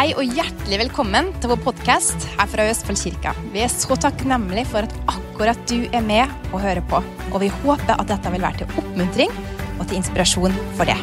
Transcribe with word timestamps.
Hei 0.00 0.14
og 0.16 0.30
hjertelig 0.32 0.78
velkommen 0.80 1.26
til 1.42 1.50
vår 1.50 1.58
podkast 1.60 2.22
her 2.38 2.48
fra 2.48 2.64
Østfoldkirka. 2.70 3.34
Vi 3.52 3.60
er 3.60 3.68
så 3.68 3.92
takknemlige 4.00 4.70
for 4.70 4.86
at 4.86 4.94
akkurat 5.12 5.60
du 5.68 5.82
er 5.92 6.00
med 6.00 6.30
og 6.54 6.62
hører 6.62 6.80
på. 6.88 7.02
Og 7.28 7.36
vi 7.42 7.50
håper 7.52 8.00
at 8.00 8.08
dette 8.08 8.32
vil 8.32 8.40
være 8.40 8.62
til 8.62 8.80
oppmuntring 8.80 9.34
og 9.74 9.82
til 9.82 9.98
inspirasjon 9.98 10.56
for 10.78 10.88
det. 10.88 10.96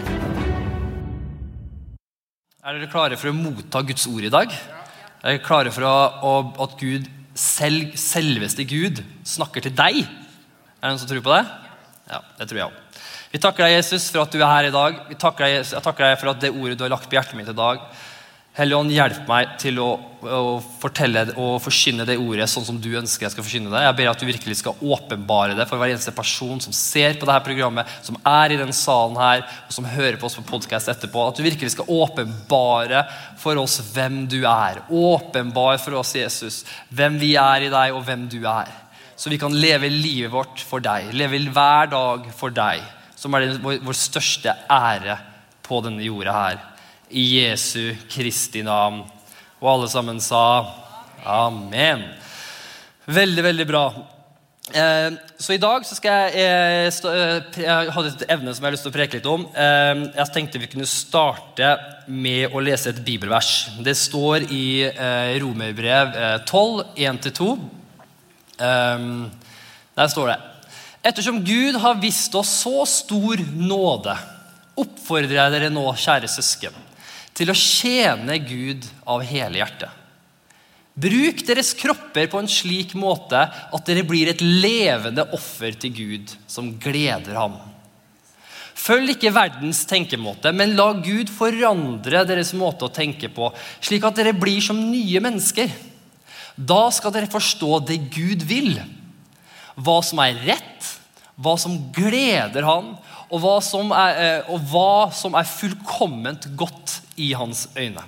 Er 2.66 2.74
dere 2.74 2.90
klare 2.90 3.22
for 3.22 3.30
å 3.30 3.36
motta 3.38 3.84
Guds 3.86 4.08
ord 4.10 4.26
i 4.26 4.34
dag? 4.34 4.58
Er 4.58 5.30
dere 5.30 5.46
klare 5.46 5.76
for 5.78 5.86
å, 5.86 5.94
at 6.66 6.76
Gud 6.82 7.06
selv, 7.38 7.94
selveste 8.02 8.66
Gud 8.66 9.06
snakker 9.22 9.68
til 9.68 9.78
deg? 9.78 10.02
Er 10.10 10.82
det 10.82 10.96
noen 10.96 11.04
som 11.06 11.14
tror 11.14 11.22
på 11.30 11.38
det? 11.38 11.46
Ja, 12.10 12.26
det 12.42 12.50
tror 12.50 12.64
jeg 12.64 12.72
òg. 12.72 12.84
Vi 13.30 13.46
takker 13.46 13.68
deg, 13.68 13.78
Jesus, 13.78 14.10
for 14.10 14.26
at 14.26 14.34
du 14.34 14.42
er 14.42 14.50
her 14.50 14.74
i 14.74 14.74
dag. 14.74 15.02
Vi 15.12 15.22
takker 15.22 15.46
deg, 15.46 15.58
jeg 15.70 15.86
takker 15.86 16.10
deg 16.10 16.18
for 16.18 16.34
at 16.34 16.42
det 16.42 16.56
ordet 16.56 16.80
du 16.80 16.88
har 16.88 16.96
lagt 16.98 17.06
på 17.06 17.22
hjertet 17.22 17.38
mitt 17.38 17.54
i 17.54 17.62
dag, 17.62 17.86
Helligånd, 18.58 18.90
hjelp 18.90 19.28
meg 19.30 19.52
til 19.62 19.78
å, 19.78 19.92
å, 20.26 20.38
fortelle 20.82 21.28
og 21.38 21.60
forkynne 21.62 22.08
det 22.10 22.16
ordet 22.18 22.48
sånn 22.50 22.64
som 22.66 22.78
du 22.82 22.88
ønsker 22.98 23.28
jeg 23.28 23.34
skal 23.36 23.46
forkynne 23.46 23.70
det. 23.70 23.84
Jeg 23.86 23.96
ber 24.00 24.08
at 24.10 24.22
du 24.24 24.26
virkelig 24.26 24.56
skal 24.64 24.80
åpenbare 24.82 25.54
det 25.54 25.68
for 25.70 25.78
hver 25.78 25.92
eneste 25.94 26.14
person 26.18 26.58
som 26.64 26.74
ser 26.74 27.20
på 27.20 27.28
dette 27.30 27.44
programmet, 27.46 27.92
som 28.02 28.16
er 28.26 28.56
i 28.56 28.58
denne 28.58 28.74
salen 28.74 29.20
her, 29.22 29.44
og 29.68 29.76
som 29.76 29.86
hører 29.86 30.18
på 30.18 30.26
oss 30.26 30.40
på 30.40 30.46
podkast 30.48 30.90
etterpå. 30.90 31.22
At 31.22 31.38
du 31.38 31.46
virkelig 31.46 31.76
skal 31.76 31.92
åpenbare 32.00 33.04
for 33.38 33.62
oss 33.62 33.76
hvem 33.92 34.24
du 34.32 34.40
er. 34.50 34.80
Åpenbar 34.90 35.78
for 35.84 36.00
oss, 36.00 36.16
Jesus, 36.18 36.64
hvem 36.90 37.20
vi 37.22 37.36
er 37.38 37.68
i 37.68 37.70
deg, 37.70 37.94
og 37.94 38.08
hvem 38.08 38.24
du 38.32 38.40
er. 38.42 38.72
Så 39.14 39.30
vi 39.30 39.38
kan 39.38 39.54
leve 39.54 39.92
livet 39.94 40.34
vårt 40.34 40.64
for 40.66 40.82
deg, 40.82 41.12
leve 41.14 41.44
hver 41.54 41.94
dag 41.94 42.26
for 42.34 42.58
deg, 42.58 42.82
som 43.14 43.38
er 43.38 43.54
vår, 43.62 43.94
største 44.02 44.58
ære 44.66 45.20
på 45.70 45.84
denne 45.86 46.10
jorda 46.10 46.34
her 46.40 46.60
i 47.10 47.24
Jesu 47.42 47.96
Kristi 48.10 48.64
navn. 48.66 49.04
Og 49.62 49.72
alle 49.72 49.90
sammen 49.92 50.20
sa 50.22 50.44
amen. 51.26 52.04
Veldig, 53.08 53.44
veldig 53.44 53.66
bra. 53.68 53.88
Eh, 54.68 55.14
så 55.40 55.54
i 55.56 55.60
dag 55.64 55.86
så 55.88 55.96
skal 55.96 56.26
jeg 56.28 56.42
eh, 56.44 56.88
eh, 56.92 57.60
Jeg 57.64 57.92
hadde 57.96 58.10
et 58.12 58.24
evne 58.34 58.52
som 58.52 58.66
jeg 58.66 58.68
har 58.68 58.74
lyst 58.76 58.84
til 58.84 58.92
å 58.92 58.98
preke 58.98 59.20
litt 59.20 59.30
om. 59.32 59.46
Eh, 59.56 60.02
jeg 60.18 60.34
tenkte 60.36 60.60
vi 60.60 60.70
kunne 60.72 60.90
starte 60.90 61.70
med 62.12 62.52
å 62.52 62.64
lese 62.64 62.92
et 62.92 63.00
bibelvers. 63.06 63.70
Det 63.80 63.96
står 63.96 64.50
i 64.52 64.68
eh, 64.90 65.38
Romerbrev 65.40 66.44
12, 66.50 66.84
1-2. 67.00 67.50
der 68.58 70.08
står 70.10 70.32
det 70.32 70.38
Ettersom 71.06 71.38
Gud 71.46 71.78
har 71.80 72.00
vist 72.02 72.34
oss 72.36 72.50
så 72.66 72.82
stor 72.90 73.40
nåde, 73.54 74.16
oppfordrer 74.76 75.38
jeg 75.38 75.54
dere 75.54 75.70
nå, 75.72 75.86
kjære 75.96 76.28
søsken 76.32 76.87
til 77.38 77.54
å 77.54 77.58
tjene 77.58 78.40
Gud 78.42 78.88
av 79.06 79.24
hele 79.28 79.62
hjertet. 79.62 79.94
Bruk 80.98 81.44
deres 81.46 81.76
kropper 81.78 82.26
på 82.32 82.40
en 82.42 82.50
slik 82.50 82.96
måte 82.98 83.38
at 83.38 83.84
dere 83.86 84.06
blir 84.08 84.32
et 84.32 84.42
levende 84.42 85.28
offer 85.38 85.76
til 85.78 85.94
Gud 85.94 86.34
som 86.50 86.72
gleder 86.82 87.38
ham. 87.38 87.60
Følg 88.78 89.14
ikke 89.14 89.34
verdens 89.34 89.84
tenkemåte, 89.90 90.50
men 90.54 90.76
la 90.78 90.92
Gud 91.04 91.30
forandre 91.34 92.24
deres 92.30 92.54
måte 92.58 92.88
å 92.88 92.94
tenke 92.94 93.30
på, 93.34 93.52
slik 93.82 94.06
at 94.08 94.18
dere 94.18 94.34
blir 94.38 94.62
som 94.64 94.80
nye 94.90 95.22
mennesker. 95.22 95.70
Da 96.58 96.88
skal 96.94 97.14
dere 97.14 97.30
forstå 97.30 97.82
det 97.90 98.00
Gud 98.14 98.46
vil, 98.50 98.78
hva 99.78 100.00
som 100.06 100.22
er 100.24 100.40
rett, 100.46 100.94
hva 101.38 101.54
som 101.62 101.76
gleder 101.94 102.66
Han, 102.66 102.96
og 103.28 103.42
hva 103.44 103.58
som 103.64 103.92
er, 103.92 104.20
eh, 104.22 104.52
og 104.52 104.62
hva 104.72 105.10
som 105.16 105.36
er 105.36 105.48
fullkomment 105.50 106.48
godt 106.60 107.00
i 107.20 107.34
hans 107.36 107.68
øyne. 107.76 108.04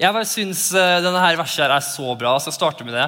Jeg 0.00 0.12
bare 0.12 0.28
syns 0.28 0.66
eh, 0.74 1.00
denne 1.04 1.22
her 1.22 1.38
verset 1.38 1.64
her 1.64 1.76
er 1.76 1.84
så 1.86 2.14
bra. 2.18 2.34
Jeg 2.34 2.48
skal 2.48 2.58
starte 2.58 2.86
med 2.86 2.96
det. 2.96 3.06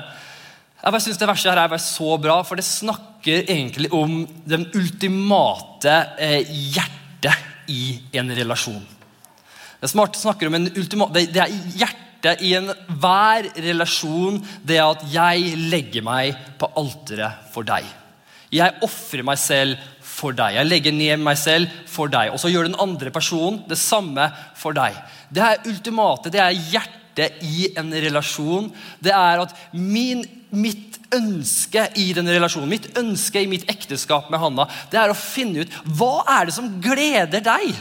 Jeg 0.80 0.94
bare 0.94 1.02
synes 1.02 1.18
det 1.18 1.28
verset 1.28 1.50
her 1.50 1.60
er 1.64 1.82
så 1.82 2.16
bra, 2.22 2.38
for 2.46 2.56
det 2.58 2.64
snakker 2.64 3.50
egentlig 3.50 3.90
om 3.96 4.20
den 4.46 4.68
ultimate 4.76 5.96
eh, 6.22 6.46
hjertet 6.46 7.70
i 7.72 7.98
en 8.16 8.30
relasjon. 8.30 8.84
Det 9.82 9.90
snakker 9.90 10.48
om 10.48 10.60
ultimate, 10.62 11.26
det 11.26 11.42
er 11.42 11.52
hjertet 11.76 12.42
i 12.46 12.54
enhver 12.56 13.50
relasjon, 13.66 14.38
det 14.64 14.78
at 14.82 15.02
jeg 15.12 15.58
legger 15.68 16.06
meg 16.06 16.38
på 16.58 16.70
alteret 16.78 17.50
for 17.52 17.66
deg. 17.66 17.84
Jeg 18.54 18.78
ofrer 18.86 19.26
meg 19.26 19.42
selv 19.42 19.82
for 20.16 20.36
deg. 20.36 20.56
Jeg 20.56 20.70
legger 20.70 20.96
ned 20.96 21.22
meg 21.22 21.38
selv 21.40 21.72
for 21.90 22.12
deg. 22.12 22.32
Og 22.32 22.40
så 22.40 22.50
gjør 22.52 22.70
den 22.70 22.80
andre 22.82 23.12
personen 23.14 23.62
det 23.68 23.78
samme 23.80 24.30
for 24.58 24.76
deg. 24.76 24.96
Det 25.28 25.44
er 25.44 25.66
ultimate, 25.68 26.32
det 26.32 26.42
er 26.42 26.60
hjertet 26.72 27.42
i 27.44 27.70
en 27.80 27.92
relasjon. 27.92 28.70
Det 29.02 29.12
er 29.14 29.42
at 29.44 29.56
min, 29.72 30.24
mitt 30.56 31.00
ønske 31.16 31.86
i 32.00 32.10
den 32.16 32.28
relasjonen, 32.28 32.70
mitt 32.72 32.88
ønske 32.98 33.42
i 33.42 33.50
mitt 33.50 33.68
ekteskap 33.70 34.30
med 34.32 34.42
Hanna, 34.42 34.66
det 34.90 34.98
er 35.00 35.12
å 35.12 35.18
finne 35.18 35.64
ut 35.64 35.76
hva 35.98 36.24
er 36.38 36.48
det 36.48 36.56
som 36.56 36.72
gleder 36.82 37.44
deg. 37.44 37.76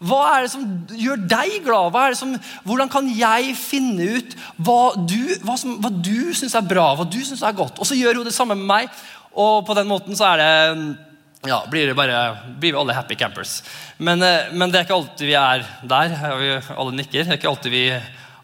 Hva 0.00 0.20
er 0.32 0.46
det 0.46 0.52
som 0.54 0.64
gjør 0.96 1.26
deg 1.28 1.58
glad? 1.66 1.96
Som, 2.16 2.32
hvordan 2.64 2.88
kan 2.88 3.08
jeg 3.12 3.52
finne 3.60 4.06
ut 4.16 4.36
hva 4.56 4.94
du, 4.96 5.34
hva 5.44 5.58
hva 5.60 5.90
du 5.92 6.30
syns 6.32 6.56
er 6.56 6.64
bra, 6.64 6.94
hva 6.96 7.04
du 7.04 7.18
syns 7.20 7.44
er 7.44 7.58
godt? 7.58 7.76
Og 7.76 7.88
så 7.88 7.98
gjør 7.98 8.22
hun 8.22 8.30
det 8.30 8.32
samme 8.32 8.56
med 8.56 8.68
meg. 8.70 9.02
Og 9.36 9.60
på 9.68 9.76
den 9.76 9.90
måten 9.90 10.16
så 10.16 10.32
er 10.32 10.40
det 10.40 11.09
ja, 11.48 11.66
blir, 11.70 11.94
bare, 11.94 12.38
blir 12.58 12.74
vi 12.74 12.78
alle 12.78 12.96
happy 12.96 13.16
campers. 13.16 13.62
Men, 13.96 14.22
eh, 14.22 14.50
men, 14.52 14.70
det 14.70 14.80
er 14.80 14.88
ikke 14.88 14.98
alltid 14.98 15.30
vi 15.30 15.36
er 15.38 15.64
der. 15.88 16.16
Vi 16.40 16.50
alle 16.76 16.96
nikker. 16.98 17.24
Det 17.24 17.32
er 17.32 17.40
ikke 17.40 17.52
alltid 17.52 17.72
vi, 17.72 17.84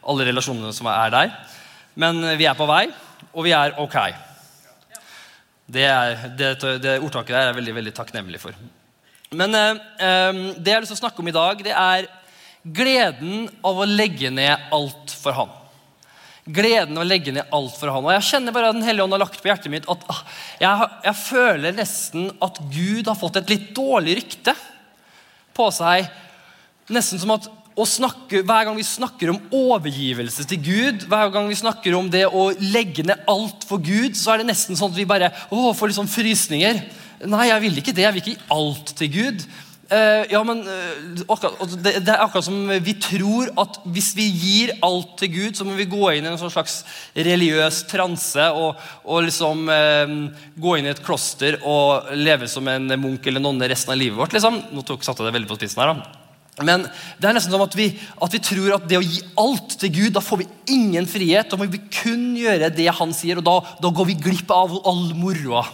alle 0.06 0.28
relasjonene 0.30 0.72
som 0.72 0.88
er 0.92 1.12
der. 1.12 1.34
Men 1.96 2.22
vi 2.38 2.48
er 2.48 2.56
på 2.56 2.68
vei, 2.68 2.86
og 3.32 3.44
vi 3.44 3.52
er 3.56 3.76
ok. 3.80 3.98
Det, 5.66 5.84
er, 5.84 6.16
det, 6.38 6.50
det 6.82 6.98
ordtaket 7.00 7.34
der 7.34 7.40
er 7.40 7.50
jeg 7.50 7.58
veldig, 7.60 7.76
veldig 7.80 7.94
takknemlig 7.96 8.40
for. 8.40 8.56
Men 9.36 9.54
eh, 9.58 9.84
eh, 10.00 10.40
det 10.56 10.70
jeg 10.70 10.78
har 10.78 10.84
lyst 10.84 10.94
til 10.94 11.00
å 11.00 11.04
snakke 11.04 11.24
om 11.24 11.30
i 11.30 11.36
dag, 11.36 11.62
det 11.66 11.74
er 11.74 12.08
gleden 12.76 13.46
av 13.66 13.78
å 13.82 13.88
legge 13.88 14.32
ned 14.32 14.72
alt 14.74 15.12
for 15.20 15.36
Han 15.36 15.52
gleden 16.46 16.96
av 16.96 17.02
å 17.04 17.08
legge 17.08 17.34
ned 17.34 17.50
alt 17.54 17.74
for 17.78 17.90
han. 17.90 18.04
Og 18.06 18.14
Jeg 18.14 18.28
kjenner 18.30 18.54
bare 18.54 18.70
at 18.70 18.78
Den 18.78 18.86
hellige 18.86 19.06
ånd 19.06 19.16
har 19.16 19.24
lagt 19.24 19.40
på 19.42 19.50
hjertet 19.50 19.72
mitt 19.72 19.88
at 19.90 20.06
ah, 20.12 20.22
jeg, 20.62 20.88
jeg, 21.08 21.18
føler 21.24 21.76
nesten 21.76 22.30
at 22.44 22.60
Gud 22.70 23.10
har 23.10 23.18
fått 23.18 23.40
et 23.40 23.52
litt 23.52 23.68
dårlig 23.76 24.20
rykte 24.20 24.54
på 25.56 25.68
seg. 25.74 26.06
Nesten 26.92 27.22
som 27.22 27.34
at 27.34 27.48
snakke, 27.76 28.40
Hver 28.46 28.64
gang 28.64 28.76
vi 28.78 28.86
snakker 28.86 29.34
om 29.34 29.40
overgivelse 29.52 30.46
til 30.48 30.62
Gud, 30.64 31.02
hver 31.10 31.28
gang 31.34 31.48
vi 31.50 31.58
snakker 31.58 31.96
om 31.98 32.08
det 32.08 32.24
å 32.24 32.48
legge 32.62 33.04
ned 33.04 33.26
alt 33.28 33.66
for 33.68 33.82
Gud, 33.82 34.16
så 34.16 34.32
er 34.32 34.40
det 34.40 34.48
nesten 34.48 34.78
sånn 34.78 34.94
at 34.94 34.96
vi 34.96 35.08
bare 35.08 35.28
å, 35.50 35.74
får 35.76 35.90
litt 35.90 35.98
sånn 35.98 36.08
frysninger. 36.08 36.80
Nei, 37.28 37.48
jeg 37.50 37.64
vil 37.66 37.80
ikke 37.82 37.92
det. 37.96 38.06
Jeg 38.06 38.14
vil 38.14 38.22
ikke 38.22 38.36
gi 38.36 38.50
alt 38.56 38.94
til 38.96 39.12
Gud. 39.12 39.44
Uh, 39.86 40.24
ja, 40.32 40.40
men 40.42 40.64
uh, 40.66 41.20
akkurat, 41.30 41.60
det, 41.78 41.92
det, 42.02 42.10
er 42.10 42.24
akkurat 42.24 42.42
som 42.48 42.72
vi 42.82 42.96
tror 42.98 43.52
at 43.62 43.76
hvis 43.94 44.08
vi 44.18 44.24
gir 44.26 44.72
alt 44.82 45.12
til 45.20 45.30
Gud, 45.30 45.54
så 45.54 45.62
må 45.62 45.76
vi 45.78 45.86
gå 45.86 46.08
inn 46.10 46.26
i 46.26 46.32
en 46.32 46.40
sånn 46.40 46.50
slags 46.50 46.80
religiøs 47.14 47.84
transe 47.86 48.48
og, 48.50 48.82
og 49.06 49.28
liksom 49.28 49.70
uh, 49.70 50.16
gå 50.58 50.74
inn 50.74 50.88
i 50.88 50.90
et 50.90 51.04
kloster 51.06 51.60
og 51.62 52.10
leve 52.18 52.50
som 52.50 52.66
en 52.72 52.96
munk 52.98 53.30
eller 53.30 53.44
nonne 53.44 53.70
resten 53.70 53.94
av 53.94 54.02
livet 54.02 54.18
vårt. 54.18 54.34
Liksom. 54.34 54.58
Nå 54.74 54.82
tok 54.82 55.06
satte 55.06 55.22
jeg 55.22 55.30
det 55.30 55.38
veldig 55.38 55.52
på 55.54 55.60
spissen 55.60 55.84
her 55.84 55.94
da. 55.94 56.26
Men 56.66 56.88
det 57.20 57.28
er 57.28 57.36
nesten 57.36 57.54
som 57.54 57.62
at 57.62 57.78
vi, 57.78 57.90
at 57.94 58.32
vi, 58.32 58.42
tror 58.42 58.78
at 58.80 58.90
det 58.90 58.98
å 58.98 59.06
gi 59.06 59.22
alt 59.38 59.78
til 59.78 59.92
Gud, 60.00 60.12
da 60.16 60.24
får 60.24 60.42
vi 60.42 60.50
ingen 60.74 61.06
frihet. 61.06 61.50
Da 61.52 61.60
må 61.60 61.70
vi 61.70 61.84
kun 62.02 62.30
gjøre 62.40 62.74
det 62.74 62.90
han 62.96 63.14
sier, 63.14 63.38
og 63.38 63.46
da, 63.46 63.58
da 63.86 63.92
går 63.92 64.10
vi 64.10 64.22
glipp 64.26 64.50
av 64.50 64.80
all 64.82 65.12
moroa. 65.14 65.66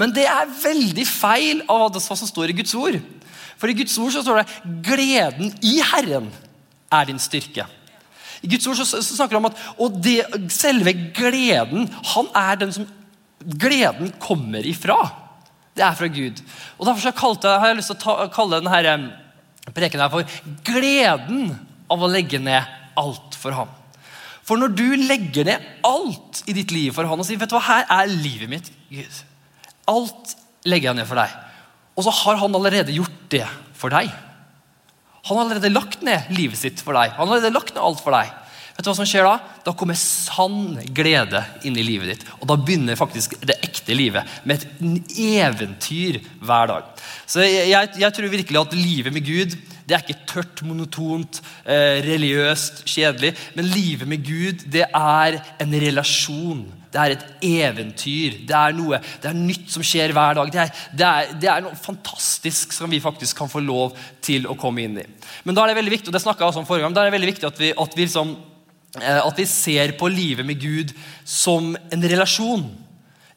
Men 0.00 0.14
det 0.16 0.24
er 0.24 0.48
veldig 0.62 1.04
feil 1.04 1.60
av 1.68 1.90
hva 1.92 2.00
som 2.00 2.28
står 2.28 2.52
i 2.52 2.56
Guds 2.62 2.72
ord. 2.78 2.96
For 3.60 3.68
i 3.68 3.76
Guds 3.76 3.98
ord 4.00 4.14
så 4.14 4.22
står 4.24 4.40
det 4.40 4.70
'gleden 4.86 5.52
i 5.60 5.76
Herren 5.84 6.30
er 6.90 7.04
din 7.04 7.20
styrke'. 7.20 7.66
I 8.40 8.48
Guds 8.48 8.66
ord 8.66 8.76
så, 8.76 8.86
så 8.88 9.16
snakker 9.16 9.36
det 9.36 9.42
om 9.42 9.50
at 9.50 9.58
og 9.76 9.98
det, 10.00 10.24
selve 10.48 10.94
gleden 11.12 11.90
han 12.14 12.30
er 12.34 12.54
den 12.56 12.72
som 12.72 12.86
gleden 13.44 14.14
kommer 14.20 14.64
ifra. 14.64 14.96
Det 15.76 15.84
er 15.84 15.94
fra 15.94 16.08
Gud. 16.08 16.40
Og 16.78 16.86
Derfor 16.86 17.10
kalte, 17.10 17.48
har 17.48 17.68
jeg 17.68 17.76
lyst 17.76 17.92
til 17.92 18.00
å 18.00 18.04
ta, 18.04 18.28
kalle 18.32 18.62
denne 18.64 19.12
preken 19.76 20.00
her 20.00 20.08
for 20.08 20.24
'gleden 20.64 21.58
av 21.90 22.00
å 22.00 22.08
legge 22.08 22.40
ned 22.40 22.64
alt 22.96 23.36
for 23.36 23.52
ham'. 23.52 23.76
For 24.42 24.56
når 24.56 24.72
du 24.72 24.96
legger 24.96 25.44
ned 25.44 25.60
alt 25.84 26.42
i 26.48 26.56
ditt 26.56 26.72
liv 26.72 26.94
for 26.96 27.04
han 27.04 27.20
og 27.20 27.26
sier 27.26 27.38
vet 27.38 27.50
du 27.50 27.54
hva, 27.54 27.60
her 27.60 27.84
er 27.84 28.08
livet 28.08 28.48
mitt, 28.48 28.72
Gud 28.88 29.29
Alt 29.90 30.34
legger 30.68 30.90
jeg 30.90 31.00
ned 31.00 31.08
for 31.08 31.20
deg. 31.20 31.38
Og 31.98 32.06
så 32.06 32.14
har 32.22 32.40
han 32.40 32.56
allerede 32.56 32.94
gjort 32.94 33.22
det 33.32 33.46
for 33.76 33.92
deg. 33.92 34.10
Han 35.28 35.36
har 35.36 35.44
allerede 35.44 35.72
lagt 35.72 36.04
ned 36.06 36.30
livet 36.32 36.60
sitt 36.60 36.80
for 36.84 36.96
deg. 36.96 37.12
Han 37.16 37.28
har 37.28 37.40
allerede 37.40 37.56
lagt 37.56 37.74
ned 37.74 37.82
alt 37.84 38.00
for 38.04 38.14
deg. 38.16 38.30
Vet 38.76 38.86
du 38.86 38.88
hva 38.88 38.96
som 38.96 39.08
skjer 39.08 39.26
Da 39.26 39.34
Da 39.66 39.74
kommer 39.76 39.98
sann 39.98 40.78
glede 40.96 41.42
inn 41.68 41.76
i 41.76 41.84
livet 41.84 42.14
ditt. 42.14 42.22
Og 42.40 42.48
da 42.48 42.56
begynner 42.56 42.96
faktisk 42.96 43.34
det 43.44 43.58
ekte 43.66 43.96
livet 43.96 44.38
med 44.48 44.56
et 44.56 45.18
eventyr 45.42 46.20
hver 46.40 46.70
dag. 46.70 46.86
Så 47.28 47.44
jeg, 47.44 47.68
jeg, 47.74 47.90
jeg 48.00 48.16
tror 48.16 48.32
virkelig 48.32 48.62
at 48.62 48.78
livet 48.78 49.12
med 49.12 49.26
Gud 49.26 49.58
Det 49.90 49.96
er 49.96 50.04
ikke 50.04 50.26
tørt, 50.30 50.60
monotont, 50.62 51.40
eh, 51.66 51.98
religiøst, 52.06 52.84
kjedelig. 52.86 53.32
Men 53.56 53.66
livet 53.72 54.06
med 54.06 54.22
Gud, 54.22 54.62
det 54.70 54.84
er 54.86 55.40
en 55.58 55.72
relasjon. 55.82 56.60
Det 56.90 57.00
er 57.00 57.14
et 57.16 57.24
eventyr. 57.42 58.36
Det 58.46 58.54
er 58.54 58.76
noe, 58.78 59.00
det 59.22 59.30
er 59.30 59.38
nytt 59.38 59.66
som 59.74 59.82
skjer 59.82 60.14
hver 60.14 60.38
dag. 60.38 60.52
Det 60.54 60.60
er, 60.62 60.70
det, 60.94 61.08
er, 61.08 61.32
det 61.42 61.50
er, 61.50 61.64
noe 61.64 61.78
fantastisk 61.78 62.74
som 62.74 62.90
vi 62.90 63.02
faktisk 63.02 63.42
kan 63.42 63.50
få 63.50 63.62
lov 63.62 63.98
til 64.22 64.46
å 64.46 64.54
komme 64.58 64.86
inn 64.86 65.00
i. 65.02 65.06
Men 65.42 65.58
da 65.58 65.64
er 65.64 65.72
det 65.72 65.80
veldig 65.80 65.94
viktig 65.96 66.12
og 66.12 66.14
det 66.14 66.22
jeg 66.22 66.46
også 66.46 66.62
om 66.62 66.68
forrige 66.68 66.86
gang, 66.86 66.94
da 66.94 67.02
er 67.02 67.10
det 67.10 67.16
veldig 67.18 67.32
viktig 67.32 67.50
at 67.50 67.60
vi, 67.62 67.72
at 67.74 67.98
vi, 67.98 68.06
liksom, 68.06 68.36
eh, 69.02 69.20
at 69.24 69.42
vi 69.42 69.48
ser 69.50 69.96
på 69.98 70.10
livet 70.10 70.46
med 70.46 70.62
Gud 70.62 70.94
som 71.26 71.74
en 71.74 72.08
relasjon. 72.14 72.68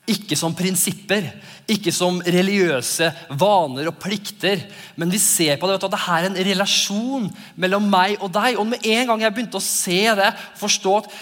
Ikke 0.10 0.36
som 0.36 0.56
prinsipper, 0.56 1.30
ikke 1.72 1.94
som 1.96 2.18
religiøse 2.20 3.08
vaner 3.40 3.88
og 3.88 4.00
plikter. 4.04 4.66
Men 5.00 5.12
vi 5.14 5.20
ser 5.22 5.56
på 5.60 5.70
det 5.70 5.78
at 5.78 5.94
det 5.94 6.02
er 6.02 6.28
en 6.28 6.42
relasjon 6.50 7.30
mellom 7.56 7.86
meg 7.88 8.18
og 8.20 8.34
deg. 8.36 8.58
Og 8.60 8.68
med 8.68 8.84
en 8.84 9.14
gang 9.14 9.24
jeg 9.24 9.36
begynte 9.38 9.62
å 9.62 9.64
se 9.64 10.02
det, 10.20 10.34
forstå 10.60 10.98
at 11.04 11.16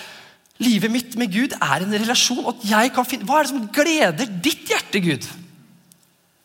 Livet 0.62 0.92
mitt 0.94 1.16
med 1.18 1.32
Gud 1.34 1.56
er 1.58 1.82
en 1.82 1.94
relasjon. 1.94 2.46
at 2.46 2.66
jeg 2.70 2.92
kan 2.94 3.06
finne, 3.06 3.26
Hva 3.26 3.40
er 3.40 3.48
det 3.48 3.50
som 3.50 3.68
gleder 3.74 4.28
ditt 4.46 4.70
hjerte, 4.70 5.00
Gud? 5.02 5.26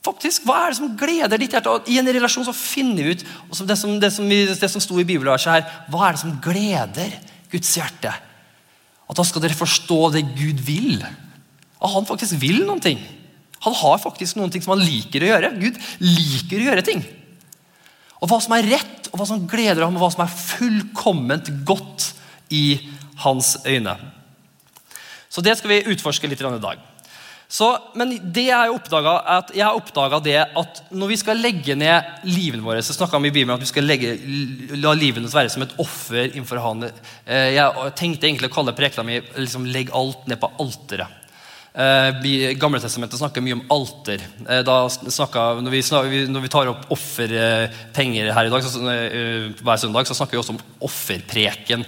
Faktisk, 0.05 0.47
Hva 0.47 0.63
er 0.63 0.73
det 0.73 0.79
som 0.79 0.97
gleder 0.97 1.37
ditt 1.37 1.53
hjerte? 1.53 1.69
Og 1.69 1.89
I 1.89 1.99
en 1.99 2.09
relasjon 2.09 2.47
så 2.47 2.55
finner 2.57 3.03
vi 3.03 3.11
ut 3.13 3.25
det 3.67 3.77
som, 3.77 4.01
det 4.01 4.13
som, 4.13 4.29
det 4.29 4.71
som 4.71 4.81
sto 4.81 4.99
i 5.01 5.05
bibelverset 5.05 5.53
her, 5.53 5.69
Hva 5.91 6.09
er 6.09 6.17
det 6.17 6.23
som 6.23 6.41
gleder 6.41 7.13
Guds 7.53 7.77
hjerte? 7.77 8.15
At 9.07 9.17
da 9.17 9.25
skal 9.25 9.45
dere 9.45 9.59
forstå 9.59 10.01
det 10.17 10.25
Gud 10.33 10.65
vil. 10.65 11.05
At 11.81 11.93
han 11.93 12.09
faktisk 12.09 12.39
vil 12.41 12.63
noen 12.65 12.83
ting. 12.83 13.01
Han 13.67 13.77
har 13.77 14.03
faktisk 14.03 14.39
noen 14.39 14.53
ting 14.53 14.65
som 14.65 14.77
han 14.77 14.85
liker 14.85 15.25
å 15.25 15.31
gjøre. 15.31 15.55
Gud 15.61 15.79
liker 16.05 16.61
å 16.61 16.69
gjøre 16.71 16.87
ting. 16.87 17.05
Og 18.21 18.31
Hva 18.31 18.41
som 18.41 18.55
er 18.57 18.69
rett, 18.77 19.09
og 19.11 19.21
hva 19.21 19.27
som 19.29 19.47
gleder 19.49 19.85
ham, 19.85 19.97
og 19.97 20.03
hva 20.03 20.13
som 20.13 20.25
er 20.25 20.33
fullkomment 20.33 21.51
godt 21.69 22.11
i 22.53 22.79
hans 23.23 23.57
øyne. 23.67 23.97
Så 25.29 25.45
det 25.45 25.57
skal 25.59 25.73
vi 25.73 25.85
utforske 25.93 26.29
litt 26.31 26.41
i 26.41 26.63
dag. 26.63 26.85
Så, 27.47 27.69
men 27.95 28.17
det 28.35 28.49
jeg 28.49 28.73
oppdaget, 28.75 29.53
jeg 29.55 29.63
har 29.63 30.23
det 30.25 30.39
at 30.43 30.81
når 30.91 31.13
vi 31.13 31.19
skal 31.21 31.39
legge 31.39 31.77
ned 31.79 32.27
livene 32.27 32.65
våre 32.65 32.83
så 32.83 32.97
vi 33.23 33.31
i 33.31 33.35
Bibelen 33.37 33.55
at 33.55 33.63
vi 33.63 33.69
skal 33.71 33.87
legge, 33.87 34.17
la 34.75 34.95
livene 34.99 35.31
være 35.31 35.53
som 35.55 35.63
et 35.63 35.77
offer 35.79 36.33
innenfor 36.33 36.59
Han. 36.65 36.89
Eh, 36.89 37.53
jeg 37.55 37.93
tenkte 38.01 38.27
egentlig 38.27 38.51
å 38.51 38.57
kalle 38.57 38.75
prekena 38.75 39.07
mi 39.07 39.21
liksom, 39.21 39.69
'legg 39.71 39.95
alt 39.95 40.27
ned 40.27 40.41
på 40.43 40.51
alteret'. 40.59 41.26
Uh, 41.77 42.55
Gamle 42.57 42.79
testamentet 42.81 43.21
snakker 43.21 43.43
mye 43.45 43.59
om 43.59 43.65
alter. 43.75 44.23
Uh, 44.47 44.63
da 44.65 44.77
snakker, 44.89 45.59
når, 45.61 45.75
vi 45.75 45.83
snakker, 45.85 46.31
når, 46.33 46.45
vi 46.47 46.51
tar 46.55 46.71
opp 46.71 46.87
offerpenger 46.97 48.31
her 48.33 48.49
i 48.49 48.53
dag, 48.55 48.65
så, 48.65 48.81
uh, 48.81 49.51
hver 49.61 49.83
søndag, 49.83 50.09
så 50.09 50.17
snakker 50.17 50.39
vi 50.39 50.41
også 50.41 50.55
om 50.55 50.63
offerpreken. 50.89 51.85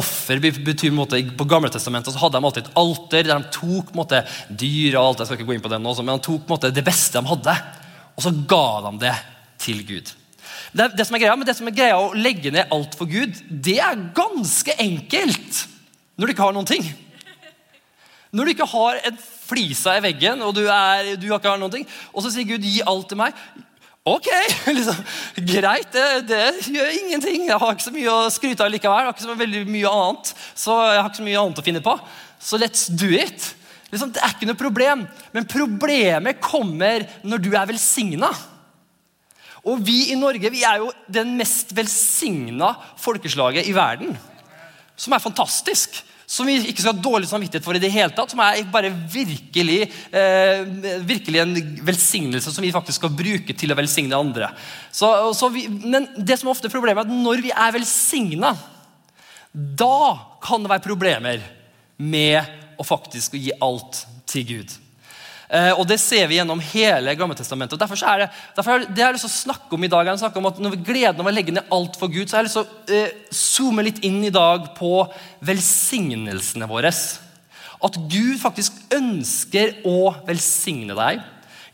Offer 0.00 0.40
betyr 0.40 0.96
måte, 0.96 1.20
På 1.36 1.44
Gamle 1.44 1.68
testamentet 1.72 2.16
så 2.16 2.24
hadde 2.24 2.40
de 2.40 2.48
alltid 2.48 2.64
et 2.64 2.80
alter 2.80 3.28
der 3.28 3.44
de 3.44 3.52
tok 3.52 3.92
måte, 3.98 4.24
dyr 4.48 4.96
og 4.96 5.02
alt, 5.02 5.20
jeg 5.20 5.28
skal 5.28 5.40
ikke 5.42 5.50
gå 5.52 5.58
inn 5.58 5.66
på 5.68 5.74
det 5.74 5.84
nå, 5.84 5.96
men 6.00 6.14
de 6.16 6.28
tok 6.30 6.48
måte, 6.48 6.72
det 6.72 6.88
beste 6.88 7.20
de 7.20 7.34
hadde, 7.34 7.60
og 8.16 8.24
så 8.24 8.32
ga 8.48 8.66
de 8.88 8.96
det 9.04 9.16
til 9.60 9.84
Gud. 9.84 10.16
Det, 10.72 10.94
det, 10.96 11.04
som 11.04 11.16
er 11.16 11.26
greia, 11.26 11.36
men 11.36 11.48
det 11.48 11.58
som 11.58 11.68
er 11.68 11.76
greia 11.76 12.00
å 12.00 12.14
legge 12.16 12.56
ned 12.56 12.72
alt 12.72 12.96
for 12.96 13.08
Gud, 13.08 13.36
det 13.50 13.82
er 13.84 14.06
ganske 14.16 14.80
enkelt 14.80 15.66
når 16.16 16.24
du 16.24 16.32
ikke 16.32 16.48
har 16.48 16.56
noen 16.56 16.68
ting. 16.68 16.86
Når 18.34 18.44
du 18.44 18.52
ikke 18.52 18.68
har 18.70 18.98
en 19.06 19.18
flisa 19.20 19.96
i 19.96 20.02
veggen, 20.04 20.42
og 20.42 20.54
du, 20.56 20.64
er, 20.66 21.14
du 21.20 21.28
har 21.30 21.38
ikke 21.38 21.52
har 21.52 21.60
noen 21.62 21.74
ting, 21.74 21.86
og 22.12 22.24
så 22.24 22.32
sier 22.34 22.48
Gud 22.48 22.64
'gi 22.66 22.82
alt 22.86 23.08
til 23.10 23.20
meg'. 23.20 23.44
Ok, 24.06 24.28
liksom, 24.76 24.98
greit, 25.48 25.90
det, 25.94 26.28
det, 26.28 26.42
gjør 26.70 26.92
ingenting. 26.94 27.48
Jeg 27.48 27.58
har 27.58 27.72
ikke 27.74 27.88
så 27.88 27.94
mye 27.94 28.12
å 28.12 28.30
skryte 28.30 28.62
av 28.62 28.70
likevel. 28.70 29.00
Jeg 29.02 29.08
har 29.08 29.16
ikke 29.16 29.26
så 29.26 29.38
veldig 29.40 29.62
mye 29.66 29.90
annet, 29.90 30.34
så 30.54 30.76
jeg 30.92 31.00
har 31.00 31.08
ikke 31.10 31.22
så 31.22 31.26
mye 31.26 31.40
annet 31.40 31.62
å 31.62 31.64
finne 31.66 31.82
på. 31.82 31.94
Så 32.38 32.60
let's 32.62 32.86
do 32.86 33.10
it. 33.10 33.48
Liksom, 33.90 34.12
det 34.14 34.22
er 34.22 34.34
ikke 34.34 34.46
noe 34.46 34.60
problem. 34.60 35.02
Men 35.34 35.48
problemet 35.50 36.38
kommer 36.42 37.06
når 37.26 37.42
du 37.42 37.50
er 37.54 37.66
velsigna. 37.72 38.30
Og 39.66 39.82
vi 39.82 40.12
i 40.12 40.18
Norge 40.18 40.52
vi 40.54 40.62
er 40.62 40.84
jo 40.84 40.92
den 41.10 41.34
mest 41.38 41.74
velsigna 41.74 42.76
folkeslaget 43.02 43.66
i 43.66 43.74
verden. 43.74 44.14
Som 44.94 45.16
er 45.16 45.22
fantastisk 45.22 45.98
som 46.26 46.48
vi 46.48 46.56
ikke 46.58 46.82
skal 46.82 46.96
ha 46.96 47.02
dårlig 47.02 47.28
samvittighet 47.30 47.64
for 47.64 47.78
i 47.78 47.82
det 47.82 47.92
hele 47.94 48.10
tatt, 48.14 48.32
som 48.32 48.40
er 48.42 48.64
bare 48.72 48.90
virkelig, 48.90 49.78
eh, 50.10 50.64
virkelig 51.06 51.42
en 51.42 51.54
velsignelse 51.86 52.50
som 52.52 52.66
vi 52.66 52.72
faktisk 52.74 52.98
skal 52.98 53.14
bruke 53.14 53.54
til 53.54 53.70
å 53.70 53.78
velsigne 53.78 54.18
andre. 54.18 54.50
Så, 54.90 55.10
så 55.38 55.50
vi, 55.54 55.68
men 55.70 56.08
det 56.18 56.40
som 56.40 56.50
er 56.50 56.56
ofte 56.56 56.72
problemet 56.72 57.04
er 57.04 57.06
at 57.06 57.26
når 57.26 57.44
vi 57.46 57.54
er 57.54 57.76
velsigna, 57.78 58.56
da 59.54 60.00
kan 60.42 60.66
det 60.66 60.72
være 60.74 60.84
problemer 60.84 61.46
med 61.96 62.42
å 62.76 62.84
faktisk 62.84 63.38
gi 63.38 63.54
alt 63.62 64.02
til 64.28 64.50
Gud. 64.50 64.74
Eh, 65.48 65.72
og 65.78 65.86
Det 65.86 65.98
ser 66.02 66.26
vi 66.26 66.40
gjennom 66.40 66.62
hele 66.72 67.14
Gammeltestamentet. 67.18 67.78
Derfor 67.78 68.00
er 68.02 68.24
det, 68.24 68.30
derfor 68.56 68.74
er 68.74 68.86
det 68.86 68.98
jeg 68.98 69.06
har 69.06 69.14
lyst 69.14 69.26
til 69.28 69.34
å 69.34 69.42
snakke 69.44 69.76
om 69.76 69.86
i 69.86 69.90
dag, 69.92 70.08
jeg 70.10 70.32
om 70.40 70.50
at 70.50 70.58
når 70.62 70.74
vi 70.74 70.82
gleden 70.90 71.22
av 71.22 71.30
å 71.30 71.34
legge 71.34 71.54
ned 71.54 71.70
alt 71.70 71.98
for 72.00 72.10
Gud, 72.10 72.26
så 72.26 72.36
har 72.36 72.44
jeg 72.44 72.50
lyst 72.50 72.58
til 72.58 72.66
å 72.66 72.98
eh, 72.98 73.14
zoome 73.30 73.86
litt 73.86 74.02
inn 74.06 74.24
i 74.26 74.34
dag 74.34 74.72
på 74.78 75.06
velsignelsene 75.46 76.66
våre. 76.70 76.90
At 76.90 78.02
Gud 78.10 78.36
faktisk 78.42 78.76
ønsker 78.96 79.80
å 79.86 80.16
velsigne 80.26 80.96
deg. 80.98 81.24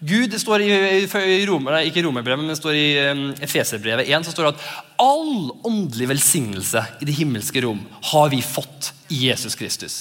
Gud, 0.02 0.32
det 0.32 0.40
står 0.42 0.64
i, 0.66 0.70
i 1.06 1.44
Romer, 1.46 1.78
ikke 1.86 2.02
Romerbrevet, 2.02 2.42
men 2.42 2.50
det 2.50 2.58
står 2.58 2.74
i 2.74 2.86
um, 3.14 3.20
Efeserbrevet 3.38 4.08
1 4.10 4.26
så 4.26 4.32
står 4.34 4.48
det 4.48 4.56
at 4.56 4.64
all 5.04 5.52
åndelig 5.62 6.08
velsignelse 6.10 6.82
i 6.98 7.06
det 7.06 7.14
himmelske 7.14 7.62
rom 7.62 7.84
har 8.10 8.32
vi 8.34 8.42
fått 8.42 8.90
i 9.14 9.28
Jesus 9.28 9.54
Kristus 9.54 10.00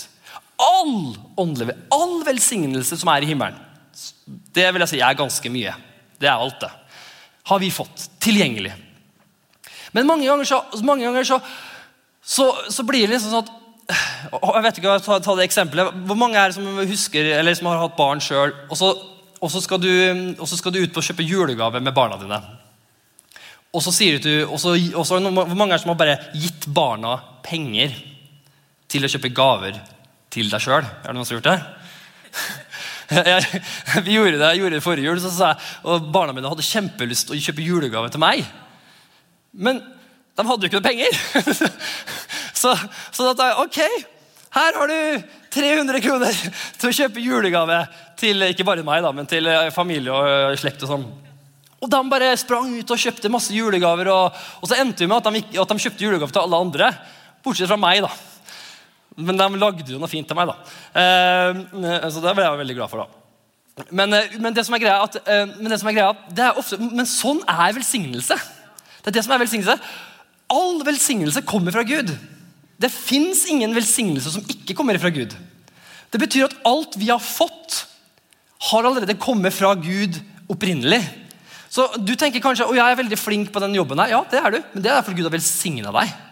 all 0.61 1.17
åndelig, 1.39 1.75
all 1.93 2.21
velsignelse 2.25 2.97
som 2.99 3.09
er 3.13 3.25
i 3.25 3.31
himmelen, 3.31 3.57
det 4.55 4.67
vil 4.71 4.83
jeg 4.85 4.93
si 4.93 5.01
er 5.03 5.17
ganske 5.17 5.51
mye. 5.51 5.73
Det 6.21 6.29
er 6.29 6.37
alt, 6.37 6.61
det. 6.61 6.69
Har 7.49 7.59
vi 7.59 7.71
fått 7.73 8.05
tilgjengelig. 8.21 8.73
Men 9.91 10.07
mange 10.07 10.27
ganger 10.27 10.47
så, 10.47 10.61
mange 10.85 11.07
ganger 11.07 11.25
så, 11.27 11.39
så, 12.23 12.47
så 12.71 12.85
blir 12.87 13.07
det 13.07 13.17
liksom 13.17 13.33
sånn 13.33 13.47
at 13.47 13.57
jeg 13.91 14.63
vet 14.63 14.77
ikke, 14.79 14.99
ta, 15.03 15.17
ta 15.19 15.33
det 15.35 15.47
eksempelet. 15.49 15.95
Hvor 16.07 16.19
mange 16.19 16.39
er 16.39 16.51
det 16.51 16.55
som 16.55 16.67
husker, 16.87 17.31
eller 17.39 17.57
som 17.57 17.67
har 17.67 17.81
hatt 17.81 17.97
barn 17.97 18.21
sjøl, 18.23 18.53
og, 18.71 18.83
og, 19.41 19.51
så 19.51 19.61
skal 19.63 19.81
du 19.81 19.89
ut 20.79 20.93
på 20.93 21.01
å 21.01 21.07
kjøpe 21.09 21.25
julegave 21.27 21.81
med 21.83 21.95
barna 21.95 22.19
dine? 22.21 22.39
Og 23.71 23.83
så 23.83 23.91
sier 23.95 24.19
du, 24.23 24.31
og 24.45 24.59
så, 24.59 24.75
og 24.75 25.05
så, 25.07 25.19
Hvor 25.19 25.55
mange 25.55 25.71
er 25.73 25.77
det 25.77 25.83
som 25.83 25.93
har 25.93 25.99
bare 25.99 26.19
gitt 26.35 26.67
barna 26.71 27.17
penger 27.43 27.95
til 28.91 29.07
å 29.07 29.11
kjøpe 29.11 29.31
gaver 29.35 29.79
til 30.31 30.51
deg 30.51 30.63
sjøl. 30.63 30.85
Er 30.85 31.09
det 31.09 31.15
noen 31.17 31.27
som 31.27 31.37
har 31.37 31.41
gjort 31.41 31.51
det? 31.51 31.59
Vi 34.05 34.15
gjorde 34.15 34.37
det, 34.39 34.49
jeg 34.53 34.61
gjorde 34.61 34.77
det 34.77 34.83
forrige 34.85 35.09
jul, 35.09 35.19
så 35.19 35.31
sa 35.35 35.49
jeg, 35.51 35.71
og 35.83 36.05
barna 36.15 36.35
mine 36.35 36.47
hadde 36.51 36.63
kjempelyst 36.63 37.33
å 37.33 37.39
kjøpe 37.39 37.65
julegave 37.65 38.11
til 38.13 38.23
meg. 38.23 38.45
Men 39.51 39.81
de 39.81 40.45
hadde 40.47 40.63
jo 40.63 40.71
ikke 40.71 40.79
noe 40.79 40.87
penger. 40.87 41.11
Så, 42.61 42.75
så 43.09 43.25
da 43.25 43.31
sa 43.33 43.45
jeg 43.49 43.55
ok, 43.63 43.77
her 44.53 44.75
har 44.77 44.91
du 44.91 45.23
300 45.55 46.01
kroner 46.03 46.35
til 46.77 46.91
å 46.91 46.93
kjøpe 46.93 47.23
julegave 47.23 47.79
til 48.21 48.45
ikke 48.45 48.67
bare 48.67 48.83
meg, 48.85 49.01
da, 49.01 49.09
men 49.17 49.25
til 49.25 49.49
eh, 49.49 49.71
familie 49.73 50.13
og 50.13 50.59
slekt. 50.61 50.83
og 50.85 50.91
sånn. 50.91 51.07
Og 51.81 51.89
De 51.89 52.01
bare 52.11 52.29
sprang 52.37 52.69
ut 52.77 52.93
og 52.93 53.01
kjøpte 53.01 53.31
masse 53.33 53.55
julegaver. 53.55 54.11
Og, 54.13 54.43
og 54.61 54.69
så 54.69 54.77
endte 54.77 55.01
vi 55.01 55.09
med 55.09 55.17
at 55.17 55.33
de, 55.33 55.61
at 55.63 55.73
de 55.73 55.85
kjøpte 55.87 56.05
julegave 56.05 56.35
til 56.35 56.43
alle 56.43 56.59
andre, 56.67 56.91
bortsett 57.41 57.71
fra 57.71 57.79
meg. 57.81 58.03
da. 58.05 58.11
Men 59.19 59.39
de 59.39 59.47
lagde 59.59 59.91
jo 59.91 59.99
noe 59.99 60.09
fint 60.11 60.27
til 60.27 60.37
meg, 60.37 60.51
da. 60.51 60.55
Eh, 60.95 62.07
så 62.13 62.23
det 62.23 62.35
ble 62.37 62.45
jeg 62.45 62.61
veldig 62.61 62.77
glad 62.77 62.91
for. 62.91 63.03
da. 63.03 63.21
Men, 63.89 64.13
eh, 64.13 64.37
men, 64.39 64.53
det 64.55 64.65
som 64.65 64.75
er 64.75 64.83
greia, 64.83 65.01
at, 65.03 65.17
eh, 65.25 65.45
men 65.57 65.71
det 65.71 65.79
som 65.81 65.89
er 65.89 65.97
greia, 65.97 66.15
det 66.31 66.45
er 66.45 66.59
ofte, 66.59 66.79
men 66.79 67.07
sånn 67.07 67.41
er 67.49 67.75
velsignelse. 67.75 68.37
Det 69.01 69.11
er 69.11 69.17
det 69.17 69.25
som 69.25 69.35
er 69.35 69.43
velsignelse. 69.43 69.77
All 70.51 70.81
velsignelse 70.87 71.43
kommer 71.47 71.75
fra 71.75 71.83
Gud. 71.87 72.11
Det 72.81 72.91
fins 72.91 73.45
ingen 73.49 73.75
velsignelse 73.75 74.31
som 74.31 74.47
ikke 74.47 74.75
kommer 74.77 74.97
fra 74.99 75.11
Gud. 75.13 75.35
Det 76.11 76.19
betyr 76.19 76.49
at 76.49 76.57
alt 76.67 76.97
vi 76.99 77.11
har 77.11 77.19
fått, 77.19 77.85
har 78.71 78.85
allerede 78.85 79.17
kommet 79.17 79.53
fra 79.53 79.73
Gud 79.73 80.19
opprinnelig. 80.51 81.01
Så 81.71 81.87
Du 82.03 82.15
tenker 82.15 82.43
kanskje 82.43 82.67
å, 82.67 82.75
jeg 82.75 82.83
er 82.83 82.99
veldig 82.99 83.17
flink 83.17 83.51
på 83.51 83.59
den 83.63 83.75
jobben. 83.75 83.99
her. 83.99 84.09
Ja, 84.09 84.23
det 84.29 84.39
er 84.39 84.51
du, 84.51 84.59
men 84.73 84.83
det 84.83 84.91
er 84.91 85.01
fordi 85.01 85.17
Gud 85.17 85.29
har 85.29 85.37
velsigna 85.37 85.91
deg 85.91 86.30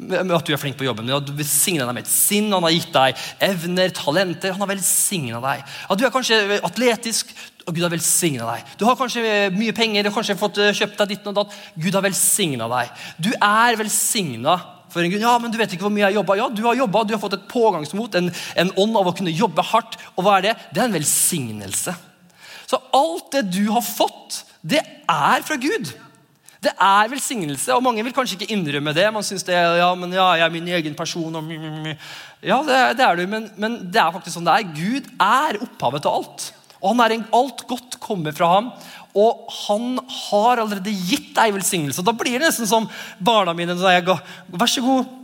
med 0.00 0.32
at 0.32 0.48
du 0.48 0.54
er 0.54 0.60
flink 0.60 0.78
på 0.80 0.86
jobben. 0.86 1.10
At 1.12 1.28
du 1.28 1.32
velsigner 1.36 1.84
deg 1.84 1.96
med 1.96 2.06
et 2.06 2.12
sinn. 2.12 2.50
Han 2.54 2.64
har 2.64 2.74
gitt 2.74 2.90
deg 2.94 3.22
evner, 3.50 3.92
talenter. 3.94 4.54
Han 4.56 4.64
har 4.64 4.72
velsigna 4.72 5.40
deg. 5.44 5.62
At 5.92 6.00
du 6.00 6.06
er 6.06 6.14
kanskje 6.14 6.60
atletisk. 6.66 7.34
og 7.66 7.74
Gud 7.76 7.84
har 7.84 7.92
velsigna 7.92 8.48
deg. 8.54 8.74
Du 8.80 8.86
har 8.88 8.98
kanskje 8.98 9.22
mye 9.54 9.74
penger, 9.76 10.02
du 10.02 10.10
har 10.10 10.16
kanskje 10.16 10.38
fått 10.40 10.58
eh, 10.58 10.74
kjøpt 10.74 10.98
deg 11.02 11.12
ditt 11.12 11.30
og 11.30 11.36
datt. 11.36 11.56
Gud 11.76 11.94
har 11.94 12.04
velsigna 12.06 12.68
deg. 12.72 13.06
Du 13.20 13.30
er 13.36 13.78
velsigna 13.78 14.56
for 14.90 15.04
en 15.04 15.12
grunn. 15.12 15.22
Ja, 15.22 15.36
men 15.38 15.52
du 15.52 15.58
vet 15.60 15.76
ikke 15.76 15.86
hvor 15.86 15.94
mye 15.94 16.08
jeg 16.08 16.18
jobba. 16.18 16.38
Ja, 16.40 16.48
du 16.48 16.62
har 16.66 16.78
jobba, 16.78 17.04
du 17.04 17.14
har 17.14 17.22
fått 17.22 17.38
et 17.38 17.48
pågangsmot, 17.50 18.16
en, 18.18 18.32
en 18.64 18.72
ånd 18.80 18.98
av 18.98 19.10
å 19.10 19.16
kunne 19.16 19.34
jobbe 19.34 19.64
hardt. 19.70 19.98
Og 20.16 20.26
hva 20.26 20.38
er 20.38 20.48
det? 20.48 20.54
Det 20.72 20.82
er 20.82 20.88
en 20.88 20.98
velsignelse. 20.98 21.96
Så 22.70 22.78
alt 22.96 23.32
det 23.34 23.48
du 23.52 23.64
har 23.70 23.84
fått, 23.84 24.44
det 24.62 24.80
er 24.80 25.44
fra 25.46 25.58
Gud. 25.60 25.92
Det 26.60 26.72
er 26.76 27.08
velsignelse, 27.08 27.72
og 27.72 27.84
mange 27.84 28.02
vil 28.04 28.12
kanskje 28.12 28.36
ikke 28.36 28.52
innrømme 28.52 28.92
det. 28.92 29.06
Man 29.14 29.24
synes 29.24 29.46
det 29.48 29.56
ja, 29.56 29.88
men 29.96 30.12
ja, 30.12 30.26
jeg 30.36 30.44
er 30.44 30.52
min 30.52 30.68
egen 30.68 30.96
person. 30.96 31.38
Og, 31.40 31.52
ja, 32.44 32.58
det, 32.66 32.80
det 32.98 33.06
er 33.06 33.16
du, 33.16 33.24
men, 33.32 33.46
men, 33.56 33.78
det 33.88 34.02
er 34.02 34.12
faktisk 34.12 34.36
sånn 34.36 34.48
det 34.48 34.56
er. 34.58 34.74
Gud 34.76 35.08
er 35.16 35.60
opphavet 35.64 36.04
til 36.04 36.18
alt. 36.18 36.50
Og 36.80 36.92
han 36.92 37.02
er 37.04 37.14
en, 37.16 37.24
alt 37.36 37.64
godt 37.68 37.96
kommer 38.04 38.36
fra 38.36 38.52
ham. 38.58 38.70
Og 39.16 39.48
han 39.64 39.96
har 40.28 40.60
allerede 40.60 40.92
gitt 40.92 41.32
deg 41.36 41.56
velsignelse. 41.56 42.04
Da 42.04 42.14
blir 42.16 42.36
det 42.36 42.50
nesten 42.50 42.68
som 42.68 42.88
barna 43.18 43.56
mine. 43.56 43.74
når 43.74 43.96
jeg 43.96 44.08
går, 44.10 44.22
Vær 44.60 44.70
så 44.70 44.84
god, 44.84 45.16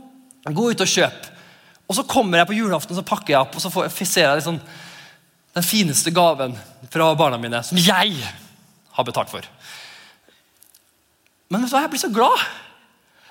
gå 0.57 0.69
ut 0.73 0.85
og 0.87 0.93
kjøp. 0.95 1.31
Og 1.87 1.95
så 1.95 2.03
kommer 2.09 2.41
jeg 2.41 2.49
på 2.49 2.57
julaften 2.57 2.97
så 2.97 3.05
pakker 3.05 3.33
jeg 3.35 3.39
opp, 3.45 3.55
og 3.55 3.63
så 3.63 3.71
får, 3.71 3.87
ser 4.01 4.25
jeg 4.25 4.41
liksom, 4.41 4.57
den 5.55 5.65
fineste 5.65 6.11
gaven 6.11 6.57
fra 6.91 7.13
barna 7.17 7.39
mine 7.39 7.61
som 7.63 7.79
jeg 7.79 8.17
har 8.97 9.07
betalt 9.07 9.31
for. 9.31 9.45
Men 11.47 11.63
vet 11.63 11.71
du 11.71 11.75
hva, 11.75 11.83
jeg 11.85 11.93
blir 11.93 12.01
så 12.01 12.11
glad. 12.13 12.45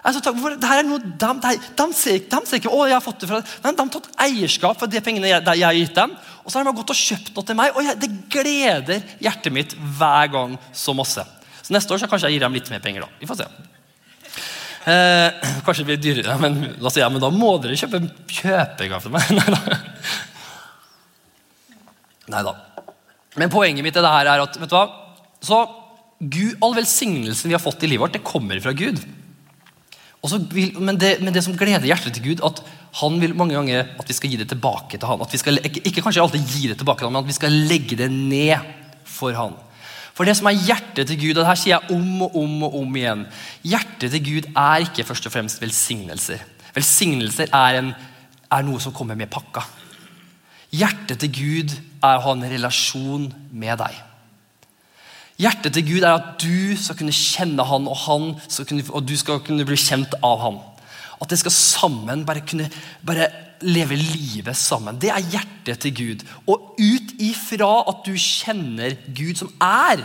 Altså, 0.07 0.21
det 0.23 0.69
her 0.69 0.81
er 0.81 0.87
noe, 0.87 1.01
de, 1.03 1.31
de, 1.43 1.53
de, 1.81 1.87
ser, 1.99 2.21
de, 2.31 2.41
ser, 2.47 2.61
ikke 2.61 2.71
å, 2.71 2.85
jeg 2.87 2.95
har 2.95 3.03
fått 3.03 3.25
det 3.25 3.29
fra 3.31 3.41
men 3.65 3.75
De 3.75 3.83
har 3.83 3.95
tatt 3.97 4.13
eierskap 4.23 4.79
for 4.79 4.91
de 4.91 5.01
pengene 5.03 5.33
jeg, 5.33 5.43
jeg, 5.43 5.65
har 5.67 5.75
gitt 5.75 5.97
dem. 5.99 6.13
Og 6.45 6.53
så 6.53 6.61
har 6.61 6.69
de 6.69 6.75
gått 6.79 6.93
og 6.95 7.01
kjøpt 7.01 7.33
noe 7.35 7.49
til 7.49 7.59
meg, 7.59 7.73
og 7.75 7.83
jeg, 7.89 7.99
det 8.05 8.11
gleder 8.31 9.17
hjertet 9.25 9.55
mitt 9.55 9.75
hver 9.99 10.31
gang 10.31 10.55
så 10.71 10.95
masse. 10.95 11.25
Så 11.59 11.75
Neste 11.75 11.91
år 11.95 12.05
så 12.05 12.09
kanskje 12.11 12.31
jeg 12.31 12.39
gir 12.39 12.47
dem 12.47 12.55
litt 12.55 12.71
mer 12.71 12.85
penger. 12.85 13.03
da. 13.03 13.19
Vi 13.19 13.27
får 13.27 13.41
se. 13.41 13.49
Eh, 14.87 15.49
kanskje 15.67 15.83
det 15.83 15.89
blir 15.89 15.99
dyrere, 16.05 16.37
men 16.39 16.61
da 16.79 16.93
jeg 16.95 17.11
men 17.11 17.25
da 17.25 17.33
må 17.35 17.57
dere 17.59 17.75
kjøpe 17.75 18.05
kjøpegave 18.31 19.03
til 19.03 19.17
meg. 19.17 19.33
Nei 19.41 19.49
da. 19.51 19.81
Nei 22.31 22.45
da. 22.47 22.55
Men 23.43 23.51
poenget 23.51 23.83
mitt 23.83 23.99
i 23.99 24.05
det 24.07 24.15
her 24.15 24.31
er 24.31 24.45
at 24.45 24.61
vet 24.61 24.71
du 24.71 24.77
hva? 24.79 24.87
Så 25.43 25.59
Gud, 26.19 26.57
all 26.65 26.77
velsignelsen 26.79 27.51
vi 27.51 27.57
har 27.57 27.63
fått 27.63 27.85
i 27.85 27.91
livet 27.91 28.07
vårt, 28.07 28.17
det 28.17 28.25
kommer 28.25 28.61
fra 28.65 28.73
Gud. 28.77 29.03
Vil, 30.51 30.73
men, 30.81 30.97
det, 30.99 31.21
men, 31.21 31.31
det, 31.35 31.45
som 31.45 31.55
gleder 31.55 31.87
hjertet 31.87 32.17
til 32.17 32.33
Gud, 32.33 32.41
at 32.47 32.63
han 33.03 33.21
vil 33.21 33.37
mange 33.37 33.55
ganger 33.55 33.93
at 34.01 34.09
vi 34.09 34.17
skal 34.17 34.33
gi 34.33 34.41
det 34.41 34.49
tilbake 34.51 34.97
til 34.97 35.07
han. 35.07 35.23
At 35.23 35.35
vi 35.35 35.39
skal, 35.39 35.61
ikke, 35.61 35.85
ikke 35.85 36.03
kanskje 36.03 36.25
alltid 36.25 36.49
gi 36.51 36.71
det 36.73 36.79
tilbake 36.81 37.03
til 37.03 37.11
han, 37.11 37.15
men 37.15 37.27
at 37.27 37.31
vi 37.31 37.37
skal 37.37 37.61
legge 37.69 37.99
det 38.01 38.09
ned 38.11 38.57
for 39.07 39.37
han. 39.37 39.55
For 40.17 40.25
det 40.25 40.39
som 40.39 40.49
er 40.49 40.57
hjertet 40.57 41.11
til 41.11 41.21
Gud, 41.21 41.35
og 41.37 41.43
det 41.43 41.51
her 41.51 41.61
sier 41.61 41.75
jeg 41.77 41.97
om 41.99 42.25
og 42.25 42.37
om 42.41 42.53
og 42.65 42.77
om 42.81 42.95
igjen 42.97 43.27
Hjertet 43.69 44.15
til 44.15 44.23
Gud 44.25 44.47
er 44.57 44.87
ikke 44.87 45.05
først 45.05 45.29
og 45.29 45.35
fremst 45.35 45.61
velsignelser. 45.61 46.41
Velsignelser 46.73 47.53
er, 47.53 47.83
en, 47.83 47.93
er 48.49 48.65
noe 48.65 48.81
som 48.81 48.97
kommer 48.97 49.19
med 49.19 49.29
pakka. 49.33 49.67
Hjertet 50.73 51.21
til 51.21 51.35
Gud 51.37 51.77
er 52.01 52.17
å 52.17 52.25
ha 52.25 52.33
en 52.33 52.49
relasjon 52.49 53.29
med 53.53 53.77
deg. 53.85 54.06
Hjertet 55.37 55.75
til 55.77 55.85
Gud 55.85 56.05
er 56.05 56.15
at 56.17 56.37
du 56.41 56.77
skal 56.81 56.97
kunne 56.97 57.13
kjenne 57.13 57.65
han, 57.69 57.89
og, 57.91 57.99
han 58.07 58.31
kunne, 58.69 58.85
og 58.89 59.05
du 59.05 59.17
skal 59.21 59.43
kunne 59.45 59.67
bli 59.69 59.77
kjent 59.81 60.17
av 60.25 60.41
han. 60.41 60.63
At 61.21 61.33
det 61.33 61.41
skal 61.41 61.53
sammen 61.53 62.25
bare 62.29 62.45
kunne 62.45 62.71
bare 63.05 63.29
leve 63.65 63.97
livet 63.97 64.57
sammen. 64.57 64.99
Det 65.01 65.11
er 65.13 65.29
hjertet 65.33 65.81
til 65.85 65.95
Gud. 65.97 66.25
Og 66.49 66.77
ut 66.81 67.15
ifra 67.25 67.71
at 67.89 68.03
du 68.05 68.13
kjenner 68.21 68.97
Gud, 69.17 69.37
som 69.41 69.53
er 69.63 70.05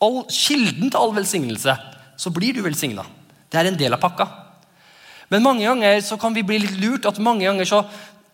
all, 0.00 0.20
kilden 0.30 0.90
til 0.90 0.98
all 0.98 1.14
velsignelse, 1.16 1.74
så 2.20 2.34
blir 2.34 2.54
du 2.54 2.62
velsigna. 2.64 3.04
Det 3.50 3.58
er 3.58 3.70
en 3.70 3.78
del 3.78 3.94
av 3.94 4.02
pakka. 4.02 4.26
Men 5.30 5.44
mange 5.46 5.66
ganger 5.66 6.00
så 6.02 6.18
kan 6.18 6.34
vi 6.34 6.46
bli 6.46 6.58
litt 6.62 6.78
lurt. 6.82 7.06
at 7.06 7.18
mange 7.22 7.46
ganger 7.46 7.66
så, 7.66 7.84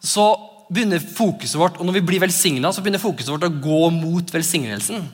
så 0.00 0.32
begynner 0.72 0.98
fokuset 1.00 1.58
vårt, 1.60 1.76
og 1.76 1.86
Når 1.86 2.00
vi 2.00 2.06
blir 2.08 2.20
velsigna, 2.20 2.72
begynner 2.72 3.02
fokuset 3.02 3.32
vårt 3.32 3.48
å 3.48 3.60
gå 3.60 3.90
mot 3.90 4.32
velsignelsen. 4.32 5.04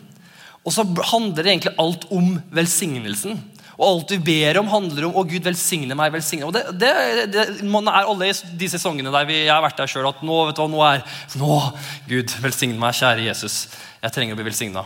Og 0.63 0.75
så 0.75 0.85
handler 1.11 1.43
det 1.43 1.51
egentlig 1.51 1.75
alt 1.83 2.07
om 2.15 2.37
velsignelsen. 2.55 3.41
Og 3.73 3.87
alt 3.87 4.13
vi 4.15 4.19
ber 4.23 4.61
om, 4.61 4.69
handler 4.71 5.09
om 5.09 5.15
'Å, 5.17 5.25
Gud, 5.27 5.43
velsigne 5.43 5.95
meg'. 5.99 6.13
velsigne. 6.13 6.47
Og 6.47 6.53
det, 6.53 6.63
det, 6.79 7.33
det 7.33 7.63
Man 7.65 7.89
er 7.89 8.07
alle 8.07 8.31
de 8.31 8.69
sesongene 8.69 9.11
der 9.11 9.27
vi, 9.27 9.45
jeg 9.47 9.53
har 9.53 9.63
vært 9.63 9.77
der 9.77 9.91
sjøl, 9.91 10.07
at 10.09 10.23
nå, 10.23 10.47
vet 10.47 10.57
du 10.57 10.63
hva, 10.63 10.69
nå 10.71 10.83
er 10.87 11.03
Nå, 11.41 11.61
Gud, 12.09 12.35
velsigne 12.45 12.79
meg, 12.79 12.95
kjære 12.95 13.27
Jesus. 13.27 13.69
Jeg 14.03 14.13
trenger 14.13 14.35
å 14.35 14.39
bli 14.39 14.51
velsigna. 14.51 14.85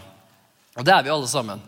Og 0.76 0.84
det 0.84 0.94
er 0.94 1.02
vi 1.02 1.12
alle 1.12 1.28
sammen. 1.28 1.60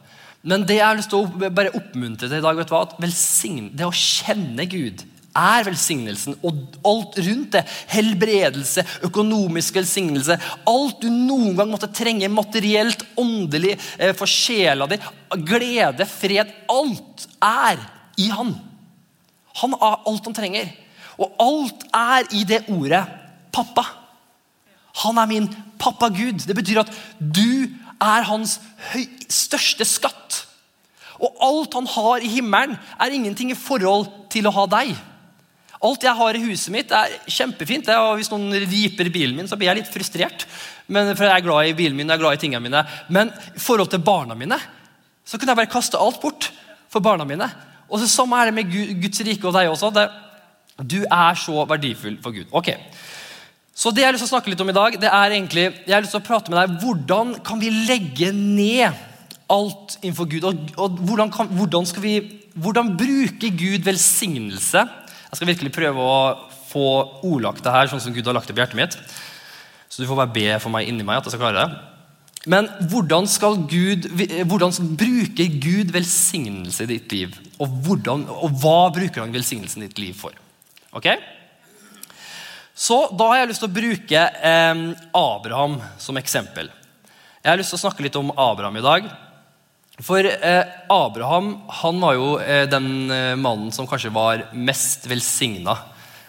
Men 0.42 0.64
det 0.64 0.78
jeg 0.78 0.86
har 0.86 0.96
lyst 0.96 1.10
til 1.10 1.26
å 1.26 1.50
bare 1.50 1.74
oppmuntre 1.74 2.28
til 2.28 2.38
i 2.38 2.44
dag, 2.44 2.56
vet 2.56 2.68
du 2.68 2.74
hva, 2.76 2.86
at 2.86 3.00
velsigne, 3.02 3.72
det 3.74 3.84
å 3.84 3.92
kjenne 3.92 4.64
Gud 4.70 5.04
er 5.38 5.66
velsignelsen. 5.68 6.36
Og 6.42 6.78
alt 6.88 7.18
rundt 7.22 7.54
det. 7.54 7.64
Helbredelse, 7.92 8.84
økonomisk 9.06 9.78
velsignelse. 9.78 10.38
Alt 10.68 11.02
du 11.02 11.08
noen 11.12 11.54
gang 11.58 11.70
måtte 11.70 11.90
trenge 11.94 12.30
materielt, 12.32 13.04
åndelig, 13.18 13.76
eh, 13.98 14.14
for 14.18 14.26
sjela 14.26 14.88
di. 14.90 14.98
Glede, 15.46 16.06
fred. 16.06 16.52
Alt 16.68 17.28
er 17.42 17.78
i 18.18 18.28
Han. 18.34 18.56
Han 19.60 19.74
har 19.80 20.02
alt 20.06 20.24
han 20.24 20.34
trenger. 20.34 20.68
Og 21.18 21.34
alt 21.42 21.86
er 21.94 22.28
i 22.36 22.44
det 22.44 22.64
ordet 22.70 23.02
pappa. 23.52 23.84
Han 25.02 25.18
er 25.18 25.26
min 25.26 25.48
pappa 25.78 26.08
Gud. 26.08 26.46
Det 26.46 26.54
betyr 26.54 26.82
at 26.84 26.92
du 27.18 27.70
er 27.98 28.26
hans 28.28 28.58
største 29.28 29.86
skatt. 29.88 30.44
Og 31.18 31.34
alt 31.42 31.74
han 31.74 31.88
har 31.90 32.22
i 32.22 32.30
himmelen, 32.30 32.76
er 32.98 33.14
ingenting 33.14 33.50
i 33.50 33.58
forhold 33.58 34.06
til 34.30 34.46
å 34.46 34.54
ha 34.54 34.66
deg. 34.78 34.94
Alt 35.84 36.02
jeg 36.02 36.18
har 36.18 36.34
i 36.34 36.42
huset 36.42 36.72
mitt, 36.74 36.90
er 36.90 37.12
kjempefint. 37.30 37.88
og 37.94 38.16
Hvis 38.18 38.30
noen 38.32 38.50
riper 38.66 39.10
bilen 39.14 39.36
min, 39.38 39.48
så 39.50 39.56
blir 39.58 39.70
jeg 39.70 39.82
litt 39.82 39.92
frustrert. 39.92 40.46
Men, 40.90 41.12
for 41.14 41.28
jeg 41.28 41.36
er 41.36 41.44
glad 41.44 41.68
i 41.68 41.76
bilen 41.78 41.96
min, 41.98 42.08
jeg 42.08 42.18
er 42.18 42.22
glad 42.24 42.38
i 42.38 42.42
tingene 42.42 42.64
mine. 42.64 42.82
Men 43.14 43.30
i 43.54 43.62
forhold 43.62 43.92
til 43.92 44.02
barna 44.02 44.34
mine 44.38 44.58
så 45.28 45.36
kunne 45.36 45.52
jeg 45.52 45.60
bare 45.60 45.70
kaste 45.70 46.00
alt 46.00 46.22
bort 46.22 46.48
for 46.88 47.04
barna 47.04 47.26
mine. 47.28 47.46
Og 47.88 48.00
så 48.00 48.08
Samme 48.10 48.38
er 48.40 48.48
det 48.48 48.56
med 48.56 48.72
Guds 49.02 49.20
rike 49.26 49.46
og 49.46 49.54
deg 49.54 49.68
også. 49.70 49.92
Det, 49.94 50.06
du 50.82 51.02
er 51.04 51.38
så 51.38 51.64
verdifull 51.68 52.18
for 52.22 52.34
Gud. 52.34 52.48
Ok, 52.50 52.72
Så 53.78 53.92
det 53.94 54.02
jeg 54.02 54.08
har 54.08 54.16
lyst 54.16 54.24
til 54.24 54.32
å 54.32 54.34
snakke 54.34 54.50
litt 54.50 54.62
om 54.64 54.70
i 54.72 54.74
dag, 54.74 54.96
det 54.98 55.06
er 55.06 55.32
egentlig, 55.36 55.68
jeg 55.86 55.94
har 55.94 56.02
lyst 56.02 56.10
til 56.16 56.18
å 56.18 56.26
prate 56.26 56.50
med 56.50 56.58
deg, 56.58 56.80
hvordan 56.82 57.36
kan 57.46 57.60
vi 57.62 57.68
legge 57.70 58.32
ned 58.34 58.96
alt 59.46 59.94
innenfor 60.00 60.26
Gud? 60.32 60.46
Og, 60.48 60.72
og 60.74 60.96
hvordan, 61.06 61.30
kan, 61.30 61.46
hvordan, 61.54 61.86
skal 61.86 62.02
vi, 62.02 62.14
hvordan 62.58 62.96
bruker 62.98 63.54
Gud 63.54 63.86
velsignelse 63.86 64.82
jeg 65.28 65.36
skal 65.36 65.50
virkelig 65.50 65.74
prøve 65.76 66.04
å 66.04 66.20
få 66.68 66.88
ordlagt 67.26 67.64
det 67.64 67.72
her 67.72 67.90
sånn 67.90 68.02
som 68.02 68.14
Gud 68.16 68.26
har 68.28 68.36
lagt 68.36 68.48
det 68.48 68.56
på 68.56 68.62
hjertet 68.62 68.78
mitt. 68.78 68.96
Så 69.88 70.02
du 70.02 70.08
får 70.08 70.20
bare 70.22 70.34
be 70.34 70.48
for 70.62 70.72
meg 70.72 70.88
inni 70.88 71.04
meg 71.04 71.20
at 71.20 71.28
jeg 71.28 71.36
skal 71.36 71.46
klare 71.46 71.64
det. 71.64 71.78
Men 72.48 72.68
hvordan, 72.88 73.26
Gud, 73.68 74.06
hvordan 74.48 74.72
bruker 74.96 75.56
Gud 75.60 75.92
velsignelse 75.92 76.86
i 76.86 76.92
ditt 76.94 77.12
liv? 77.12 77.34
Og, 77.58 77.68
hvordan, 77.84 78.24
og 78.30 78.54
hva 78.62 78.92
bruker 78.94 79.24
han 79.24 79.34
velsignelsen 79.34 79.84
i 79.84 79.88
ditt 79.90 80.00
liv 80.00 80.16
for? 80.16 80.36
Ok? 80.96 81.10
Så 82.78 83.08
Da 83.18 83.26
har 83.32 83.40
jeg 83.40 83.50
lyst 83.50 83.64
til 83.64 83.68
å 83.68 83.74
bruke 83.74 84.20
eh, 84.22 84.82
Abraham 85.18 85.80
som 86.00 86.20
eksempel. 86.20 86.70
Jeg 87.42 87.50
har 87.50 87.58
lyst 87.60 87.74
til 87.74 87.80
å 87.80 87.84
snakke 87.84 88.04
litt 88.06 88.16
om 88.16 88.30
Abraham 88.32 88.78
i 88.78 88.84
dag. 88.86 89.10
For 90.04 90.22
eh, 90.22 90.64
Abraham 90.94 91.54
han 91.80 92.02
var 92.02 92.14
jo 92.14 92.26
eh, 92.38 92.66
den 92.70 93.10
eh, 93.10 93.34
mannen 93.38 93.72
som 93.74 93.88
kanskje 93.90 94.12
var 94.14 94.44
mest 94.54 95.08
velsigna. 95.10 95.74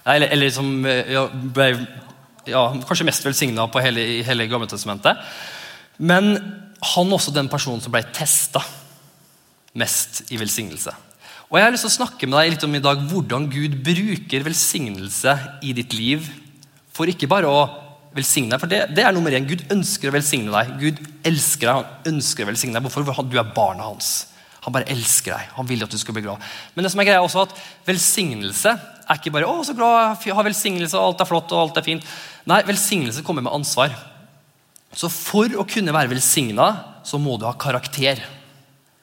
Eller, 0.06 0.32
eller, 0.34 0.50
som 0.54 0.72
eh, 0.90 1.12
ja, 1.14 1.28
ble 1.30 1.68
ja, 2.50 2.64
kanskje 2.88 3.06
mest 3.06 3.26
velsigna 3.28 3.68
på 3.70 3.84
hele, 3.84 4.02
i 4.02 4.24
hele 4.26 4.48
Gammeltestamentet. 4.50 5.22
Men 6.02 6.34
han 6.96 7.14
også 7.14 7.36
den 7.36 7.52
personen 7.52 7.84
som 7.84 7.94
ble 7.94 8.02
testa 8.16 8.64
mest 9.78 10.24
i 10.34 10.40
velsignelse. 10.40 10.96
Og 11.50 11.58
Jeg 11.58 11.66
har 11.66 11.74
lyst 11.74 11.86
til 11.86 11.92
å 11.92 11.98
snakke 12.00 12.30
med 12.30 12.40
deg 12.40 12.56
litt 12.56 12.66
om 12.66 12.76
i 12.78 12.82
dag 12.82 13.06
hvordan 13.10 13.48
Gud 13.54 13.78
bruker 13.86 14.46
velsignelse 14.46 15.36
i 15.66 15.76
ditt 15.78 15.94
liv 15.98 16.26
for 16.94 17.10
ikke 17.10 17.30
bare 17.30 17.50
å 17.50 17.62
velsigne 18.16 18.54
deg. 18.54 18.62
For 18.62 18.72
det, 18.72 18.82
det, 18.96 19.06
er 19.06 19.16
nummer 19.16 19.34
én. 19.36 19.48
Gud 19.50 19.66
ønsker 19.74 20.10
å 20.10 20.16
velsigne 20.16 20.54
deg. 20.54 20.74
Gud 20.82 21.02
elsker 21.28 21.70
deg, 21.70 21.80
han 21.80 22.14
ønsker 22.16 22.46
å 22.46 22.52
velsigne 22.52 22.78
deg. 22.78 22.86
Hvorfor? 22.88 23.08
For 23.08 23.30
du 23.30 23.40
er 23.40 23.54
barnet 23.56 23.86
hans. 23.86 24.12
Han 24.66 24.76
bare 24.76 24.90
elsker 24.92 25.36
deg. 25.36 25.52
Han 25.56 25.68
vil 25.70 25.86
at 25.86 25.94
du 25.94 25.98
skal 26.00 26.16
bli 26.18 26.26
glad. 26.26 26.44
Men 26.76 26.86
det 26.86 26.92
som 26.94 27.02
er 27.02 27.08
greia 27.08 27.24
også 27.24 27.46
at 27.46 27.56
velsignelse 27.88 28.74
er 29.10 29.18
ikke 29.18 29.34
bare 29.34 29.48
'Å, 29.48 29.64
så 29.66 29.74
glad, 29.74 30.22
jeg 30.22 30.36
har 30.36 30.46
velsignelse, 30.46 30.98
og 30.98 31.06
alt 31.08 31.22
er 31.22 31.26
flott 31.26 31.52
og 31.52 31.60
alt 31.60 31.78
er 31.78 31.88
fint'. 31.88 32.06
Nei, 32.46 32.62
velsignelse 32.62 33.24
kommer 33.26 33.42
med 33.42 33.54
ansvar. 33.54 33.90
Så 34.94 35.10
for 35.10 35.50
å 35.58 35.66
kunne 35.66 35.94
være 35.94 36.10
velsigna, 36.10 37.02
så 37.04 37.18
må 37.18 37.38
du 37.40 37.46
ha 37.46 37.54
karakter 37.54 38.22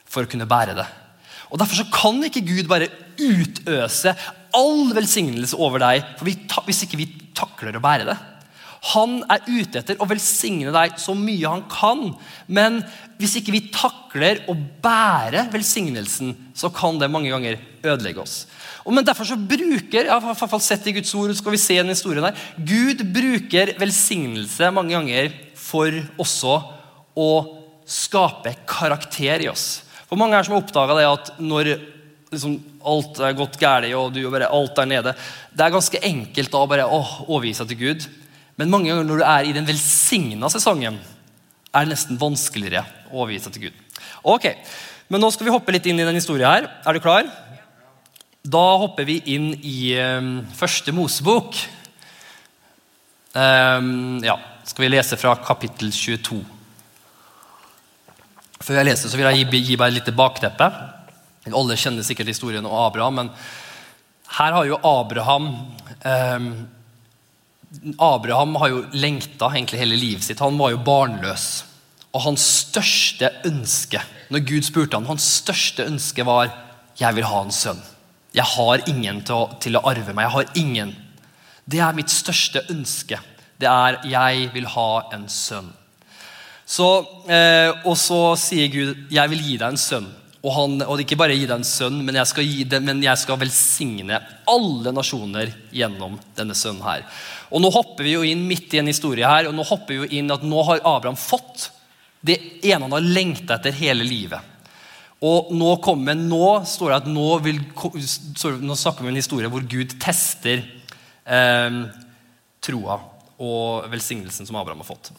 for 0.04 0.22
å 0.22 0.30
kunne 0.30 0.46
bære 0.46 0.76
det. 0.76 0.86
Og 1.50 1.58
Derfor 1.58 1.78
så 1.78 1.90
kan 1.90 2.22
ikke 2.22 2.46
Gud 2.46 2.68
bare 2.68 2.90
utøse 3.18 4.14
all 4.56 4.92
velsignelse 4.94 5.56
over 5.58 5.78
deg 5.78 6.04
hvis 6.22 6.82
ikke 6.86 6.98
vi 6.98 7.06
takler 7.34 7.76
å 7.76 7.82
bære 7.82 8.06
det. 8.08 8.16
Han 8.92 9.18
er 9.32 9.42
ute 9.48 9.80
etter 9.80 9.98
å 9.98 10.08
velsigne 10.08 10.72
deg 10.74 10.98
så 11.00 11.14
mye 11.18 11.50
han 11.50 11.64
kan. 11.70 12.10
Men 12.46 12.82
hvis 13.20 13.38
ikke 13.40 13.54
vi 13.54 13.64
takler 13.74 14.44
å 14.50 14.54
bære 14.54 15.48
velsignelsen, 15.54 16.34
så 16.54 16.70
kan 16.74 17.00
det 17.00 17.10
mange 17.12 17.32
ganger 17.32 17.58
ødelegge 17.86 18.22
oss. 18.22 18.36
Og 18.86 18.94
men 18.94 19.06
Derfor 19.06 19.26
så 19.26 19.38
bruker 19.38 20.06
jeg 20.06 20.10
har 20.10 20.38
fall 20.38 20.62
sett 20.62 20.86
i 20.86 20.94
Guds 20.94 21.14
ord, 21.18 21.34
skal 21.34 21.54
vi 21.54 21.62
se 21.62 21.78
en 21.80 21.90
historie 21.90 22.22
der, 22.22 22.38
Gud 22.56 23.02
bruker 23.14 23.74
velsignelse 23.80 24.70
mange 24.74 24.94
ganger 24.94 25.32
for 25.58 25.90
også 26.22 26.54
å 27.16 27.30
skape 27.86 28.52
karakter 28.68 29.42
i 29.46 29.50
oss. 29.50 29.82
For 30.06 30.18
mange 30.18 30.38
her 30.38 30.46
som 30.46 30.54
har 30.54 30.62
oppdaga 30.62 30.98
at 31.08 31.32
når 31.42 31.72
liksom, 32.30 32.60
alt 32.86 33.18
er 33.22 33.34
gått 33.38 33.58
galt, 33.58 33.88
og 33.98 34.14
du 34.14 34.22
bare 34.30 34.50
alt 34.54 34.78
er 34.78 34.90
nede 34.90 35.14
Det 35.50 35.64
er 35.64 35.74
ganske 35.74 36.02
enkelt 36.06 36.52
da 36.52 36.62
bare 36.70 36.86
å 36.86 37.00
overgi 37.26 37.56
seg 37.58 37.72
til 37.72 37.80
Gud. 37.82 38.06
Men 38.56 38.72
mange 38.72 38.90
ganger 38.90 39.04
når 39.04 39.20
du 39.20 39.26
er 39.28 39.48
i 39.48 39.54
den 39.56 39.68
velsigna 39.68 40.48
sesongen, 40.52 40.98
er 41.76 41.84
det 41.84 41.92
nesten 41.92 42.20
vanskeligere 42.20 42.84
å 43.10 43.22
overgi 43.24 43.42
seg 43.44 43.56
til 43.56 43.68
Gud. 43.68 43.80
Ok, 44.26 44.50
Men 45.06 45.22
nå 45.22 45.28
skal 45.30 45.46
vi 45.46 45.52
hoppe 45.54 45.70
litt 45.70 45.84
inn 45.86 46.00
i 46.02 46.06
den 46.06 46.16
historien 46.18 46.50
her. 46.50 46.64
Er 46.82 46.96
du 46.96 46.98
klar? 46.98 47.28
Da 48.42 48.64
hopper 48.80 49.06
vi 49.06 49.20
inn 49.30 49.52
i 49.62 49.94
um, 50.02 50.40
første 50.50 50.90
Mosebok. 50.90 51.54
Um, 53.30 54.18
ja, 54.26 54.34
skal 54.66 54.82
vi 54.82 54.90
lese 54.90 55.18
fra 55.20 55.36
kapittel 55.38 55.92
22. 55.94 56.40
Før 58.66 58.80
jeg 58.80 58.88
leser, 58.88 59.12
så 59.12 59.20
vil 59.20 59.28
jeg 59.28 59.46
gi, 59.46 59.62
gi 59.70 59.78
bare 59.78 59.94
et 59.94 60.00
lite 60.00 60.16
bakteppe. 60.16 60.66
Alle 61.46 61.78
kjenner 61.78 62.02
sikkert 62.02 62.32
historien 62.32 62.66
om 62.66 62.74
Abraham, 62.74 63.20
men 63.20 63.30
her 64.40 64.58
har 64.58 64.66
jo 64.66 64.80
Abraham 64.82 65.52
um, 66.02 66.48
Abraham 67.98 68.54
har 68.60 68.70
jo 68.72 68.84
lengta 68.94 69.50
egentlig 69.52 69.80
hele 69.80 69.98
livet 69.98 70.24
sitt. 70.24 70.40
Han 70.40 70.58
var 70.58 70.72
jo 70.72 70.84
barnløs. 70.86 71.64
Og 72.14 72.22
hans 72.28 72.44
største 72.62 73.30
ønske 73.44 74.00
når 74.32 74.42
Gud 74.46 74.66
spurte 74.66 74.98
ham, 74.98 75.06
hans 75.06 75.26
største 75.42 75.86
ønske 75.86 76.24
var 76.26 76.50
jeg 76.98 77.14
vil 77.18 77.28
ha 77.28 77.42
en 77.44 77.54
sønn. 77.54 77.82
Jeg 78.34 78.48
har 78.56 78.82
ingen 78.90 79.20
til 79.24 79.36
å, 79.36 79.44
til 79.62 79.78
å 79.78 79.84
arve 79.86 80.12
meg. 80.12 80.26
Jeg 80.26 80.34
har 80.34 80.58
ingen. 80.58 80.92
Det 81.64 81.80
er 81.82 81.96
mitt 81.96 82.12
største 82.12 82.64
ønske. 82.72 83.20
Det 83.60 83.68
er 83.70 84.00
jeg 84.10 84.50
vil 84.54 84.66
ha 84.74 84.90
en 85.14 85.28
sønn. 85.32 85.68
Så, 86.66 86.88
eh, 87.30 87.70
og 87.86 87.94
så 88.00 88.34
sier 88.40 88.72
Gud 88.72 89.12
jeg 89.14 89.32
vil 89.32 89.44
gi 89.44 89.58
deg 89.60 89.68
en 89.68 89.80
sønn. 89.80 90.08
Og, 90.46 90.52
han, 90.54 90.76
og 90.86 91.00
ikke 91.02 91.18
bare 91.18 91.34
gi 91.34 91.46
deg 91.48 91.56
en 91.58 91.66
sønn, 91.66 91.96
men 92.06 92.20
jeg, 92.20 92.30
skal 92.30 92.46
gi 92.46 92.64
det, 92.70 92.78
men 92.84 93.00
jeg 93.02 93.18
skal 93.18 93.38
velsigne 93.40 94.20
alle 94.46 94.92
nasjoner 94.94 95.50
gjennom 95.74 96.14
denne 96.38 96.54
sønnen 96.54 96.84
her. 96.86 97.02
Og 97.50 97.64
Nå 97.64 97.72
hopper 97.74 98.06
vi 98.06 98.12
jo 98.14 98.22
inn 98.22 98.44
midt 98.46 98.76
i 98.76 98.78
en 98.78 98.90
historie 98.90 99.26
her, 99.26 99.48
og 99.48 99.56
nå 99.56 99.64
hopper 99.66 99.94
vi 99.94 99.98
jo 100.04 100.20
inn 100.20 100.30
at 100.30 100.44
nå 100.46 100.62
har 100.68 100.84
Abraham 100.86 101.18
fått 101.18 101.72
det 102.26 102.38
ene 102.62 102.86
han 102.86 102.94
har 102.94 103.10
lengta 103.18 103.58
etter 103.58 103.74
hele 103.74 104.06
livet. 104.06 104.54
Og 105.26 105.50
nå 105.56 105.72
kommer, 105.82 106.14
nå 106.14 106.60
står 106.68 106.92
det 106.92 106.96
at 107.00 107.10
nå, 107.10 107.26
vil, 107.42 107.60
nå 107.64 108.78
snakker 108.78 109.02
vi 109.02 109.08
om 109.08 109.12
en 109.14 109.18
historie 109.18 109.50
hvor 109.50 109.66
Gud 109.66 109.96
tester 110.02 110.62
eh, 110.62 111.78
troa 112.62 112.98
og 113.36 113.88
velsignelsen 113.92 114.46
som 114.46 114.58
Abraham 114.60 114.84
har 114.84 114.90
fått. 114.94 115.10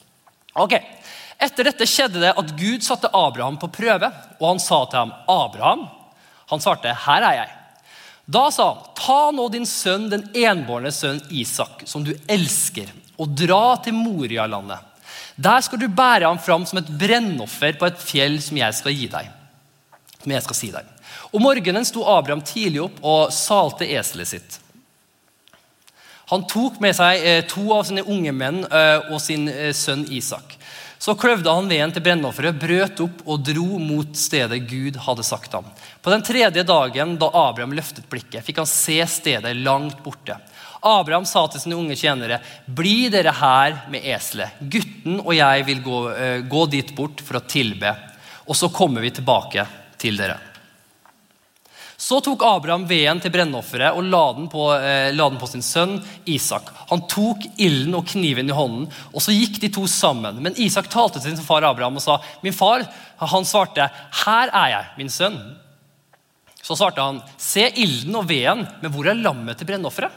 Ok, 0.58 0.74
Etter 1.38 1.70
dette 1.70 1.86
skjedde 1.86 2.22
det 2.24 2.34
at 2.34 2.53
Gud 2.58 2.82
satte 2.86 3.12
Abraham 3.13 3.60
på 3.62 3.70
prøve, 3.70 4.10
og 4.39 4.48
han 4.48 4.60
sa 4.60 4.86
til 4.86 5.00
ham, 5.00 5.13
'Abraham.' 5.27 5.88
Han 6.50 6.60
svarte, 6.60 6.94
'Her 6.94 7.22
er 7.22 7.34
jeg.' 7.34 7.56
Da 8.27 8.50
sa 8.50 8.74
han, 8.74 8.84
'Ta 8.96 9.32
nå 9.32 9.50
din 9.50 9.65
sønn, 9.65 10.10
den 10.10 10.29
enbårne 10.34 10.91
sønn 10.91 11.22
Isak, 11.29 11.84
som 11.86 12.03
du 12.03 12.13
elsker, 12.27 12.89
og 13.17 13.29
dra 13.29 13.77
til 13.84 13.94
Moria-landet.' 13.94 14.98
Der 15.38 15.62
skal 15.62 15.79
du 15.79 15.88
bære 15.88 16.25
ham 16.25 16.39
fram 16.39 16.65
som 16.65 16.79
et 16.79 16.89
brennoffer 17.00 17.77
på 17.77 17.86
et 17.86 18.00
fjell 18.01 18.41
som 18.41 18.58
jeg 18.58 18.74
skal 18.74 18.94
gi 18.94 19.08
deg. 19.08 19.27
Som 20.24 20.32
jeg 20.32 20.44
skal 20.44 20.58
si 20.58 20.70
deg. 20.74 20.86
Om 21.32 21.44
morgenen 21.46 21.86
sto 21.86 22.06
Abraham 22.10 22.41
tidlig 22.41 22.82
opp 22.82 22.98
og 23.06 23.34
salte 23.36 23.86
eselet 23.86 24.27
sitt. 24.27 24.58
Han 26.34 26.44
tok 26.50 26.82
med 26.84 26.96
seg 26.98 27.22
eh, 27.24 27.44
to 27.48 27.70
av 27.72 27.86
sine 27.88 28.03
unge 28.03 28.34
menn 28.36 28.63
eh, 28.65 29.12
og 29.13 29.22
sin 29.24 29.46
eh, 29.48 29.72
sønn 29.77 30.08
Isak. 30.12 30.57
Så 30.98 31.13
kløvde 31.13 31.54
han 31.54 31.70
veden 31.70 31.94
til 31.94 32.04
brennofferet, 32.04 32.58
brøt 32.58 33.01
opp 33.06 33.22
og 33.30 33.44
dro 33.46 33.77
mot 33.82 34.18
stedet 34.18 34.63
Gud 34.70 34.98
hadde 35.06 35.25
sagt 35.25 35.54
ham. 35.54 35.68
På 36.01 36.13
den 36.13 36.25
tredje 36.25 36.63
dagen 36.66 37.16
da 37.22 37.30
Abraham 37.30 37.75
løftet 37.77 38.08
blikket, 38.10 38.42
fikk 38.46 38.63
han 38.63 38.70
se 38.70 38.98
stedet 39.10 39.54
langt 39.62 40.01
borte. 40.06 40.39
Abraham 40.82 41.25
sa 41.25 41.46
til 41.48 41.62
sine 41.62 41.77
unge 41.77 41.96
tjenere, 41.98 42.39
'Bli 42.65 43.10
dere 43.10 43.34
her 43.34 43.84
med 43.89 44.06
eselet. 44.06 44.58
Gutten 44.62 45.19
og 45.19 45.34
jeg 45.36 45.65
vil 45.65 45.82
gå, 45.82 46.00
uh, 46.10 46.39
gå 46.50 46.65
dit 46.69 46.95
bort 46.95 47.22
for 47.22 47.39
å 47.39 47.45
tilbe.' 47.45 47.95
Og 48.48 48.56
så 48.56 48.69
kommer 48.72 49.02
vi 49.02 49.12
tilbake 49.12 49.65
til 50.00 50.17
dere. 50.17 50.47
Så 52.08 52.22
tok 52.24 52.43
Abraham 52.46 52.86
veden 52.88 53.20
til 53.20 53.34
brennofferet 53.34 53.98
og 53.98 54.06
la 54.08 54.22
den, 54.38 54.46
på, 54.52 54.70
eh, 54.78 55.10
la 55.12 55.26
den, 55.28 55.39
på, 55.41 55.48
sin 55.50 55.63
sønn 55.65 55.98
Isak. 56.30 56.70
Han 56.91 57.02
tok 57.12 57.43
ilden 57.60 57.98
og 57.98 58.06
kniven 58.08 58.48
i 58.48 58.56
hånden, 58.56 58.86
og 59.12 59.24
så 59.24 59.34
gikk 59.36 59.58
de 59.60 59.70
to 59.76 59.84
sammen. 59.91 60.38
Men 60.43 60.56
Isak 60.56 60.88
talte 60.93 61.20
til 61.20 61.34
sin 61.34 61.43
far 61.43 61.65
Abraham 61.67 62.00
og 62.00 62.06
sa, 62.06 62.20
'Min 62.43 62.54
far.' 62.56 62.88
Han 63.20 63.43
svarte, 63.43 63.89
'Her 64.24 64.48
er 64.54 64.70
jeg, 64.70 64.86
min 64.98 65.10
sønn.' 65.10 65.58
Så 66.63 66.78
svarte 66.78 67.02
han, 67.02 67.22
'Se 67.38 67.72
ilden 67.76 68.15
og 68.15 68.30
veden, 68.30 68.67
men 68.82 68.91
hvor 68.91 69.08
er 69.08 69.13
lammet 69.13 69.58
til 69.58 69.67
brennofferet?' 69.67 70.12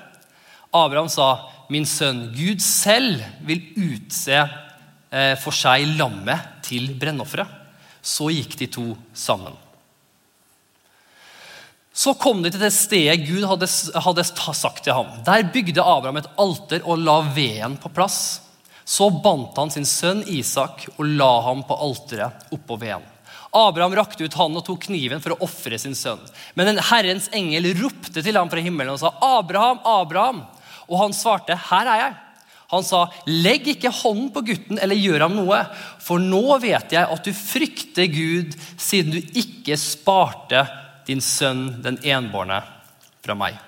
Abraham 0.73 1.09
sa, 1.09 1.39
'Min 1.71 1.87
sønn, 1.87 2.31
Gud 2.37 2.61
selv 2.61 3.21
vil 3.41 3.63
utse 3.77 4.49
eh, 5.11 5.35
for 5.35 5.51
seg 5.51 5.99
lammet 5.99 6.63
til 6.63 6.95
brennofferet.' 6.95 7.51
Så 8.03 8.31
gikk 8.31 8.57
de 8.59 8.67
to 8.67 8.97
sammen. 9.13 9.70
Så 12.01 12.15
kom 12.17 12.39
de 12.41 12.49
til 12.49 12.63
det 12.63 12.71
stedet 12.73 13.27
Gud 13.27 13.43
hadde, 13.45 13.67
hadde 14.01 14.25
sagt 14.25 14.87
til 14.87 14.97
ham. 14.97 15.11
Der 15.27 15.45
bygde 15.53 15.85
Abraham 15.85 16.23
et 16.23 16.31
alter 16.41 16.87
og 16.89 17.03
la 17.05 17.19
veden 17.37 17.77
på 17.81 17.91
plass. 17.93 18.41
Så 18.89 19.11
bandt 19.23 19.59
han 19.61 19.73
sin 19.75 19.85
sønn 19.85 20.23
Isak 20.33 20.87
og 20.97 21.05
la 21.05 21.33
ham 21.45 21.61
på 21.69 21.77
alteret 21.77 22.49
oppå 22.57 22.81
veden. 22.81 23.05
Abraham 23.53 23.99
rakte 23.99 24.25
ut 24.25 24.39
hånden 24.39 24.63
og 24.63 24.65
tok 24.65 24.87
kniven 24.87 25.21
for 25.21 25.35
å 25.35 25.45
ofre 25.45 25.77
sin 25.83 25.99
sønn. 25.99 26.23
Men 26.57 26.73
en 26.73 26.83
Herrens 26.89 27.29
engel 27.37 27.69
ropte 27.83 28.25
til 28.25 28.39
ham 28.39 28.49
fra 28.49 28.65
himmelen 28.65 28.95
og 28.95 29.03
sa, 29.03 29.13
'Abraham, 29.21 29.85
Abraham.' 29.85 30.45
Og 30.89 30.99
han 31.03 31.13
svarte, 31.13 31.53
'Her 31.53 31.87
er 31.87 32.01
jeg'. 32.01 32.19
Han 32.71 32.85
sa, 32.85 33.11
'Legg 33.27 33.67
ikke 33.77 33.93
hånden 33.93 34.31
på 34.33 34.47
gutten 34.47 34.79
eller 34.81 34.97
gjør 34.97 35.27
ham 35.27 35.37
noe, 35.37 35.67
for 35.99 36.19
nå 36.19 36.61
vet 36.63 36.93
jeg 36.93 37.05
at 37.05 37.25
du 37.25 37.33
frykter 37.35 38.07
Gud, 38.07 38.55
siden 38.79 39.11
du 39.13 39.21
ikke 39.35 39.77
sparte 39.77 40.65
din 41.11 41.25
sønn, 41.25 41.83
den 41.83 41.99
enbårne, 42.07 42.63
fra 43.21 43.37
meg.' 43.37 43.59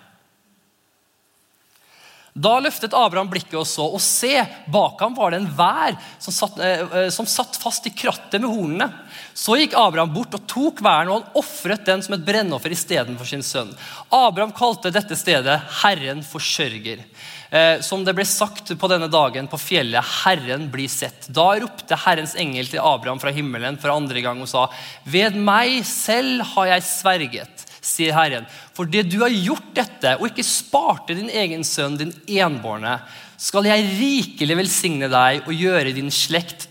Da 2.33 2.55
løftet 2.64 2.94
Abraham 2.96 3.28
blikket 3.28 3.59
og 3.61 3.66
så, 3.68 3.85
og 3.85 4.00
se, 4.00 4.38
bak 4.72 5.00
ham 5.05 5.12
var 5.18 5.35
det 5.35 5.42
en 5.42 5.50
vær 5.52 5.98
som 6.16 6.33
satt, 6.33 6.57
eh, 6.64 7.11
som 7.12 7.28
satt 7.28 7.59
fast 7.61 7.85
i 7.87 7.92
krattet 7.92 8.40
med 8.40 8.48
hornene. 8.48 8.88
Så 9.37 9.59
gikk 9.61 9.76
Abraham 9.76 10.14
bort 10.14 10.33
og 10.38 10.46
tok 10.48 10.81
væren, 10.81 11.11
og 11.12 11.20
han 11.20 11.37
ofret 11.42 11.85
den 11.85 12.00
som 12.00 12.16
et 12.16 12.24
brennoffer 12.24 12.72
istedenfor 12.72 13.28
sin 13.28 13.44
sønn. 13.44 13.74
Abraham 14.09 14.55
kalte 14.57 14.94
dette 14.94 15.12
stedet 15.12 15.61
'Herren 15.83 16.24
forsørger'. 16.24 17.05
Eh, 17.52 17.82
som 17.84 18.00
det 18.00 18.14
ble 18.16 18.24
sagt 18.24 18.70
på 18.80 18.88
denne 18.88 19.10
dagen 19.12 19.44
på 19.48 19.58
fjellet, 19.60 20.00
'Herren 20.00 20.70
blir 20.72 20.88
sett'. 20.88 21.28
Da 21.28 21.52
ropte 21.60 21.98
Herrens 22.00 22.32
engel 22.34 22.66
til 22.66 22.80
Abraham 22.80 23.20
fra 23.20 23.30
himmelen 23.30 23.76
for 23.78 23.92
andre 23.92 24.22
gang 24.24 24.40
og 24.40 24.48
sa, 24.48 24.70
'Ved 25.04 25.36
meg 25.36 25.84
selv 25.84 26.40
har 26.54 26.66
jeg 26.66 26.82
sverget' 26.82 27.66
sier 27.82 28.14
Herren. 28.14 28.46
For 28.72 28.86
det 28.86 29.10
du 29.10 29.18
har 29.20 29.34
gjort 29.34 29.74
dette, 29.74 30.14
og 30.16 30.30
ikke 30.30 30.46
sparte 30.46 31.16
din 31.18 31.28
egen 31.28 31.64
sønn, 31.66 31.98
din 31.98 32.14
enbårne, 32.26 33.00
skal 33.36 33.66
jeg 33.66 33.88
rikelig 33.98 34.56
velsigne 34.56 35.10
deg 35.10 35.42
og 35.48 35.52
gjøre 35.52 35.92
din 35.92 36.10
slekt 36.14 36.68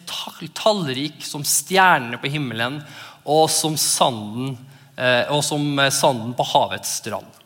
tallrik 0.55 1.19
som 1.19 1.43
stjernene 1.43 2.17
på 2.21 2.31
himmelen 2.31 2.79
og 3.25 3.49
som 3.51 3.75
sanden, 3.77 4.57
eh, 4.97 5.27
og 5.29 5.43
som 5.43 5.61
sanden 5.91 6.33
på 6.33 6.47
havets 6.53 7.01
strand. 7.03 7.40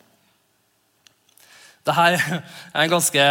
Dette 1.86 2.04
er 2.10 2.22
en 2.82 2.90
ganske 2.90 3.24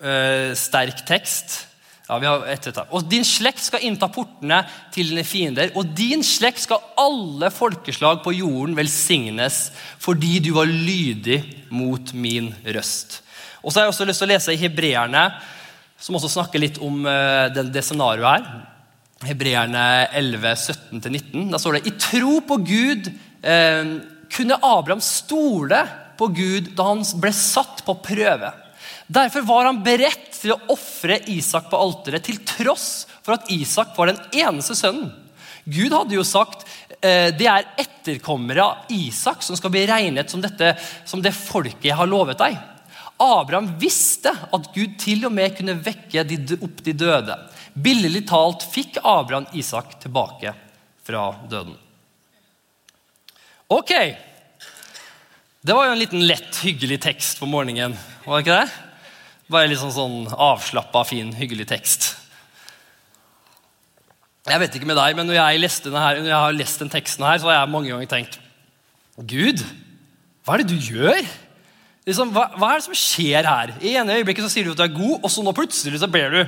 uh, 0.00 0.52
sterk 0.56 1.02
tekst. 1.08 1.58
Ja, 2.06 2.16
vi 2.22 2.28
har 2.28 2.46
ett 2.46 2.68
Og 2.94 3.08
din 3.10 3.24
slekt 3.26 3.64
skal 3.66 3.82
innta 3.84 4.06
portene 4.08 4.62
til 4.94 5.10
dine 5.10 5.24
fiender. 5.26 5.72
Og 5.74 5.90
din 5.98 6.22
slekt 6.24 6.62
skal 6.62 6.84
alle 6.96 7.50
folkeslag 7.50 8.22
på 8.24 8.32
jorden 8.38 8.76
velsignes 8.78 9.72
fordi 9.98 10.38
du 10.40 10.52
var 10.54 10.70
lydig 10.70 11.42
mot 11.68 12.14
min 12.14 12.52
røst. 12.64 13.20
Og 13.62 13.72
så 13.72 13.80
har 13.80 13.86
jeg 13.86 13.94
også 13.96 14.06
lyst 14.06 14.22
til 14.22 14.28
å 14.28 14.32
lese 14.32 14.54
i 14.54 14.60
Hebreerne, 14.60 15.26
som 15.98 16.16
også 16.16 16.30
snakker 16.30 16.62
litt 16.62 16.78
om 16.78 17.02
uh, 17.04 17.50
det, 17.52 17.66
det 17.74 17.84
scenarioet 17.84 18.30
her. 18.38 18.64
Hebreerne 19.26 19.84
11, 20.14 20.54
17-19. 20.94 21.50
Da 21.52 21.60
står 21.60 21.78
det 21.80 21.90
i 21.90 21.96
tro 21.98 22.38
på 22.46 22.60
Gud 22.62 23.10
uh, 23.10 23.94
kunne 24.32 24.62
Abraham 24.64 25.02
stole 25.02 25.84
på 26.18 26.30
Gud 26.34 26.72
da 26.76 26.90
han 26.90 27.04
ble 27.20 27.32
satt 27.34 27.84
på 27.86 27.96
prøve. 28.04 28.52
Derfor 29.06 29.44
var 29.46 29.68
han 29.68 29.82
beredt 29.86 30.32
til 30.40 30.54
å 30.54 30.60
ofre 30.74 31.20
Isak 31.30 31.68
på 31.70 31.78
alteret, 31.78 32.26
til 32.26 32.40
tross 32.46 33.06
for 33.22 33.36
at 33.36 33.50
Isak 33.54 33.94
var 33.98 34.10
den 34.10 34.20
eneste 34.34 34.74
sønnen. 34.78 35.12
Gud 35.66 35.94
hadde 35.94 36.14
jo 36.14 36.22
sagt 36.26 36.62
eh, 37.00 37.32
det 37.34 37.48
er 37.50 37.66
etterkommere 37.82 38.62
av 38.62 38.92
Isak 38.94 39.42
som 39.42 39.58
skal 39.58 39.72
bli 39.74 39.82
regnet 39.90 40.30
som, 40.30 40.42
dette, 40.42 40.76
som 41.06 41.22
det 41.22 41.34
folket 41.34 41.88
jeg 41.88 41.98
har 41.98 42.10
lovet 42.10 42.38
deg. 42.38 42.58
Abraham 43.22 43.72
visste 43.80 44.30
at 44.30 44.70
Gud 44.74 44.98
til 45.00 45.24
og 45.26 45.34
med 45.34 45.56
kunne 45.56 45.78
vekke 45.80 46.22
opp 46.60 46.82
de 46.84 46.94
døde. 46.94 47.38
Billedlig 47.72 48.26
talt 48.28 48.66
fikk 48.72 49.00
Abraham 49.02 49.48
Isak 49.56 49.98
tilbake 50.02 50.52
fra 51.06 51.30
døden. 51.50 51.74
Ok. 53.72 53.92
Det 55.66 55.74
var 55.74 55.88
jo 55.88 55.94
en 55.96 55.98
liten 55.98 56.20
lett, 56.22 56.60
hyggelig 56.62 57.00
tekst 57.02 57.40
på 57.40 57.46
morgenen. 57.50 57.96
var 58.22 58.38
det 58.38 58.44
ikke 58.44 58.58
det? 58.60 58.74
Bare 59.50 59.66
litt 59.66 59.80
sånn, 59.80 59.94
sånn 59.94 60.28
avslappa, 60.30 61.02
fin, 61.08 61.32
hyggelig 61.34 61.66
tekst. 61.72 62.06
Jeg 64.46 64.62
vet 64.62 64.78
ikke 64.78 64.86
med 64.86 64.98
deg, 65.00 65.16
men 65.18 65.26
når 65.26 65.40
jeg, 65.40 65.72
her, 65.90 66.20
når 66.20 66.30
jeg 66.30 66.44
har 66.44 66.54
lest 66.54 66.84
den 66.84 66.92
teksten 66.92 67.26
her, 67.26 67.40
så 67.42 67.50
har 67.50 67.58
jeg 67.58 67.72
mange 67.72 67.90
ganger 67.90 68.12
tenkt 68.12 68.38
Gud, 69.26 69.64
hva 70.46 70.54
er 70.54 70.62
det 70.62 70.70
du 70.70 70.78
gjør? 70.78 71.18
Liksom, 72.06 72.30
hva, 72.36 72.46
hva, 72.54 72.70
er 72.70 72.78
det 72.78 72.86
som 72.86 73.00
skjer 73.02 73.50
her? 73.50 73.76
I 73.82 73.98
ene 73.98 74.20
øyeblikket 74.20 74.46
så 74.46 74.52
sier 74.52 74.68
du 74.68 74.76
at 74.76 74.78
du 74.78 74.86
er 74.86 74.94
god, 74.94 75.16
og 75.18 75.32
så 75.34 75.42
nå 75.42 75.56
plutselig 75.56 75.98
så 75.98 76.12
ber 76.12 76.36
du 76.36 76.42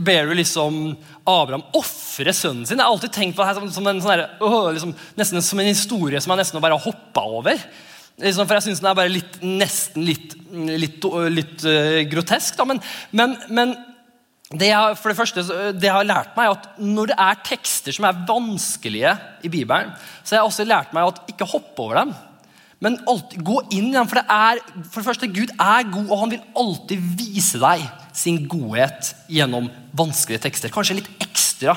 ber 0.00 0.30
du 0.30 0.38
liksom 0.38 0.94
Abraham 1.28 1.66
ofre 1.76 2.32
sønnen 2.32 2.64
sin. 2.64 2.78
Jeg 2.78 2.86
har 2.86 2.94
alltid 2.94 3.12
tenkt 3.12 3.36
på 3.36 3.44
det 3.44 3.50
her 3.50 3.58
som, 3.58 3.68
som 3.74 3.90
en, 3.90 4.00
sånn 4.00 4.14
her, 4.14 4.30
liksom, 4.72 5.42
som 5.44 5.60
en 5.60 5.74
historie 5.74 6.22
som 6.24 6.32
jeg 6.32 6.40
nesten 6.40 6.64
bare 6.64 6.78
har 6.78 6.88
hoppa 6.88 7.28
over. 7.42 7.60
Liksom, 8.22 8.46
for 8.46 8.54
jeg 8.58 8.68
syns 8.68 8.82
den 8.82 8.90
er 8.92 8.98
bare 8.98 9.10
litt, 9.10 9.40
nesten 9.42 10.04
litt, 10.06 10.36
litt, 10.52 11.06
litt 11.34 11.64
uh, 11.66 12.02
grotesk. 12.10 12.54
Da. 12.60 12.66
Men, 12.68 12.78
men, 13.10 13.34
men 13.50 13.74
det 14.54 14.68
jeg, 14.70 14.98
for 15.00 15.10
det 15.10 15.18
første, 15.18 15.42
det 15.74 15.88
jeg 15.88 15.96
har 15.96 16.06
lært 16.06 16.36
meg, 16.36 16.46
er 16.46 16.58
at 16.58 16.78
når 16.78 17.10
det 17.10 17.16
er 17.24 17.40
tekster 17.48 17.96
som 17.96 18.06
er 18.06 18.20
vanskelige 18.28 19.16
i 19.42 19.50
Bibelen, 19.50 19.90
så 20.22 20.36
har 20.36 20.42
jeg 20.42 20.52
også 20.52 20.68
lært 20.68 20.94
meg 20.94 21.10
at 21.10 21.34
ikke 21.34 21.48
hoppe 21.50 21.86
over 21.86 22.02
dem. 22.02 22.14
Men 22.84 23.00
alltid, 23.08 23.42
gå 23.46 23.58
inn 23.72 23.88
i 23.88 23.96
dem. 23.96 24.08
For 24.10 24.20
det, 24.20 24.24
er, 24.28 24.60
for 24.84 25.00
det 25.00 25.08
første, 25.08 25.30
Gud 25.32 25.50
er 25.56 25.90
god, 25.90 26.06
og 26.06 26.22
han 26.22 26.34
vil 26.34 26.46
alltid 26.60 27.10
vise 27.18 27.60
deg 27.62 27.84
sin 28.14 28.42
godhet 28.50 29.14
gjennom 29.32 29.70
vanskelige 29.96 30.44
tekster. 30.46 30.72
Kanskje 30.74 31.00
litt 31.00 31.10
ekstra. 31.24 31.74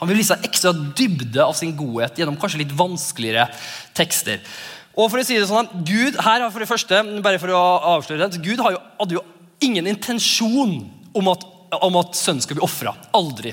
Han 0.00 0.10
vil 0.10 0.20
vise 0.20 0.36
deg 0.36 0.50
ekstra 0.50 0.72
dybde 0.76 1.42
av 1.44 1.56
sin 1.56 1.72
godhet 1.76 2.20
gjennom 2.20 2.38
kanskje 2.40 2.62
litt 2.62 2.76
vanskeligere 2.76 3.48
tekster. 3.96 4.44
Og 5.00 5.08
for 5.08 5.20
å 5.20 5.24
si 5.24 5.38
det 5.38 5.48
sånn, 5.48 5.70
Gud 5.86 6.18
her 6.20 6.44
for 6.50 6.60
det 6.60 6.68
første, 6.68 7.00
bare 7.24 7.40
for 7.40 7.54
å 7.56 7.62
avsløre 7.96 8.28
det, 8.28 8.42
Gud 8.44 8.60
hadde 8.60 9.16
jo 9.16 9.24
ingen 9.64 9.88
intensjon 9.88 10.76
om 11.16 11.32
at 11.32 11.48
om 11.78 11.96
at 12.00 12.16
sønnen 12.18 12.42
skulle 12.42 12.58
bli 12.58 12.66
ofra. 12.66 12.92
Aldri. 13.14 13.52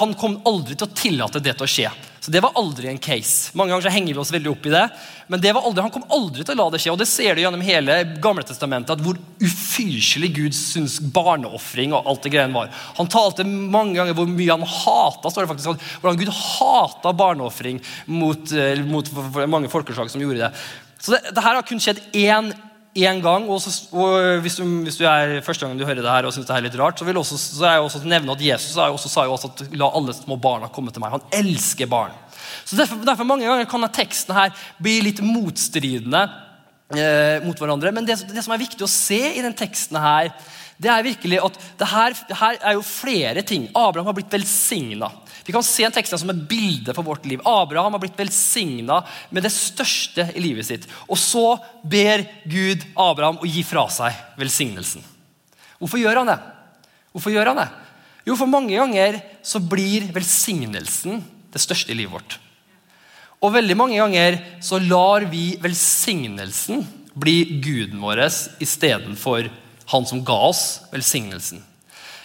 Han 0.00 0.14
kom 0.18 0.40
aldri 0.48 0.74
til 0.74 0.88
å 0.88 0.96
tillate 0.98 1.42
det 1.42 1.54
til 1.54 1.66
å 1.66 1.70
skje. 1.70 1.90
Så 2.26 2.32
Det 2.32 2.40
var 2.40 2.56
aldri 2.58 2.88
en 2.88 2.98
case. 2.98 3.52
Mange 3.54 3.70
ganger 3.70 3.84
så 3.86 3.90
henger 3.94 4.14
vi 4.14 4.18
oss 4.18 4.32
veldig 4.34 4.48
opp 4.50 4.64
i 4.66 4.70
det. 4.72 4.80
Men 5.30 5.42
det 5.44 5.52
var 5.54 5.62
aldri, 5.68 5.84
han 5.84 5.92
kom 5.94 6.08
aldri 6.10 6.42
til 6.42 6.56
å 6.56 6.58
la 6.58 6.64
det 6.74 6.80
skje. 6.82 6.90
Og 6.90 6.98
det 6.98 7.06
ser 7.06 7.36
du 7.36 7.42
gjennom 7.44 7.62
hele 7.62 8.00
Gamle 8.24 8.42
testamentet, 8.42 8.96
at 8.96 9.04
hvor 9.04 9.20
ufyselig 9.38 10.32
Gud 10.34 10.56
syns 10.58 10.96
barneofring 10.98 11.94
og 11.94 12.10
alt 12.10 12.26
det 12.26 12.32
greiene 12.34 12.58
var. 12.58 12.72
Han 12.98 13.06
talte 13.14 13.46
mange 13.46 13.94
ganger 14.00 14.18
hvor 14.18 14.26
mye 14.26 14.56
han 14.56 14.66
hata 14.66 15.30
står 15.30 15.46
det 15.46 15.52
faktisk, 15.52 15.86
hvordan 16.02 16.18
Gud 16.24 16.34
hata 16.34 17.14
barneofring 17.22 17.78
mot, 18.10 18.50
eh, 18.58 18.82
mot 18.82 19.12
mange 19.46 19.70
folkeslag 19.70 20.10
som 20.10 20.26
gjorde 20.26 20.48
det. 20.48 20.50
Så 20.98 21.14
det, 21.14 21.28
det 21.30 21.46
her 21.46 21.60
har 21.60 21.70
kun 21.70 21.84
skjedd 21.86 22.02
én 22.10 22.50
én 22.96 23.20
gang. 23.24 23.46
Og, 23.50 23.60
så, 23.62 23.72
og 23.94 24.40
hvis, 24.44 24.58
du, 24.58 24.64
hvis, 24.86 24.98
du, 25.00 25.04
er 25.08 25.40
første 25.44 25.66
gang 25.66 25.78
du 25.78 25.84
hører 25.86 26.02
det 26.02 26.12
her 26.12 26.28
og 26.28 26.34
synes 26.34 26.48
det 26.48 26.56
er 26.56 26.64
litt 26.66 26.78
rart, 26.80 26.98
så 26.98 27.06
vil 27.08 27.20
også, 27.20 27.38
så 27.40 27.68
jeg 27.68 27.84
også 27.84 28.02
nevne 28.04 28.36
at 28.36 28.44
Jesus 28.44 28.78
også, 28.80 29.12
sa 29.12 29.26
jo 29.28 29.36
også 29.36 29.52
at 29.52 29.64
la 29.76 29.90
alle 29.98 30.14
små 30.16 30.38
barna 30.40 30.70
komme 30.72 30.94
til 30.94 31.04
meg. 31.04 31.16
Han 31.16 31.26
elsker 31.44 31.90
barn. 31.90 32.14
Så 32.64 32.78
Derfor, 32.78 33.00
derfor 33.06 33.28
mange 33.28 33.46
ganger 33.46 33.68
kan 33.70 33.86
teksten 33.94 34.36
her 34.36 34.66
bli 34.82 34.98
litt 35.04 35.22
motstridende 35.24 36.24
eh, 36.94 37.44
mot 37.44 37.58
hverandre. 37.58 37.92
Men 37.94 38.08
det, 38.08 38.20
det, 38.30 38.44
som 38.44 38.54
er 38.54 38.62
viktig 38.64 38.86
å 38.86 38.90
se 38.90 39.20
i 39.34 39.44
den 39.44 39.56
teksten 39.56 40.00
her, 40.02 40.32
det 40.82 40.90
er 40.92 41.06
virkelig 41.06 41.40
at 41.40 41.60
det 41.80 41.88
her, 41.88 42.16
her 42.40 42.58
er 42.60 42.76
jo 42.76 42.84
flere 42.84 43.44
ting. 43.46 43.70
Abraham 43.72 44.10
har 44.10 44.18
blitt 44.18 44.34
velsigna. 44.34 45.08
Vi 45.46 45.54
kan 45.54 45.62
se 45.62 45.84
en 45.86 45.94
tekst 45.94 46.16
som 46.18 46.30
et 46.32 46.44
bilde 46.50 46.94
for 46.96 47.06
vårt 47.06 47.26
liv. 47.28 47.42
Abraham 47.46 47.94
har 47.94 48.02
blitt 48.02 48.18
velsigna 48.18 48.98
med 49.30 49.46
det 49.46 49.52
største 49.54 50.26
i 50.34 50.42
livet 50.42 50.66
sitt. 50.66 50.88
Og 51.06 51.20
så 51.20 51.44
ber 51.86 52.24
Gud 52.50 52.82
Abraham 52.98 53.38
å 53.38 53.46
gi 53.46 53.62
fra 53.66 53.86
seg 53.94 54.16
velsignelsen. 54.40 55.04
Hvorfor 55.78 56.02
gjør 56.02 56.22
han 56.22 56.32
det? 56.32 56.38
Hvorfor 57.14 57.34
gjør 57.34 57.52
han 57.52 57.62
det? 57.62 57.68
Jo, 58.26 58.34
for 58.34 58.50
mange 58.50 58.74
ganger 58.74 59.20
så 59.46 59.62
blir 59.62 60.08
velsignelsen 60.14 61.22
det 61.54 61.62
største 61.62 61.94
i 61.94 62.00
livet 62.00 62.16
vårt. 62.16 62.38
Og 63.38 63.54
veldig 63.54 63.76
mange 63.78 64.00
ganger 64.00 64.40
så 64.64 64.80
lar 64.82 65.28
vi 65.30 65.52
velsignelsen 65.62 66.82
bli 67.16 67.60
guden 67.62 68.02
vår 68.02 68.24
istedenfor 68.64 69.46
han 69.92 70.08
som 70.08 70.24
ga 70.26 70.40
oss 70.48 70.64
velsignelsen. 70.90 71.62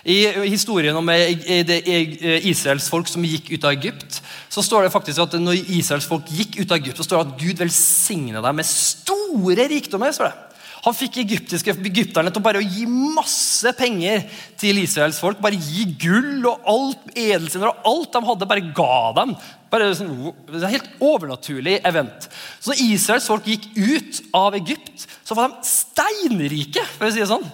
I 0.02 0.18
historien 0.50 0.98
om 0.98 1.10
Israels 1.14 2.88
folk 2.90 3.10
som 3.10 3.26
gikk 3.26 3.52
ut 3.54 3.66
av 3.68 3.76
Egypt, 3.76 4.22
så 4.50 4.64
står 4.66 4.88
det 4.88 4.94
faktisk 4.94 5.22
at 5.22 5.36
når 5.38 5.60
Israels 5.78 6.08
folk 6.10 6.30
gikk 6.34 6.58
ut 6.64 6.72
av 6.72 6.80
Egypt, 6.80 6.98
så 6.98 7.06
står 7.06 7.20
det 7.20 7.28
at 7.28 7.44
Gud 7.44 7.62
velsigna 7.62 8.42
dem 8.42 8.58
med 8.58 8.70
store 8.70 9.68
rikdommer. 9.70 10.12
står 10.16 10.32
det. 10.32 10.40
Han 10.82 10.98
fikk 10.98 11.20
egyptiske 11.22 11.76
egypterne 11.78 12.32
til 12.34 12.42
å 12.42 12.46
bare 12.46 12.64
gi 12.66 12.88
masse 12.90 13.70
penger 13.78 14.24
til 14.58 14.80
Israels 14.82 15.20
folk. 15.22 15.38
Bare 15.42 15.60
gi 15.62 15.86
gull 16.02 16.42
og 16.50 16.66
alt 16.72 17.12
edelstener 17.14 17.70
og 17.70 17.86
alt 17.92 18.16
de 18.16 18.22
hadde, 18.32 18.48
bare 18.50 18.72
ga 18.74 18.96
dem. 19.20 19.36
Bare 19.72 19.92
sånn, 19.96 20.32
det 20.50 20.64
er 20.64 20.74
Helt 20.74 20.90
overnaturlig 20.98 21.78
event. 21.86 22.26
Så 22.58 22.74
når 22.74 22.82
Israels 22.88 23.30
folk 23.30 23.46
gikk 23.46 23.70
ut 23.78 24.24
av 24.34 24.58
Egypt, 24.58 25.06
så 25.22 25.38
var 25.38 25.54
de 25.54 25.70
steinrike. 25.70 26.84
for 26.98 27.08
å 27.08 27.14
si 27.14 27.22
det 27.22 27.30
sånn. 27.30 27.46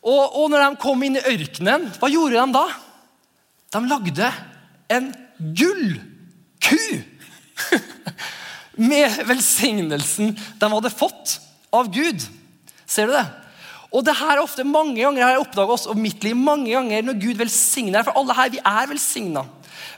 Og, 0.00 0.36
og 0.40 0.46
når 0.48 0.64
de 0.64 0.80
kom 0.80 1.02
inn 1.04 1.18
i 1.20 1.26
ørkenen, 1.34 1.90
hva 2.00 2.08
gjorde 2.08 2.40
de 2.40 2.56
da? 2.56 2.64
De 3.70 3.82
lagde 3.86 4.30
en 4.90 5.10
gullku 5.38 6.80
med 8.90 9.20
velsignelsen 9.28 10.32
de 10.34 10.72
hadde 10.72 10.94
fått 10.94 11.36
av 11.74 11.92
Gud. 11.92 12.24
Ser 12.88 13.10
du 13.10 13.14
det? 13.14 13.26
Og 13.90 14.04
det 14.06 14.16
her 14.16 14.36
er 14.36 14.42
ofte 14.42 14.64
mange 14.66 14.96
ganger 15.02 15.24
har 15.24 15.34
jeg 15.34 15.44
oppdaget 15.44 15.76
oss 15.76 15.86
og 15.90 15.98
mitt 15.98 16.24
liv, 16.24 16.38
mange 16.38 16.70
ganger 16.72 17.04
når 17.04 17.20
Gud 17.20 17.40
velsigner 17.40 18.06
For 18.06 18.16
alle 18.16 18.36
her, 18.38 18.52
vi 18.54 18.62
er 18.62 18.90
velsigna. 18.90 19.44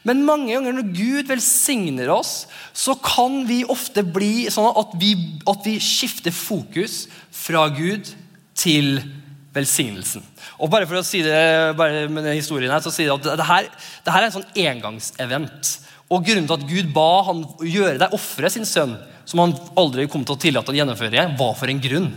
Men 0.02 0.24
mange 0.26 0.50
ganger 0.50 0.74
når 0.74 0.92
Gud 0.96 1.28
velsigner 1.30 2.10
oss, 2.10 2.46
så 2.74 2.96
kan 2.98 3.42
vi 3.46 3.62
ofte 3.70 4.02
bli 4.02 4.48
sånn 4.50 4.72
at 4.80 4.96
vi, 4.98 5.14
at 5.46 5.66
vi 5.68 5.76
skifter 5.78 6.34
fokus 6.34 7.04
fra 7.30 7.68
Gud 7.70 8.10
til 8.58 8.96
Gud 8.98 9.21
velsignelsen. 9.52 10.24
Og 10.58 10.70
bare 10.72 10.88
for 10.88 11.00
å 11.00 11.04
si 11.06 11.22
det 11.24 11.76
bare 11.78 12.06
med 12.08 12.24
den 12.24 12.38
historien 12.38 12.72
her, 12.72 12.82
så 12.84 12.92
sier 12.92 13.10
det 13.10 13.32
at 13.32 13.40
det 13.40 13.48
her, 13.48 13.68
det 14.04 14.14
her 14.14 14.24
er 14.24 14.30
en 14.30 14.36
sånn 14.38 14.60
engangsevent. 14.64 15.72
Og 16.12 16.26
Grunnen 16.26 16.48
til 16.48 16.58
at 16.58 16.68
Gud 16.68 16.90
ba 16.92 17.08
han 17.28 17.44
gjøre 17.64 18.00
deg 18.00 18.16
ofre 18.16 18.50
sin 18.52 18.68
sønn, 18.68 18.96
som 19.28 19.44
han 19.44 19.54
aldri 19.78 20.08
kom 20.10 20.26
til 20.26 20.36
å 20.36 20.42
tillate 20.42 20.72
å 20.72 20.76
gjennomføre 20.76 21.16
igjen, 21.16 21.38
var 21.38 21.54
for 21.56 21.72
en 21.72 21.80
grunn. 21.82 22.10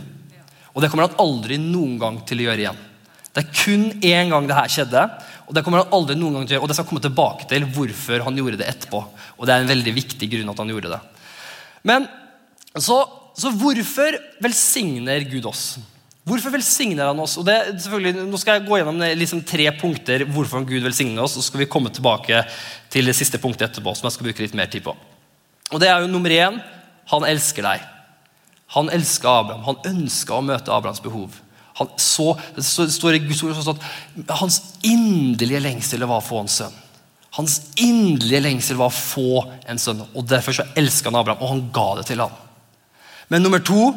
Og 0.74 0.82
det 0.84 0.90
kommer 0.92 1.06
han 1.06 1.20
aldri 1.22 1.56
noen 1.60 1.96
gang 2.00 2.20
til 2.28 2.42
å 2.42 2.48
gjøre 2.48 2.64
igjen. 2.64 2.82
Det 3.32 3.42
er 3.44 3.52
kun 3.52 3.86
én 4.04 4.30
gang 4.32 4.46
det 4.48 4.56
her 4.56 4.72
skjedde, 4.72 5.02
og 5.46 5.56
det 5.56 5.62
kommer 5.64 5.82
han 5.82 5.94
aldri 5.96 6.16
noen 6.18 6.38
gang 6.38 6.46
til 6.46 6.54
å 6.54 6.56
gjøre, 6.56 6.66
og 6.66 6.70
det 6.72 6.76
skal 6.78 6.88
komme 6.88 7.04
tilbake 7.04 7.48
til 7.48 7.66
hvorfor 7.72 8.24
han 8.26 8.40
gjorde 8.40 8.60
det 8.60 8.68
etterpå. 8.72 9.00
Og 9.36 9.48
det 9.48 9.54
er 9.54 9.64
en 9.64 9.72
veldig 9.72 9.92
viktig 9.96 10.28
grunn 10.32 10.52
at 10.52 10.62
han 10.62 10.72
gjorde 10.72 10.92
det. 10.94 11.00
Men 11.86 12.08
så, 12.76 12.98
så 13.36 13.52
hvorfor 13.56 14.16
velsigner 14.44 15.24
Gud 15.28 15.48
oss? 15.48 15.76
Hvorfor 16.26 16.50
velsigner 16.50 17.06
han 17.06 17.20
oss? 17.22 17.36
Og 17.38 17.46
det, 17.46 17.54
nå 18.18 18.38
skal 18.42 18.56
jeg 18.56 18.66
gå 18.66 18.80
gjennom 18.80 18.98
liksom 19.14 19.44
tre 19.46 19.68
punkter 19.78 20.24
hvorfor 20.26 20.64
Gud 20.66 20.82
velsigner 20.82 21.22
oss. 21.22 21.36
og 21.36 21.44
så 21.44 21.52
skal 21.52 21.62
vi 21.62 21.68
komme 21.70 21.92
tilbake 21.94 22.40
til 22.90 23.06
det 23.06 23.14
siste 23.14 23.38
punktet 23.38 23.68
etterpå. 23.68 23.94
som 23.94 24.08
jeg 24.08 24.16
skal 24.16 24.26
bruke 24.26 24.42
litt 24.42 24.56
mer 24.58 24.66
tid 24.66 24.82
på. 24.82 24.96
Og 25.70 25.82
det 25.82 25.88
er 25.90 26.02
jo 26.02 26.10
nummer 26.10 26.30
én 26.34 26.58
han 27.12 27.26
elsker 27.28 27.62
deg. 27.62 27.84
Han 28.74 28.90
elsker 28.90 29.30
Abraham. 29.30 29.62
Han 29.68 29.92
ønska 29.92 30.34
å 30.34 30.42
møte 30.42 30.72
Abrahams 30.74 31.02
behov. 31.04 31.36
Han 31.78 31.92
så, 32.00 32.32
det 32.56 32.64
står 32.64 33.20
i 33.20 33.22
Guds 33.22 33.44
ord 33.46 33.54
sånn 33.60 33.78
at 33.78 34.34
Hans 34.40 34.58
inderlige 34.82 35.60
lengsel 35.62 36.02
var 36.08 36.18
å 36.18 36.26
få 36.26 36.40
en 36.42 36.50
sønn. 36.50 36.74
Hans 37.36 37.60
inderlige 37.78 38.42
lengsel 38.42 38.80
var 38.80 38.90
å 38.90 38.96
få 38.96 39.44
en 39.68 39.78
sønn. 39.78 40.02
og 40.10 40.26
Derfor 40.26 40.58
så 40.58 40.66
elska 40.74 41.12
han 41.12 41.20
Abraham, 41.20 41.42
og 41.44 41.52
han 41.52 41.64
ga 41.70 41.88
det 42.00 42.08
til 42.10 42.24
ham. 42.24 42.34
Men 43.30 43.46
nummer 43.46 43.62
to 43.62 43.92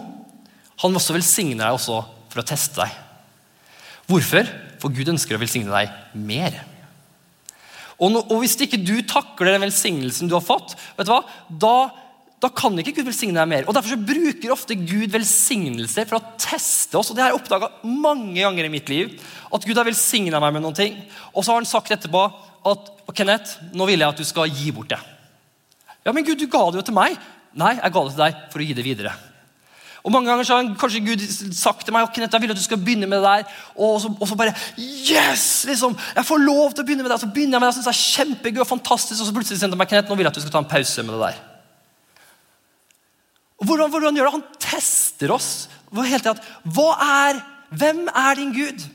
han 0.83 0.95
også 0.95 1.17
velsigner 1.17 1.65
deg 1.65 1.79
også 1.79 2.03
for 2.29 2.41
å 2.41 2.47
teste 2.47 2.81
deg. 2.81 2.97
Hvorfor? 4.09 4.47
For 4.81 4.93
Gud 4.95 5.11
ønsker 5.13 5.37
å 5.37 5.41
velsigne 5.41 5.73
deg 5.73 6.17
mer. 6.17 6.57
Og, 7.99 8.13
no, 8.13 8.21
og 8.23 8.41
hvis 8.41 8.55
ikke 8.63 8.79
du 8.79 9.01
takler 9.07 9.53
den 9.53 9.65
velsignelsen 9.67 10.29
du 10.31 10.37
har 10.37 10.45
fått, 10.45 10.75
vet 10.95 11.09
du 11.09 11.11
hva? 11.11 11.19
Da, 11.49 11.73
da 12.39 12.51
kan 12.55 12.77
ikke 12.79 12.95
Gud 12.95 13.09
velsigne 13.09 13.35
deg 13.35 13.51
mer. 13.51 13.67
Og 13.67 13.75
Derfor 13.75 13.93
så 13.93 14.07
bruker 14.09 14.55
ofte 14.55 14.77
Gud 14.79 15.11
velsignelser 15.11 16.07
for 16.07 16.19
å 16.19 16.35
teste 16.39 16.95
oss. 16.99 17.11
og 17.11 17.17
Det 17.17 17.25
har 17.25 17.33
jeg 17.33 17.41
oppdaga 17.41 17.73
mange 17.83 18.39
ganger 18.39 18.69
i 18.69 18.71
mitt 18.71 18.91
liv. 18.91 19.17
At 19.51 19.67
Gud 19.67 19.77
har 19.77 19.87
velsigna 19.87 20.39
meg 20.39 20.55
med 20.55 20.63
noen 20.63 20.79
ting. 20.79 20.95
Og 21.33 21.43
så 21.43 21.51
har 21.51 21.59
han 21.59 21.69
sagt 21.69 21.91
etterpå 21.95 22.23
at 22.69 22.93
Kenneth, 23.17 23.57
nå 23.75 23.87
vil 23.89 23.99
jeg 23.99 24.13
at 24.13 24.21
du 24.21 24.27
skal 24.27 24.51
gi 24.53 24.71
bort 24.75 24.93
det. 24.93 25.01
Ja, 26.05 26.13
men 26.15 26.23
Gud, 26.23 26.39
du 26.39 26.47
ga 26.47 26.63
det 26.69 26.79
jo 26.79 26.87
til 26.87 26.95
meg. 26.95 27.19
Nei, 27.59 27.75
jeg 27.81 27.91
ga 27.91 28.05
det 28.05 28.15
til 28.15 28.23
deg 28.23 28.45
for 28.53 28.63
å 28.63 28.69
gi 28.69 28.77
det 28.77 28.85
videre. 28.85 29.11
Og 30.03 30.11
Mange 30.13 30.29
ganger 30.31 30.47
så 30.47 30.55
har 30.55 30.69
kanskje 30.79 31.01
Gud 31.03 31.23
sagt 31.55 31.83
til 31.85 31.93
meg 31.95 32.07
at 32.07 32.33
jeg 32.33 32.41
vil 32.41 32.53
at 32.53 32.57
du 32.57 32.63
skal 32.63 32.79
begynne 32.79 33.07
med 33.09 33.19
det 33.19 33.25
der. 33.25 33.57
Og 33.75 33.99
så, 34.01 34.11
og 34.13 34.27
så, 34.27 34.37
bare 34.39 34.53
Yes! 34.79 35.65
liksom, 35.67 35.97
Jeg 36.15 36.25
får 36.25 36.43
lov 36.45 36.71
til 36.73 36.83
å 36.83 36.87
begynne 36.87 37.03
med 37.03 37.11
det. 37.11 37.19
Og 37.19 37.25
så 37.25 37.31
begynner 37.33 37.57
jeg 37.57 37.61
med 37.61 37.67
det, 37.67 37.73
jeg 37.73 37.79
synes 37.79 37.89
det 37.89 37.95
er 37.95 38.05
kjempegøy 38.15 38.63
og 38.63 38.69
fantastisk, 38.69 39.19
og 39.21 39.27
så 39.27 39.35
plutselig 39.35 39.59
sender 39.61 39.79
meg 39.79 39.91
Kenneth, 39.91 40.09
nå 40.09 40.15
vil 40.19 40.27
jeg 40.27 40.33
at 40.33 40.39
du 40.39 40.43
skal 40.45 40.55
ta 40.55 40.63
en 40.63 40.71
pause 40.71 41.05
med 41.05 41.17
det 41.17 41.21
der. 41.25 41.41
Og 43.59 43.67
hvordan, 43.67 43.91
hvordan 43.91 44.15
gjør 44.15 44.29
det? 44.29 44.35
Han 44.37 44.47
tester 44.63 45.35
oss. 45.35 45.51
Til 45.89 46.31
at, 46.31 46.47
hva 46.63 46.89
er, 47.03 47.43
hvem 47.75 48.05
er 48.07 48.39
din 48.39 48.55
Gud? 48.55 48.87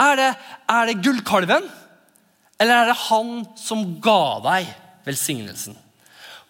Er 0.00 0.16
det, 0.16 0.30
er 0.72 0.88
det 0.88 1.00
gullkalven? 1.04 1.68
Eller 2.60 2.82
er 2.82 2.90
det 2.90 2.98
han 3.08 3.42
som 3.60 3.84
ga 4.04 4.22
deg 4.44 4.72
velsignelsen? 5.04 5.76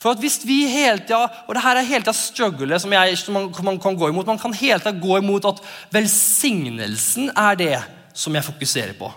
For 0.01 0.15
at 0.15 0.21
hvis 0.23 0.39
vi 0.49 0.65
hele 0.71 1.03
tida, 1.05 1.27
og 1.47 1.55
det 1.55 1.63
her 1.63 1.77
er 1.77 1.85
hele 1.85 2.05
tida 2.05 2.17
strugglet 2.17 2.81
som, 2.81 2.93
jeg, 2.97 3.19
som 3.21 3.37
man, 3.37 3.51
man, 3.65 3.81
kan 3.81 3.99
gå 4.01 4.09
imot, 4.09 4.27
man 4.27 4.41
kan 4.41 4.55
hele 4.57 4.81
tida 4.81 4.95
gå 4.97 5.19
imot 5.21 5.49
at 5.51 5.61
velsignelsen 5.93 7.29
er 7.37 7.59
det 7.61 7.75
som 8.17 8.35
jeg 8.35 8.47
fokuserer 8.47 8.95
på. 8.99 9.11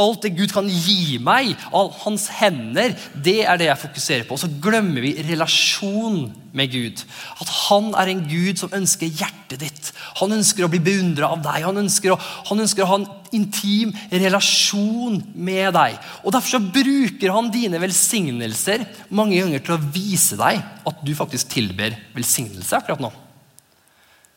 Alt 0.00 0.22
det 0.24 0.30
Gud 0.38 0.52
kan 0.54 0.68
gi 0.72 1.18
meg, 1.20 1.50
all 1.76 1.90
hans 2.06 2.30
hender, 2.38 2.94
det 3.12 3.42
er 3.44 3.58
det 3.60 3.66
jeg 3.68 3.80
fokuserer 3.82 4.22
på. 4.24 4.38
Og 4.38 4.40
så 4.40 4.48
glemmer 4.64 5.04
vi 5.04 5.18
relasjon 5.28 6.30
med 6.56 6.72
Gud. 6.72 7.02
At 7.42 7.50
han 7.66 7.90
er 8.00 8.08
en 8.08 8.22
Gud 8.24 8.60
som 8.60 8.72
ønsker 8.72 9.10
hjertet 9.10 9.60
ditt. 9.60 9.90
Han 10.22 10.32
ønsker 10.38 10.64
å 10.64 10.70
bli 10.72 10.80
beundra 10.80 11.28
av 11.34 11.42
deg. 11.44 11.66
Han 11.66 11.82
ønsker, 11.82 12.14
å, 12.14 12.20
han 12.48 12.64
ønsker, 12.64 12.86
å, 12.86 12.88
ha 12.88 12.98
en 13.02 13.36
intim 13.36 13.92
relasjon 14.08 15.20
med 15.34 15.76
deg. 15.76 15.98
Og 16.24 16.32
Derfor 16.32 16.56
så 16.56 16.62
bruker 16.80 17.36
han 17.36 17.52
dine 17.52 17.80
velsignelser 17.82 18.86
mange 19.12 19.42
ganger 19.42 19.60
til 19.60 19.76
å 19.76 19.82
vise 19.92 20.40
deg 20.40 20.62
at 20.88 21.04
du 21.04 21.12
faktisk 21.18 21.52
tilber 21.52 21.98
velsignelse 22.16 22.80
akkurat 22.80 23.04
nå. 23.04 23.12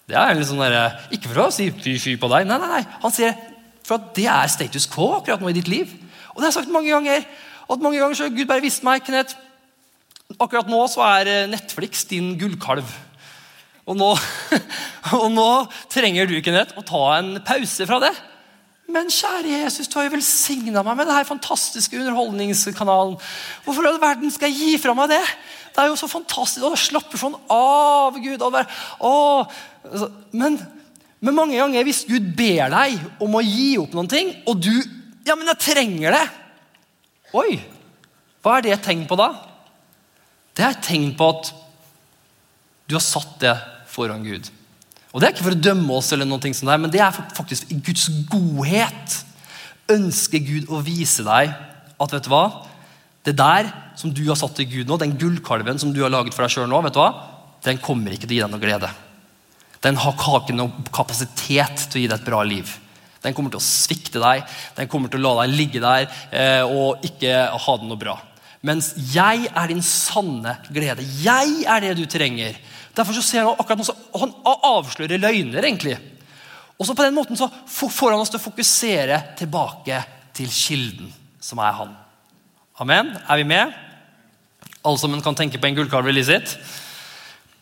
Det 0.06 0.18
er 0.20 0.38
sånn 0.46 0.62
der, 0.62 1.00
Ikke 1.16 1.32
for 1.32 1.48
å 1.48 1.52
si 1.54 1.72
fy, 1.74 1.96
fy 1.98 2.14
på 2.22 2.30
deg. 2.30 2.46
Nei, 2.46 2.60
nei, 2.62 2.70
nei. 2.76 2.84
Han 3.02 3.14
sier 3.14 3.34
for 3.86 4.02
det 4.18 4.28
er 4.32 4.50
status 4.50 4.88
quo 4.90 5.14
akkurat 5.20 5.42
nå 5.42 5.52
i 5.52 5.58
ditt 5.58 5.70
liv. 5.70 5.92
Og 6.34 6.40
det 6.40 6.48
har 6.48 6.52
jeg 6.52 6.60
sagt 6.62 6.74
mange 6.74 6.92
ganger. 6.92 7.26
at 7.70 7.82
mange 7.82 8.00
ganger 8.00 8.16
så 8.16 8.30
Gud 8.30 8.46
bare 8.46 8.62
visst 8.62 8.84
meg, 8.84 9.04
Kenneth, 9.06 9.36
Akkurat 10.42 10.66
nå 10.66 10.80
så 10.90 11.04
er 11.06 11.30
eh, 11.30 11.50
Netflix 11.50 12.08
din 12.10 12.32
gullkalv. 12.40 12.88
Og 13.86 13.98
nå, 13.98 14.08
og 15.20 15.28
nå 15.30 15.50
trenger 15.94 16.26
du 16.26 16.40
Kenneth, 16.42 16.74
å 16.74 16.86
ta 16.86 17.04
en 17.20 17.36
pause 17.46 17.86
fra 17.86 18.00
det. 18.02 18.10
Men 18.90 19.10
kjære 19.14 19.52
Jesus, 19.62 19.90
du 19.90 20.00
har 20.00 20.08
jo 20.08 20.16
velsigna 20.16 20.82
meg 20.86 20.98
med 20.98 21.10
denne 21.10 21.28
fantastiske 21.30 21.98
underholdningskanalen. 22.02 23.16
Hvorfor 23.66 23.86
i 23.86 23.92
all 23.92 24.02
verden 24.02 24.34
skal 24.34 24.50
jeg 24.50 24.58
gi 24.58 24.82
fra 24.82 24.98
meg 24.98 25.14
det? 25.14 25.22
Det 25.76 25.84
er 25.84 25.92
jo 25.92 26.00
så 26.00 26.10
fantastisk. 26.10 26.66
Og 26.66 26.78
slapper 26.80 27.22
sånn 27.22 27.38
av, 27.54 28.18
Gud. 28.22 28.42
Å, 28.42 29.14
men 30.34 30.58
men 31.26 31.36
mange 31.36 31.58
ganger 31.58 31.86
hvis 31.88 32.04
Gud 32.08 32.28
ber 32.38 32.70
deg 32.74 33.00
om 33.24 33.38
å 33.38 33.44
gi 33.44 33.76
opp 33.82 33.96
noen 33.98 34.12
ting, 34.12 34.36
og 34.46 34.62
du 34.62 34.74
Ja, 35.26 35.34
men 35.34 35.48
jeg 35.50 35.58
trenger 35.58 36.14
det. 36.14 36.26
Oi, 37.34 37.56
hva 38.46 38.60
er 38.60 38.62
det 38.62 38.74
et 38.76 38.84
tegn 38.86 39.08
på 39.10 39.18
da? 39.18 39.32
Det 40.54 40.62
er 40.62 40.76
et 40.76 40.84
tegn 40.86 41.16
på 41.18 41.32
at 41.34 41.50
du 42.86 42.94
har 42.94 43.02
satt 43.02 43.40
det 43.42 43.56
foran 43.90 44.22
Gud. 44.22 44.52
Og 45.10 45.18
Det 45.18 45.26
er 45.26 45.34
ikke 45.34 45.48
for 45.48 45.58
å 45.58 45.64
dømme 45.66 45.98
oss, 45.98 46.12
eller 46.14 46.30
noe 46.30 46.38
sånt 46.44 46.70
der, 46.70 46.78
men 46.84 46.94
det 46.94 47.02
er 47.02 47.18
faktisk 47.34 47.72
i 47.74 47.80
Guds 47.82 48.06
godhet. 48.30 49.18
Ønsker 49.90 50.46
Gud 50.46 50.70
å 50.70 50.84
vise 50.86 51.26
deg 51.26 51.56
at 51.98 52.14
vet 52.14 52.28
du 52.28 52.30
hva? 52.30 52.46
Det 53.26 53.34
der 53.34 53.72
som 53.98 54.14
du 54.14 54.22
har 54.28 54.38
satt 54.38 54.54
til 54.60 54.70
Gud 54.70 54.92
nå, 54.92 55.00
den 55.02 55.18
gullkalven 55.18 55.82
som 55.82 55.90
du 55.96 56.04
har 56.04 56.14
laget 56.14 56.38
for 56.38 56.46
deg 56.46 56.54
sjøl 56.54 56.70
nå, 56.70 56.86
vet 56.86 56.94
du 56.94 57.02
hva? 57.02 57.14
den 57.66 57.82
kommer 57.82 58.14
ikke 58.14 58.28
til 58.28 58.36
å 58.36 58.38
gi 58.38 58.44
deg 58.44 58.54
noe 58.54 58.62
glede. 58.62 58.90
Den 59.86 60.00
har 60.02 60.16
ikke 60.18 60.56
noen 60.58 60.88
kapasitet 60.90 61.86
til 61.86 62.00
å 62.00 62.04
gi 62.04 62.10
deg 62.10 62.18
et 62.18 62.28
bra 62.28 62.42
liv. 62.48 62.72
Den 63.22 63.34
kommer 63.38 63.54
til 63.54 63.62
å 63.62 63.66
svikte 63.66 64.22
deg, 64.22 64.46
den 64.78 64.90
kommer 64.90 65.10
til 65.10 65.22
å 65.22 65.26
la 65.26 65.44
deg 65.44 65.54
ligge 65.58 65.82
der 65.82 66.08
eh, 66.30 66.62
og 66.66 67.06
ikke 67.06 67.34
ha 67.54 67.76
det 67.82 67.90
noe 67.90 68.02
bra. 68.02 68.16
Mens 68.66 68.92
jeg 69.14 69.46
er 69.52 69.70
din 69.70 69.84
sanne 69.86 70.56
glede. 70.74 71.06
Jeg 71.22 71.66
er 71.70 71.84
det 71.84 71.94
du 72.00 72.06
trenger. 72.10 72.58
Derfor 72.98 73.18
så 73.18 73.22
ser 73.26 73.46
Han 73.46 73.60
akkurat 73.60 73.82
noe 73.82 74.22
han 74.22 74.34
avslører 74.72 75.22
løgner. 75.22 75.66
egentlig. 75.66 75.98
Og 76.80 76.88
så 76.88 76.96
På 76.96 77.04
den 77.04 77.14
måten 77.14 77.38
så 77.38 77.50
får 77.68 78.12
han 78.12 78.20
oss 78.20 78.30
til 78.34 78.40
å 78.40 78.48
fokusere 78.48 79.22
tilbake 79.38 80.02
til 80.34 80.50
kilden, 80.50 81.14
som 81.40 81.60
er 81.60 81.72
han. 81.72 81.96
Amen. 82.80 83.14
Er 83.30 83.38
vi 83.38 83.44
med? 83.44 83.74
Alle 84.84 84.98
sammen 84.98 85.22
kan 85.22 85.36
tenke 85.36 85.58
på 85.58 85.68
en 85.68 85.76
gullkalv 85.76 86.10
i 86.10 86.12
livet 86.12 86.50
sitt 86.50 86.58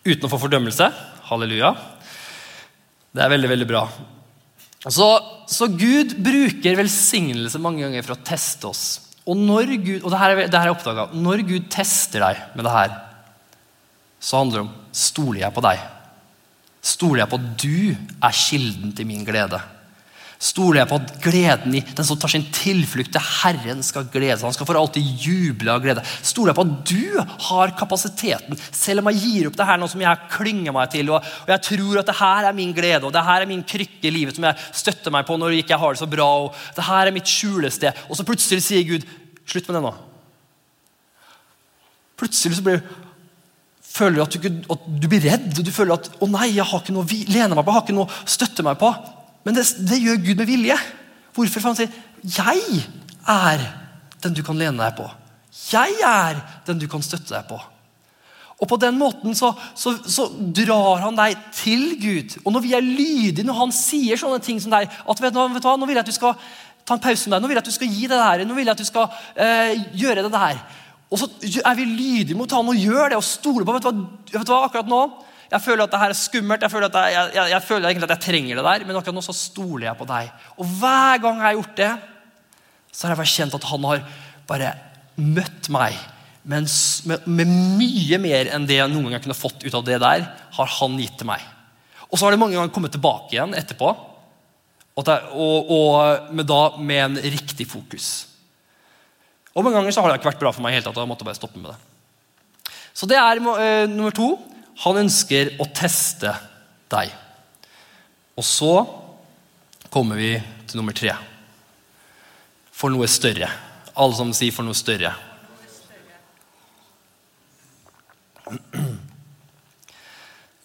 uten 0.05 0.25
å 0.25 0.31
få 0.31 0.39
fordømmelse. 0.39 0.87
Halleluja. 1.29 1.75
Det 3.13 3.21
er 3.21 3.31
veldig, 3.33 3.49
veldig 3.51 3.69
bra. 3.69 3.83
Så, 4.83 5.07
så, 5.47 5.69
Gud 5.69 6.17
bruker 6.25 6.79
velsignelse 6.81 7.61
mange 7.61 7.85
ganger 7.85 8.03
for 8.03 8.17
å 8.17 8.23
teste 8.25 8.67
oss. 8.67 8.85
Og 9.23 9.37
når 9.39 9.77
Gud, 9.77 9.99
og 10.01 10.11
det 10.11 10.19
her, 10.19 10.33
er, 10.33 10.49
det 10.51 10.59
her 10.59 10.67
er 10.67 10.75
oppdaget, 10.75 11.13
når 11.15 11.45
Gud 11.47 11.69
tester 11.71 12.25
deg 12.25 12.41
med 12.57 12.67
det 12.67 12.73
her, 12.73 12.97
så 14.23 14.41
handler 14.41 14.59
det 14.59 14.65
om 14.65 14.73
stoler 15.03 15.43
jeg 15.45 15.55
på 15.55 15.63
deg. 15.63 15.85
Stoler 16.83 17.23
jeg 17.23 17.31
på 17.31 17.39
at 17.39 17.47
du 17.63 17.77
er 17.93 18.41
kilden 18.41 18.91
til 18.97 19.07
min 19.07 19.23
glede? 19.27 19.61
Stoler 20.43 20.81
jeg 20.81 20.89
på 20.89 20.97
at 20.99 21.11
gleden 21.23 21.75
i 21.77 21.81
den 21.87 22.03
som 22.03 22.17
tar 22.19 22.31
sin 22.33 22.43
tilflukt 22.51 23.13
til 23.15 23.23
Herren, 23.23 23.79
skal 23.85 24.09
glede 24.11 24.35
seg. 24.35 24.49
Han 24.49 24.55
skal 24.55 24.67
for 24.67 24.79
alltid 24.79 25.23
juble 25.23 25.71
av 25.71 25.83
glede. 25.85 26.03
Stoler 26.19 26.51
jeg 26.51 26.57
på 26.57 26.65
at 26.65 26.73
du 26.89 27.45
har 27.47 27.71
kapasiteten, 27.79 28.59
selv 28.75 28.99
om 28.99 29.11
jeg 29.11 29.21
gir 29.23 29.47
opp 29.47 29.59
det 29.59 29.67
her, 29.69 29.79
noe 29.79 29.91
som 29.91 30.03
jeg 30.03 30.27
klynger 30.33 30.75
meg 30.75 30.91
til, 30.91 31.13
og, 31.15 31.23
og 31.45 31.53
jeg 31.53 31.63
tror 31.69 32.01
at 32.01 32.11
det 32.11 32.17
her 32.19 32.49
er 32.49 32.57
min 32.57 32.75
glede, 32.75 33.07
og 33.07 33.15
det 33.15 33.23
her 33.23 33.45
er 33.45 33.51
min 33.53 33.63
krykke 33.63 34.09
i 34.09 34.13
livet 34.13 34.35
som 34.35 34.49
jeg 34.49 34.67
støtter 34.83 35.15
meg 35.15 35.29
på 35.29 35.39
når 35.39 35.55
jeg 35.55 35.63
ikke 35.63 35.79
har 35.79 35.95
det 35.95 36.03
så 36.03 36.09
bra, 36.11 36.27
og 36.43 36.59
det 36.75 36.89
her 36.89 37.07
er 37.07 37.15
mitt 37.15 37.31
skjulested. 37.31 38.03
Og 38.09 38.19
så 38.19 38.27
plutselig 38.27 38.67
sier 38.67 38.83
Gud 38.91 39.07
slutt 39.47 39.71
med 39.71 39.79
det 39.79 39.85
nå. 39.87 39.95
Plutselig 42.19 42.59
så 42.59 42.67
blir 42.67 42.83
føler 43.93 44.23
at 44.23 44.35
du, 44.35 44.47
at 44.73 44.87
du 44.87 45.07
blir 45.07 45.23
redd, 45.23 45.51
og 45.53 45.63
du 45.63 45.71
føler 45.71 45.99
at 45.99 46.07
'å 46.17 46.27
nei, 46.27 46.55
jeg 46.57 46.65
har 46.65 46.81
ikke 46.81 46.95
noe 46.95 47.05
å 47.05 47.19
lene 47.29 47.55
meg 47.55 47.63
på', 47.63 47.71
jeg 47.71 47.79
har 47.79 47.85
ikke 47.85 48.01
noe 48.01 48.09
å 48.09 48.31
støtte 48.35 48.65
meg 48.65 48.79
på'. 48.81 49.22
Men 49.43 49.57
det, 49.57 49.65
det, 49.89 49.99
gjør 49.99 50.21
Gud 50.23 50.39
med 50.39 50.47
vilje. 50.47 50.77
Hvorfor? 51.35 51.59
For 51.59 51.73
han 51.73 51.79
sier, 51.79 51.91
'Jeg 52.23 52.87
er 53.27 53.59
den 54.23 54.33
du 54.33 54.43
kan 54.43 54.57
lene 54.57 54.79
deg 54.79 54.95
på'. 54.97 55.11
Jeg 55.73 55.99
er 56.05 56.41
den 56.67 56.79
du 56.79 56.87
kan 56.87 57.01
støtte 57.01 57.35
deg 57.35 57.45
på. 57.49 57.59
Og 58.61 58.67
På 58.67 58.77
den 58.79 58.97
måten 58.97 59.35
så, 59.35 59.51
så, 59.75 59.97
så, 60.07 60.29
drar 60.55 61.01
han 61.03 61.17
deg 61.17 61.35
til 61.51 61.97
Gud. 61.99 62.37
Og 62.45 62.53
når 62.53 62.59
vi 62.63 62.73
er 62.73 62.85
lydige, 62.85 63.43
når 63.43 63.53
han 63.53 63.71
sier 63.75 64.15
sånne 64.15 64.39
ting 64.39 64.61
som 64.61 64.71
deg, 64.71 64.87
at 64.87 65.21
vet 65.21 65.33
vet 65.35 65.63
du 65.63 65.67
hva, 65.67 65.75
nå 65.75 65.89
vil 65.89 65.97
jeg 65.97 66.05
at 66.05 66.11
du 66.11 66.15
skal 66.15 66.37
ta 66.85 66.95
en 66.95 67.03
pause 67.03 67.27
med 67.27 67.35
deg, 67.35 67.41
nå 67.43 67.49
vil 67.49 67.57
jeg 67.57 67.63
at 67.63 67.71
du 67.71 67.75
skal 67.75 67.91
gi 67.91 68.07
det 68.07 68.21
der, 68.21 68.45
nå 68.45 68.55
vil 68.55 68.65
jeg 68.65 68.71
at 68.71 68.79
du 68.79 68.87
skal 68.87 69.09
eh, 69.35 69.83
gjøre 69.99 70.23
det 70.23 70.31
der. 70.31 70.63
Og 71.11 71.19
så 71.19 71.27
er 71.59 71.75
vi 71.75 71.85
lydige 71.85 72.37
mot 72.37 72.51
han 72.51 72.71
og 72.71 72.79
gjør 72.79 73.11
det 73.11 73.19
og 73.19 73.27
stoler 73.27 73.67
på 73.67 73.75
vet 73.75 73.83
du 73.83 73.89
hva, 73.89 74.07
vet 74.31 74.47
du 74.47 74.53
hva 74.53 74.63
akkurat 74.65 74.89
nå 74.89 75.01
jeg 75.53 75.61
føler 75.61 75.85
at 75.85 75.93
det 75.93 75.99
her 76.01 76.13
er 76.13 76.17
skummelt, 76.17 76.63
jeg 76.65 76.73
føler, 76.73 76.89
at 76.89 77.13
jeg, 77.13 77.27
jeg, 77.35 77.51
jeg 77.53 77.65
føler 77.67 77.89
egentlig 77.89 78.07
at 78.09 78.15
jeg 78.15 78.25
trenger 78.25 78.57
det 78.57 78.65
der, 78.65 78.85
men 78.87 78.97
akkurat 78.97 79.17
nå 79.19 79.23
så 79.25 79.35
stoler 79.37 79.85
jeg 79.85 79.99
på 79.99 80.07
deg. 80.09 80.31
Og 80.57 80.71
hver 80.79 81.21
gang 81.21 81.37
jeg 81.37 81.45
har 81.45 81.59
gjort 81.59 81.77
det, 81.77 81.91
så 82.89 83.05
har 83.05 83.13
jeg 83.13 83.21
bare 83.21 83.33
kjent 83.35 83.57
at 83.57 83.67
han 83.69 83.87
har 83.89 84.03
bare 84.49 84.71
møtt 85.21 85.69
meg 85.73 85.97
med, 86.43 86.67
med, 87.07 87.27
med 87.29 87.51
mye 87.79 88.19
mer 88.19 88.49
enn 88.55 88.65
det 88.67 88.79
jeg 88.79 88.91
noen 88.91 89.13
gang 89.13 89.23
kunne 89.23 89.37
fått 89.37 89.63
ut 89.63 89.77
av 89.77 89.85
det 89.87 89.99
der, 90.03 90.25
har 90.57 90.73
han 90.79 90.97
gitt 90.99 91.15
til 91.21 91.29
meg. 91.29 91.45
Og 92.09 92.17
så 92.17 92.25
har 92.25 92.35
det 92.35 92.41
mange 92.41 92.57
ganger 92.57 92.73
kommet 92.73 92.93
tilbake 92.93 93.37
igjen 93.37 93.55
etterpå, 93.57 93.93
og, 94.93 95.07
og, 95.09 95.71
og 95.73 96.33
med, 96.35 96.45
da, 96.49 96.61
med 96.77 97.03
en 97.05 97.21
riktig 97.23 97.65
fokus. 97.69 98.09
Og 99.53 99.65
mange 99.65 99.79
ganger 99.79 99.93
så 99.93 100.03
har 100.03 100.11
det 100.11 100.19
ikke 100.19 100.33
vært 100.33 100.43
bra 100.43 100.51
for 100.53 100.65
meg 100.65 100.75
helt 100.75 100.89
at 100.89 100.97
jeg 100.97 101.09
måtte 101.09 101.25
bare 101.25 101.37
stoppe 101.37 101.61
med 101.61 101.71
det. 101.71 102.73
Så 102.93 103.09
det 103.09 103.17
er 103.17 103.41
uh, 103.41 103.89
nummer 103.89 104.13
to. 104.13 104.35
Han 104.81 105.03
ønsker 105.03 105.53
å 105.61 105.67
teste 105.75 106.33
deg. 106.91 107.11
Og 108.33 108.45
så 108.47 108.73
kommer 109.93 110.17
vi 110.17 110.33
til 110.67 110.79
nummer 110.79 110.95
tre. 110.97 111.13
For 112.73 112.89
noe 112.89 113.07
større. 113.07 113.49
Alle 113.93 114.15
som 114.17 114.33
sier 114.33 114.51
'for 114.51 114.65
noe 114.65 114.73
større'. 114.73 115.13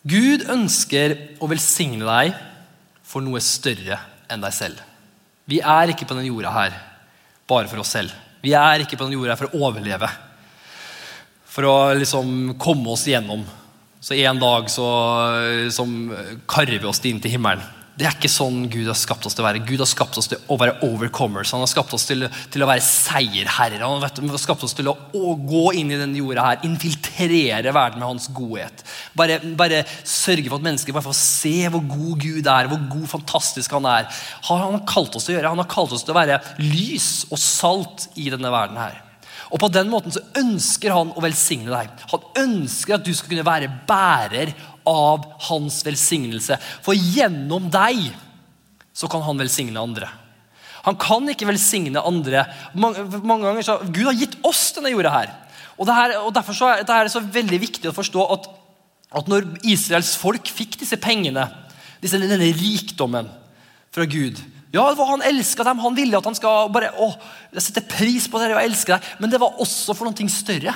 Gud 0.09 0.47
ønsker 0.49 1.37
å 1.40 1.49
velsigne 1.51 2.05
deg 2.05 2.35
for 3.03 3.21
noe 3.21 3.40
større 3.40 3.99
enn 4.31 4.40
deg 4.40 4.53
selv. 4.53 4.81
Vi 5.49 5.61
er 5.61 5.92
ikke 5.92 6.07
på 6.07 6.14
denne 6.14 6.29
jorda 6.29 6.51
her 6.53 6.73
bare 7.49 7.68
for 7.68 7.81
oss 7.83 7.92
selv. 7.97 8.12
Vi 8.44 8.53
er 8.53 8.85
ikke 8.85 8.97
på 8.97 9.05
denne 9.05 9.16
jorda 9.16 9.35
her 9.35 9.40
for 9.40 9.49
å 9.53 9.62
overleve. 9.68 10.09
For 11.49 11.62
å 11.68 11.94
liksom 11.99 12.59
komme 12.61 12.92
oss 12.92 13.07
gjennom 13.09 13.44
så 14.01 14.15
en 14.15 14.39
dag 14.39 14.71
så 14.71 14.87
som 15.75 15.97
karver 16.51 16.79
vi 16.79 16.89
oss 16.91 17.03
inn 17.09 17.21
til 17.23 17.35
himmelen. 17.35 17.65
Det 17.99 18.07
er 18.07 18.15
ikke 18.15 18.31
sånn 18.31 18.69
Gud 18.71 18.87
har 18.87 18.95
skapt 18.95 19.25
oss 19.27 19.35
til 19.35 19.43
å 19.43 19.47
være. 19.49 19.65
Gud 19.67 19.81
har 19.83 19.89
skapt 19.91 20.15
oss 20.21 20.29
til 20.31 20.39
å 20.47 20.57
være 20.61 20.77
overcomers. 20.87 21.51
Han 21.51 21.65
har 21.65 21.71
skapt 21.71 21.91
oss 21.97 22.05
til, 22.07 22.29
til 22.53 22.63
å 22.63 22.69
være 22.71 22.85
seierherrer. 22.87 23.83
Han 23.83 24.05
har 24.05 24.39
skapt 24.39 24.63
oss 24.63 24.77
til 24.79 24.93
å, 24.93 24.95
å, 25.19 25.33
gå 25.35 25.65
inn 25.81 25.91
i 25.91 25.99
denne 25.99 26.21
jorda 26.21 26.45
her, 26.47 26.61
infiltrere 26.69 27.75
verden 27.75 27.99
med 27.99 28.07
hans 28.07 28.29
godhet. 28.31 28.85
Bare, 29.19 29.41
bare 29.59 29.83
sørge 30.07 30.47
for 30.47 30.61
at 30.61 30.69
mennesker 30.69 30.95
bare 30.95 31.09
får 31.09 31.19
se 31.19 31.57
hvor 31.75 31.83
god 31.91 32.23
Gud 32.23 32.53
er, 32.55 32.71
hvor 32.71 32.87
god, 32.95 33.09
fantastisk 33.17 33.75
han 33.75 33.91
er. 33.91 34.07
Han 34.47 34.63
har 34.69 34.87
kalt 34.95 35.19
oss 35.19 35.27
til 35.27 35.35
å 35.35 35.39
gjøre. 35.41 35.55
Han 35.57 35.65
har 35.65 35.71
kalt 35.75 35.99
oss 35.99 36.07
til 36.07 36.15
å 36.15 36.21
være 36.21 36.39
lys 36.63 37.11
og 37.33 37.43
salt 37.43 38.07
i 38.15 38.31
denne 38.31 38.55
verden 38.55 38.79
her. 38.79 39.08
Og 39.49 39.61
på 39.63 39.71
den 39.73 39.89
måten 39.89 40.13
så 40.13 40.23
ønsker 40.39 40.93
han 40.93 41.13
å 41.17 41.25
velsigne 41.25 41.73
deg. 41.73 42.07
Han 42.13 42.27
ønsker 42.45 42.99
at 42.99 43.07
du 43.07 43.13
skal 43.17 43.33
kunne 43.33 43.47
være 43.47 43.71
bærer 43.89 44.53
av 44.89 45.25
hans 45.49 45.81
velsignelse. 45.87 46.59
For 46.85 46.97
gjennom 46.97 47.71
deg 47.73 48.11
så 48.97 49.09
kan 49.11 49.25
han 49.25 49.41
velsigne 49.41 49.81
andre. 49.81 50.11
Han 50.87 50.97
kan 51.01 51.27
ikke 51.31 51.49
velsigne 51.49 52.03
andre. 52.05 52.45
Mange, 52.79 53.05
mange 53.23 53.49
ganger 53.49 53.67
så, 53.67 53.79
Gud 53.89 54.07
har 54.09 54.19
gitt 54.19 54.39
oss 54.47 54.69
denne 54.77 54.93
jorda 54.93 55.15
her. 55.15 55.33
Og, 55.79 55.87
det 55.87 55.97
her, 55.97 56.15
og 56.23 56.33
Derfor 56.35 56.57
så 56.57 56.71
er 56.75 56.85
det 56.85 57.13
så 57.15 57.23
veldig 57.23 57.61
viktig 57.63 57.91
å 57.91 57.97
forstå 57.97 58.29
at, 58.35 58.49
at 59.21 59.31
når 59.31 59.49
Israels 59.69 60.15
folk 60.19 60.51
fikk 60.51 60.79
disse 60.83 60.99
pengene, 61.01 61.47
disse, 62.03 62.21
denne 62.21 62.53
rikdommen 62.57 63.31
fra 63.95 64.07
Gud 64.09 64.41
ja, 64.69 64.83
det 64.85 64.99
var 64.99 65.07
Han 65.15 65.25
elska 65.25 65.65
dem, 65.65 65.81
han 65.81 65.97
ville 65.97 66.19
at 66.19 66.27
han 66.29 66.37
skal 66.37 66.69
bare, 66.73 66.91
å, 67.01 67.09
jeg 67.55 67.65
setter 67.65 67.87
pris 67.89 68.27
på 68.29 68.41
dere 68.41 68.59
og 68.59 68.67
elsker 68.67 68.97
deg. 68.97 69.13
Men 69.23 69.33
det 69.33 69.41
var 69.41 69.61
også 69.65 69.97
for 69.97 70.09
noe 70.09 70.33
større. 70.33 70.75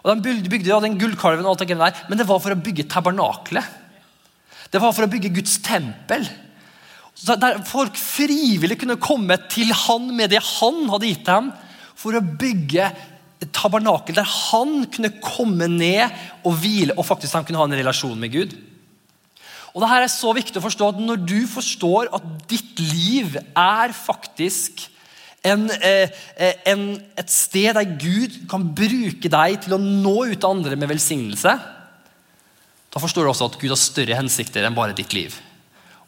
Og 0.00 0.12
De 0.22 0.36
bygde, 0.46 0.70
ja, 0.70 0.78
den 0.80 0.98
gullkalven, 1.00 1.44
og 1.44 1.56
alt 1.56 1.66
det 1.66 1.76
der, 1.76 2.04
men 2.08 2.20
det 2.20 2.28
var 2.28 2.40
for 2.40 2.54
å 2.54 2.60
bygge 2.60 2.88
tabernaklet. 2.88 3.76
Det 4.70 4.80
var 4.80 4.94
for 4.94 5.04
å 5.04 5.10
bygge 5.10 5.32
Guds 5.34 5.58
tempel. 5.66 6.24
Der 7.26 7.58
Folk 7.68 7.98
frivillig 7.98 8.78
kunne 8.80 9.00
komme 9.02 9.36
til 9.50 9.74
han 9.74 10.06
med 10.16 10.30
det 10.32 10.40
han 10.56 10.86
hadde 10.92 11.10
gitt 11.10 11.26
dem, 11.26 11.50
for 11.98 12.16
å 12.16 12.22
bygge 12.24 12.86
et 13.40 13.50
tabernakel 13.56 14.16
der 14.16 14.28
han 14.28 14.84
kunne 14.92 15.14
komme 15.20 15.66
ned 15.72 16.12
og 16.44 16.58
hvile 16.60 16.96
og 16.96 17.06
faktisk 17.08 17.36
han 17.36 17.46
kunne 17.48 17.60
ha 17.60 17.66
en 17.68 17.76
relasjon 17.76 18.18
med 18.20 18.32
Gud. 18.32 18.54
Og 19.74 19.82
det 19.82 19.90
her 19.90 20.04
er 20.04 20.12
så 20.12 20.32
viktig 20.34 20.58
å 20.58 20.64
forstå 20.64 20.88
at 20.90 21.02
Når 21.02 21.20
du 21.22 21.38
forstår 21.50 22.10
at 22.16 22.24
ditt 22.50 22.80
liv 22.82 23.36
er 23.38 23.94
faktisk 23.94 24.88
en, 25.46 25.70
eh, 25.70 26.10
eh, 26.36 26.56
en, 26.68 26.82
et 27.16 27.30
sted 27.32 27.72
der 27.72 27.94
Gud 27.96 28.42
kan 28.50 28.66
bruke 28.76 29.30
deg 29.32 29.62
til 29.64 29.76
å 29.76 29.80
nå 29.80 30.16
ut 30.28 30.36
til 30.36 30.50
andre 30.50 30.76
med 30.76 30.90
velsignelse, 30.90 31.54
da 32.90 33.00
forstår 33.00 33.24
du 33.24 33.30
også 33.30 33.48
at 33.48 33.56
Gud 33.60 33.72
har 33.72 33.80
større 33.80 34.18
hensikter 34.18 34.66
enn 34.66 34.76
bare 34.76 34.96
ditt 34.96 35.14
liv. 35.16 35.38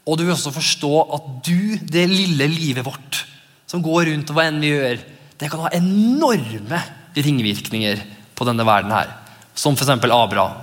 Og 0.05 0.18
du 0.18 0.27
vil 0.27 0.35
også 0.35 0.53
forstå 0.53 0.92
at 1.16 1.29
du, 1.46 1.79
det 1.81 2.09
lille 2.11 2.48
livet 2.51 2.85
vårt, 2.85 3.22
som 3.70 3.81
går 3.85 4.11
rundt 4.11 4.33
og 4.33 4.37
hva 4.37 4.48
enn 4.51 4.61
vi 4.61 4.72
gjør, 4.75 5.01
det 5.40 5.48
kan 5.51 5.62
ha 5.64 5.70
enorme 5.79 6.83
ringvirkninger 7.16 8.03
på 8.37 8.46
denne 8.48 8.66
verden 8.66 8.92
her. 8.92 9.14
Som 9.55 9.79
f.eks. 9.79 9.94
Abraham. 9.94 10.61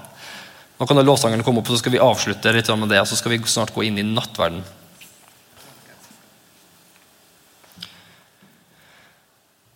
Nå 0.79 0.87
kan 0.87 1.01
lovsangerne 1.03 1.43
komme 1.43 1.59
opp, 1.59 1.67
og 1.67 1.75
så 1.75 1.81
skal 1.81 1.91
vi 1.91 1.99
avslutte 1.99 2.53
litt 2.55 2.69
med 2.79 2.87
det, 2.93 3.01
og 3.03 3.09
så 3.09 3.17
skal 3.19 3.33
vi 3.33 3.41
snart 3.51 3.73
gå 3.75 3.83
inn 3.83 3.99
i 3.99 4.05
nattverden. 4.07 4.61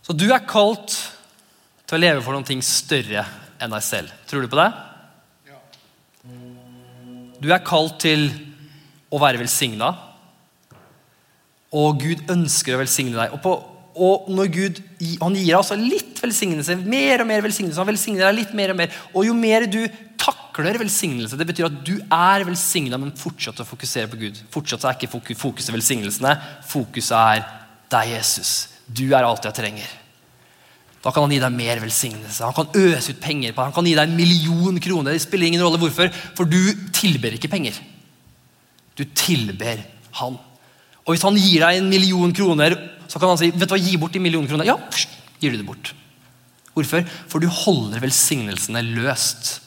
Så 0.03 0.15
du 0.15 0.29
er 0.31 0.47
kalt 0.47 0.95
til 1.87 1.97
å 1.97 1.99
leve 1.99 2.23
for 2.23 2.35
noe 2.35 2.63
større 2.63 3.25
enn 3.59 3.75
deg 3.75 3.83
selv. 3.83 4.15
Tror 4.27 4.43
du 4.43 4.51
på 4.51 4.59
det? 4.59 4.71
Du 7.43 7.49
er 7.51 7.63
kalt 7.67 7.99
til 8.03 8.29
å 9.11 9.19
være 9.19 9.41
velsigna. 9.43 9.91
Og 11.75 11.99
Gud 11.99 12.23
ønsker 12.31 12.75
å 12.75 12.79
velsigne 12.79 13.17
deg. 13.17 13.35
Og, 13.35 13.41
på, 13.43 13.53
og 13.99 14.29
når 14.31 14.51
Gud 14.53 14.81
han 15.19 15.35
gir 15.35 15.51
deg 15.51 15.59
altså 15.59 15.75
litt 15.79 16.19
velsignelse, 16.23 16.77
mer 16.79 17.23
og 17.23 17.29
mer 17.31 17.43
velsignelse, 17.43 17.79
han 17.81 17.91
velsigner 17.91 18.29
deg 18.29 18.39
litt 18.39 18.55
mer 18.55 18.71
og 18.71 18.79
mer, 18.79 18.99
og 19.11 19.27
jo 19.27 19.35
mer 19.35 19.67
du 19.67 19.81
takler 20.53 20.77
velsignelse, 20.77 21.37
det 21.37 21.47
betyr 21.49 21.67
at 21.69 21.81
du 21.85 21.95
er 21.97 22.45
velsigna, 22.45 22.99
men 23.01 23.13
fortsatt 23.17 23.63
å 23.63 23.65
fokusere 23.65 24.09
på 24.11 24.19
Gud. 24.21 24.37
Fortsatt 24.53 24.85
er 24.85 24.97
ikke 24.97 25.35
fokuset 25.39 25.73
velsignelsene. 25.73 26.35
Fokuset 26.69 27.17
er 27.17 27.43
deg, 27.89 28.13
Jesus. 28.13 28.53
Du 28.85 29.07
er 29.13 29.25
alt 29.25 29.45
jeg 29.47 29.57
trenger. 29.57 29.89
Da 31.03 31.11
kan 31.11 31.25
han 31.25 31.33
gi 31.33 31.41
deg 31.41 31.55
mer 31.55 31.81
velsignelse. 31.83 32.45
Han 32.45 32.55
kan 32.55 32.69
øse 32.79 33.11
ut 33.11 33.23
penger 33.23 33.51
på 33.51 33.59
deg. 33.59 33.71
Han 33.71 33.75
kan 33.75 33.89
gi 33.89 33.95
deg 33.97 34.07
en 34.07 34.15
million 34.15 34.77
kroner. 34.79 35.15
Det 35.15 35.25
spiller 35.25 35.49
ingen 35.49 35.63
rolle 35.65 35.81
hvorfor, 35.81 36.13
for 36.37 36.47
du 36.47 36.61
tilber 36.95 37.35
ikke 37.35 37.51
penger. 37.51 37.79
Du 38.95 39.03
tilber 39.17 39.81
han. 40.21 40.37
Og 41.03 41.11
hvis 41.11 41.25
han 41.25 41.39
gir 41.39 41.65
deg 41.65 41.81
en 41.81 41.89
million 41.91 42.31
kroner, 42.35 42.77
så 43.09 43.19
kan 43.19 43.33
han 43.33 43.41
si 43.41 43.51
vet 43.51 43.67
du 43.67 43.73
hva, 43.73 43.81
gi 43.81 43.97
bort 43.99 44.13
de 44.15 44.21
millioner 44.23 44.53
kroner. 44.53 44.69
Ja, 44.69 44.77
gir 45.41 45.51
du 45.51 45.59
det 45.59 45.67
bort. 45.67 45.91
Hvorfor? 46.77 47.03
For 47.29 47.41
du 47.41 47.49
holder 47.51 48.01
velsignelsene 48.05 48.85
løst. 48.93 49.62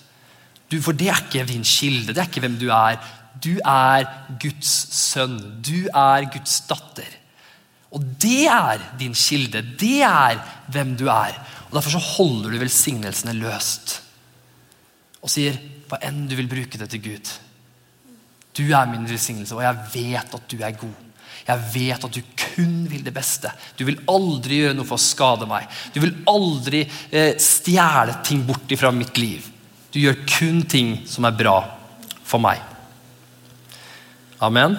Du, 0.70 0.80
for 0.82 0.96
det 0.98 1.08
er 1.10 1.20
ikke 1.22 1.46
din 1.48 1.66
kilde. 1.66 2.12
Det 2.12 2.22
er 2.22 2.28
ikke 2.30 2.42
hvem 2.42 2.58
du 2.58 2.66
er. 2.74 2.98
Du 3.42 3.52
er 3.60 4.06
Guds 4.42 4.72
sønn. 4.96 5.38
Du 5.62 5.86
er 5.92 6.26
Guds 6.32 6.60
datter. 6.68 7.12
Og 7.94 8.02
det 8.22 8.46
er 8.50 8.82
din 8.98 9.14
kilde. 9.14 9.62
Det 9.78 10.02
er 10.02 10.40
hvem 10.72 10.96
du 10.98 11.06
er. 11.12 11.38
Og 11.68 11.78
Derfor 11.78 11.96
så 11.96 12.02
holder 12.16 12.50
du 12.50 12.60
velsignelsene 12.62 13.36
løst 13.38 14.00
og 15.26 15.32
sier 15.32 15.56
hva 15.90 15.98
enn 16.06 16.26
du 16.30 16.36
vil 16.38 16.46
bruke 16.46 16.78
det 16.78 16.86
til 16.92 17.02
Gud. 17.02 17.30
Du 18.54 18.62
er 18.70 18.86
min 18.86 19.08
velsignelse, 19.08 19.56
og 19.56 19.64
jeg 19.64 19.88
vet 19.94 20.36
at 20.38 20.44
du 20.52 20.60
er 20.62 20.76
god. 20.78 21.02
Jeg 21.46 21.64
vet 21.72 22.04
at 22.06 22.14
du 22.14 22.20
kun 22.38 22.76
vil 22.90 23.02
det 23.06 23.14
beste. 23.14 23.50
Du 23.78 23.84
vil 23.88 23.98
aldri 24.10 24.62
gjøre 24.62 24.76
noe 24.78 24.86
for 24.86 24.98
å 24.98 25.02
skade 25.02 25.48
meg. 25.50 25.66
Du 25.94 25.98
vil 26.02 26.14
aldri 26.30 26.84
eh, 26.86 27.34
stjele 27.42 28.20
ting 28.26 28.44
bort 28.46 28.70
fra 28.78 28.92
mitt 28.94 29.18
liv. 29.18 29.44
Du 29.96 30.02
gjør 30.02 30.18
kun 30.28 30.58
ting 30.68 30.90
som 31.08 31.24
er 31.24 31.32
bra 31.32 31.54
for 32.20 32.36
meg. 32.44 32.60
Amen. 34.44 34.74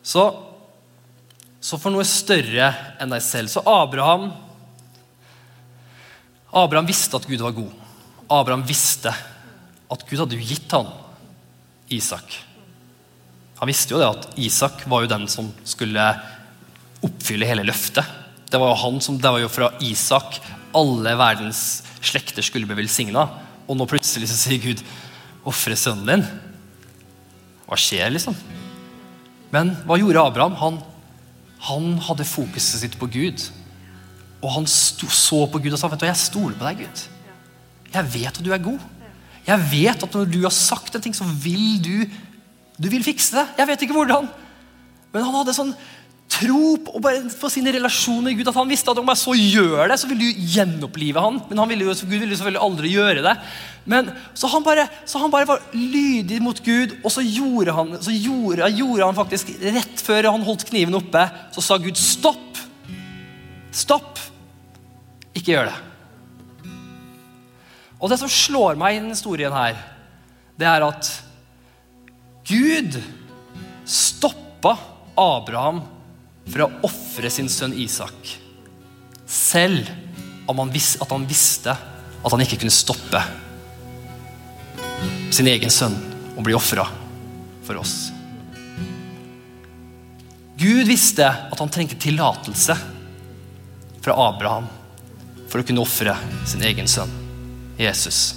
Så, 0.00 0.24
så 1.60 1.76
for 1.76 1.92
noe 1.92 2.08
større 2.08 2.72
enn 2.96 3.12
deg 3.12 3.28
selv. 3.28 3.52
Så 3.52 3.60
Abraham 3.68 4.30
Abraham 6.56 6.88
visste 6.88 7.20
at 7.20 7.28
Gud 7.28 7.44
var 7.44 7.52
god. 7.60 7.76
Abraham 8.32 8.64
visste 8.64 9.12
at 9.12 10.08
Gud 10.08 10.22
hadde 10.24 10.40
gitt 10.40 10.72
han 10.72 10.94
Isak. 11.92 12.40
Han 13.60 13.68
visste 13.68 13.92
jo 13.92 14.00
det 14.00 14.14
at 14.14 14.30
Isak 14.40 14.88
var 14.88 15.04
jo 15.04 15.12
den 15.18 15.28
som 15.28 15.52
skulle 15.60 16.14
oppfylle 17.04 17.52
hele 17.52 17.68
løftet. 17.68 18.24
Det 18.50 18.60
var 18.60 18.70
jo, 18.72 18.78
han 18.84 19.00
som, 19.02 19.18
det 19.18 19.32
var 19.32 19.42
jo 19.42 19.50
fra 19.50 19.72
Isak 19.82 20.38
alle 20.76 21.14
verdens 21.18 21.82
slekter 22.04 22.44
skulle 22.44 22.68
bli 22.68 22.82
velsigna. 22.82 23.26
Og 23.66 23.78
nå 23.78 23.86
plutselig 23.90 24.28
så 24.30 24.38
sier 24.38 24.62
Gud, 24.62 24.82
'Ofre 25.46 25.76
sønnen 25.78 26.06
din'. 26.06 26.28
Hva 27.66 27.76
skjer, 27.78 28.10
liksom? 28.10 28.34
Men 29.50 29.76
hva 29.86 29.98
gjorde 29.98 30.22
Abraham? 30.22 30.54
Han, 30.58 30.78
han 31.66 31.98
hadde 31.98 32.26
fokuset 32.26 32.80
sitt 32.82 32.98
på 32.98 33.06
Gud. 33.06 33.42
Og 34.42 34.52
han 34.52 34.66
sto, 34.66 35.06
så 35.06 35.46
på 35.50 35.58
Gud 35.58 35.72
og 35.72 35.78
sa 35.78 35.88
vet 35.88 36.02
du, 36.02 36.06
jeg 36.06 36.16
stoler 36.16 36.58
på 36.58 36.66
deg, 36.66 36.84
Gud. 36.84 37.02
Jeg 37.94 38.12
vet 38.12 38.38
at 38.38 38.44
du 38.44 38.52
er 38.52 38.62
god. 38.62 38.78
Jeg 39.46 39.70
vet 39.70 40.02
at 40.02 40.14
når 40.14 40.26
du 40.30 40.40
har 40.42 40.54
sagt 40.54 40.94
en 40.94 41.02
ting, 41.02 41.14
så 41.14 41.24
vil 41.24 41.82
du 41.82 42.06
du 42.76 42.90
vil 42.92 43.04
fikse 43.04 43.32
det. 43.36 43.46
Jeg 43.56 43.68
vet 43.70 43.82
ikke 43.86 43.96
hvordan. 43.96 44.28
Men 45.12 45.24
han 45.24 45.36
hadde 45.38 45.54
sånn 45.56 45.72
tro 46.36 46.76
på, 46.84 47.00
på 47.40 47.50
sine 47.52 47.72
relasjoner 47.74 48.30
med 48.30 48.38
Gud. 48.40 48.50
At 48.50 48.58
han 48.58 48.70
visste 48.70 48.92
at 48.92 49.00
om 49.00 49.10
jeg 49.12 49.20
så 49.20 49.34
gjør 49.36 49.90
det, 49.90 49.96
så 50.00 50.10
vil 50.10 50.20
du 50.20 50.44
gjenopplive 50.54 51.22
han. 51.22 51.40
Men 51.48 51.62
han 51.62 51.72
ville 51.72 51.88
jo, 51.88 51.94
Gud 52.02 52.14
ville 52.14 52.32
jo 52.34 52.38
selvfølgelig 52.40 52.62
aldri 52.66 52.92
gjøre 52.92 53.24
det. 53.24 53.34
Men, 53.86 54.10
så, 54.34 54.50
han 54.50 54.64
bare, 54.66 54.86
så 55.06 55.22
han 55.22 55.32
bare 55.32 55.48
var 55.48 55.64
lydig 55.72 56.40
mot 56.42 56.60
Gud, 56.66 56.96
og 57.02 57.12
så 57.14 57.22
gjorde 57.22 57.74
han, 57.76 57.92
så 58.02 58.14
gjorde, 58.14 58.70
gjorde 58.74 59.06
han 59.06 59.18
faktisk 59.18 59.52
Rett 59.62 60.02
før 60.02 60.32
han 60.32 60.46
holdt 60.46 60.66
kniven 60.68 60.98
oppe, 60.98 61.22
så 61.54 61.64
sa 61.64 61.78
Gud 61.82 61.98
stopp. 62.00 62.62
Stopp. 63.74 64.18
Ikke 65.36 65.54
gjør 65.54 65.70
det. 65.70 65.76
Og 67.96 68.10
det 68.12 68.18
som 68.20 68.30
slår 68.30 68.76
meg 68.78 68.96
i 68.96 69.00
denne 69.00 69.14
historien 69.14 69.54
her, 69.54 69.78
det 70.58 70.68
er 70.68 70.84
at 70.84 71.10
Gud 72.46 72.98
stoppa 73.86 74.74
Abraham 75.16 75.80
for 76.46 76.64
å 76.64 76.70
ofre 76.86 77.30
sin 77.32 77.48
sønn 77.50 77.74
Isak. 77.76 78.36
Selv 79.26 79.90
om 80.46 80.62
han 80.62 80.72
visste, 80.72 81.02
at 81.02 81.10
han 81.10 81.26
visste 81.26 81.74
at 81.74 82.32
han 82.32 82.42
ikke 82.42 82.60
kunne 82.62 82.74
stoppe 82.74 83.22
sin 85.34 85.48
egen 85.50 85.70
sønn 85.70 85.94
og 86.36 86.44
bli 86.46 86.54
ofra 86.56 86.86
for 87.66 87.78
oss. 87.80 88.10
Gud 90.56 90.86
visste 90.88 91.26
at 91.26 91.58
han 91.60 91.70
trengte 91.72 91.98
tillatelse 92.00 92.76
fra 94.00 94.16
Abraham 94.28 94.68
for 95.50 95.60
å 95.60 95.66
kunne 95.66 95.82
ofre 95.82 96.14
sin 96.48 96.64
egen 96.64 96.88
sønn, 96.88 97.12
Jesus. 97.78 98.34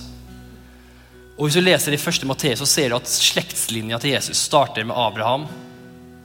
Og 1.38 1.48
Hvis 1.48 1.56
du 1.56 1.64
leser 1.64 1.96
i 1.96 2.02
første 2.02 2.28
Matteus, 2.28 2.60
så 2.60 2.68
ser 2.68 2.92
du 2.92 2.98
at 2.98 3.08
slektslinja 3.08 4.02
til 4.02 4.18
Jesus 4.18 4.42
starter 4.50 4.84
med 4.84 4.98
Abraham 5.00 5.48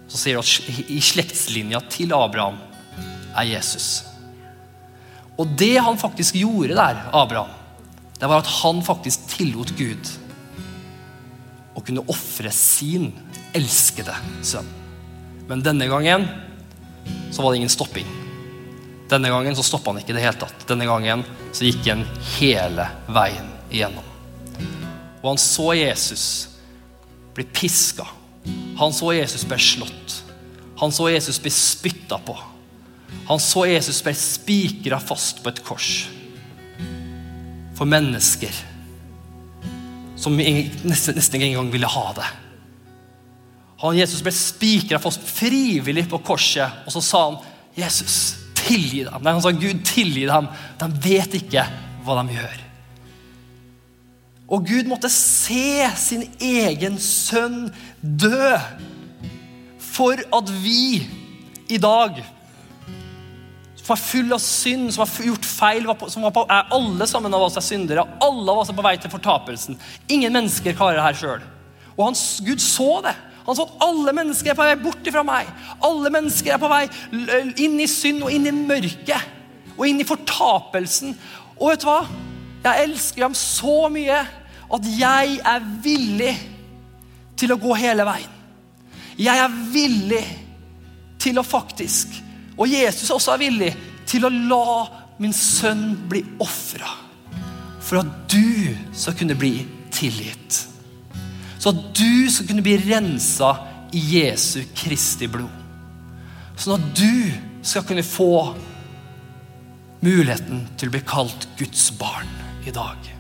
så 0.08 0.20
ser 0.20 0.36
du 0.36 0.42
at 0.42 0.90
i 0.90 1.00
slektslinja 1.02 1.80
til 1.92 2.12
Abraham 2.16 2.58
er 3.34 3.48
Jesus. 3.48 4.04
Og 5.40 5.50
det 5.58 5.74
han 5.82 5.98
faktisk 5.98 6.36
gjorde 6.38 6.76
der, 6.78 7.00
Abraham, 7.12 7.50
det 8.20 8.28
var 8.30 8.44
at 8.44 8.52
han 8.62 8.82
faktisk 8.86 9.26
tillot 9.32 9.74
Gud 9.78 10.10
å 11.74 11.82
kunne 11.82 12.04
ofre 12.10 12.52
sin 12.54 13.10
elskede 13.54 14.14
sønn. 14.46 14.68
Men 15.48 15.64
denne 15.64 15.88
gangen 15.90 16.28
så 17.34 17.42
var 17.42 17.52
det 17.52 17.60
ingen 17.60 17.72
stopping. 17.72 18.06
Denne 19.10 19.28
gangen 19.28 19.56
så 19.56 19.64
stoppa 19.66 19.90
han 19.92 20.00
ikke 20.00 20.14
i 20.14 20.16
det 20.16 20.24
hele 20.24 20.40
tatt. 20.40 20.64
Denne 20.68 20.86
gangen 20.88 21.24
så 21.52 21.66
gikk 21.66 21.90
han 21.90 22.06
hele 22.38 22.86
veien 23.12 23.50
igjennom. 23.68 24.06
Og 25.20 25.32
han 25.32 25.40
så 25.40 25.72
Jesus 25.76 26.24
bli 27.34 27.44
piska. 27.44 28.06
Han 28.78 28.92
så 28.92 29.12
Jesus 29.14 29.44
bli 29.48 29.58
slått. 29.58 30.24
Han 30.80 30.92
så 30.92 31.08
Jesus 31.10 31.40
bli 31.42 31.50
spytta 31.50 32.18
på. 32.18 32.36
Han 33.28 33.40
så 33.40 33.66
Jesus 33.66 34.02
bli 34.04 34.14
spikra 34.14 35.00
fast 35.00 35.42
på 35.42 35.52
et 35.52 35.62
kors. 35.64 35.90
For 37.74 37.88
mennesker 37.88 38.54
som 40.24 40.36
nesten, 40.38 41.16
nesten 41.18 41.36
ikke 41.36 41.50
engang 41.50 41.70
ville 41.72 41.90
ha 41.90 42.04
det. 42.16 42.26
Han 43.82 43.96
Jesus 43.98 44.22
ble 44.24 44.32
spikra 44.32 45.00
fast 45.02 45.24
frivillig 45.26 46.06
på 46.08 46.20
korset, 46.24 46.84
og 46.86 46.94
så 46.94 47.02
sa 47.04 47.24
han, 47.26 47.40
'Jesus, 47.76 48.36
tilgi 48.54 49.04
dem.' 49.04 49.22
Nei, 49.22 49.32
han 49.32 49.42
sa, 49.42 49.50
'Gud, 49.50 49.82
tilgi 49.84 50.26
dem. 50.30 50.48
De 50.78 50.88
vet 51.08 51.34
ikke 51.34 51.66
hva 52.04 52.22
de 52.22 52.38
gjør.' 52.38 52.62
Og 54.54 54.66
Gud 54.68 54.88
måtte 54.88 55.08
se 55.08 55.88
sin 55.96 56.24
egen 56.40 56.98
sønn 57.00 57.72
dø 58.04 58.52
for 59.80 60.20
at 60.20 60.54
vi 60.60 61.04
i 61.72 61.80
dag 61.80 62.20
som 63.84 63.92
er 63.92 64.00
full 64.00 64.32
av 64.32 64.40
synd, 64.40 64.88
som 64.94 65.02
har 65.04 65.26
gjort 65.28 65.44
feil, 65.44 65.88
som 66.08 66.24
var 66.24 66.32
på, 66.32 66.44
er 66.48 66.70
alle 66.72 67.06
sammen 67.08 67.34
av 67.36 67.42
oss 67.44 67.58
er 67.60 67.64
syndere. 67.64 68.06
Alle 68.24 68.48
av 68.48 68.62
oss 68.62 68.70
er 68.72 68.76
på 68.78 68.84
vei 68.84 68.94
til 69.00 69.12
fortapelsen. 69.12 69.76
Ingen 70.08 70.32
mennesker 70.32 70.76
klarer 70.76 70.96
det 70.96 71.04
her 71.04 71.18
sjøl. 71.20 71.44
Og 71.94 72.06
han, 72.06 72.16
Gud 72.46 72.64
så 72.64 72.88
det. 73.04 73.12
Han 73.44 73.58
så 73.58 73.66
at 73.68 73.84
alle 73.84 74.14
mennesker 74.16 74.54
er 74.54 74.56
på 74.56 74.64
vei 74.64 74.78
bort 74.80 75.10
fra 75.12 75.24
meg. 75.28 75.50
Alle 75.84 76.12
mennesker 76.14 76.54
er 76.54 76.62
på 76.62 76.70
vei 76.72 76.86
inn 77.60 77.76
i 77.76 77.90
synd 77.90 78.24
og 78.24 78.32
inn 78.32 78.48
i 78.48 78.54
mørket. 78.56 79.28
Og 79.76 79.84
inn 79.90 80.00
i 80.00 80.08
fortapelsen. 80.08 81.12
Og 81.58 81.74
vet 81.74 81.84
du 81.84 81.90
hva? 81.90 82.00
Jeg 82.64 82.88
elsker 82.88 83.26
ham 83.26 83.36
så 83.36 83.90
mye 83.92 84.22
at 84.74 84.92
jeg 84.96 85.38
er 85.44 85.70
villig 85.84 86.32
til 87.44 87.54
å 87.54 87.60
gå 87.60 87.76
hele 87.78 88.06
veien. 88.08 88.32
Jeg 89.20 89.38
er 89.38 89.58
villig 89.70 90.24
til 91.22 91.38
å 91.38 91.46
faktisk 91.46 92.16
Og 92.58 92.70
Jesus 92.70 93.10
også 93.10 93.32
er 93.34 93.40
villig 93.42 93.70
til 94.06 94.26
å 94.26 94.30
la 94.30 94.84
min 95.18 95.32
sønn 95.34 95.88
bli 96.06 96.20
ofra. 96.42 96.86
For 97.82 97.98
at 97.98 98.12
du 98.30 98.70
skal 98.94 99.16
kunne 99.18 99.34
bli 99.38 99.56
tilgitt. 99.94 100.60
Så 101.58 101.72
at 101.72 101.80
du 101.98 102.30
skal 102.30 102.46
kunne 102.46 102.62
bli 102.62 102.76
rensa 102.84 103.50
i 103.90 104.04
Jesu 104.20 104.60
Kristi 104.76 105.26
blod. 105.30 105.50
Sånn 106.54 106.78
at 106.78 106.86
du 106.94 107.66
skal 107.66 107.82
kunne 107.88 108.06
få 108.06 108.54
muligheten 110.04 110.68
til 110.78 110.92
å 110.92 110.94
bli 110.94 111.02
kalt 111.02 111.48
Guds 111.58 111.88
barn 111.98 112.30
i 112.62 112.74
dag. 112.74 113.10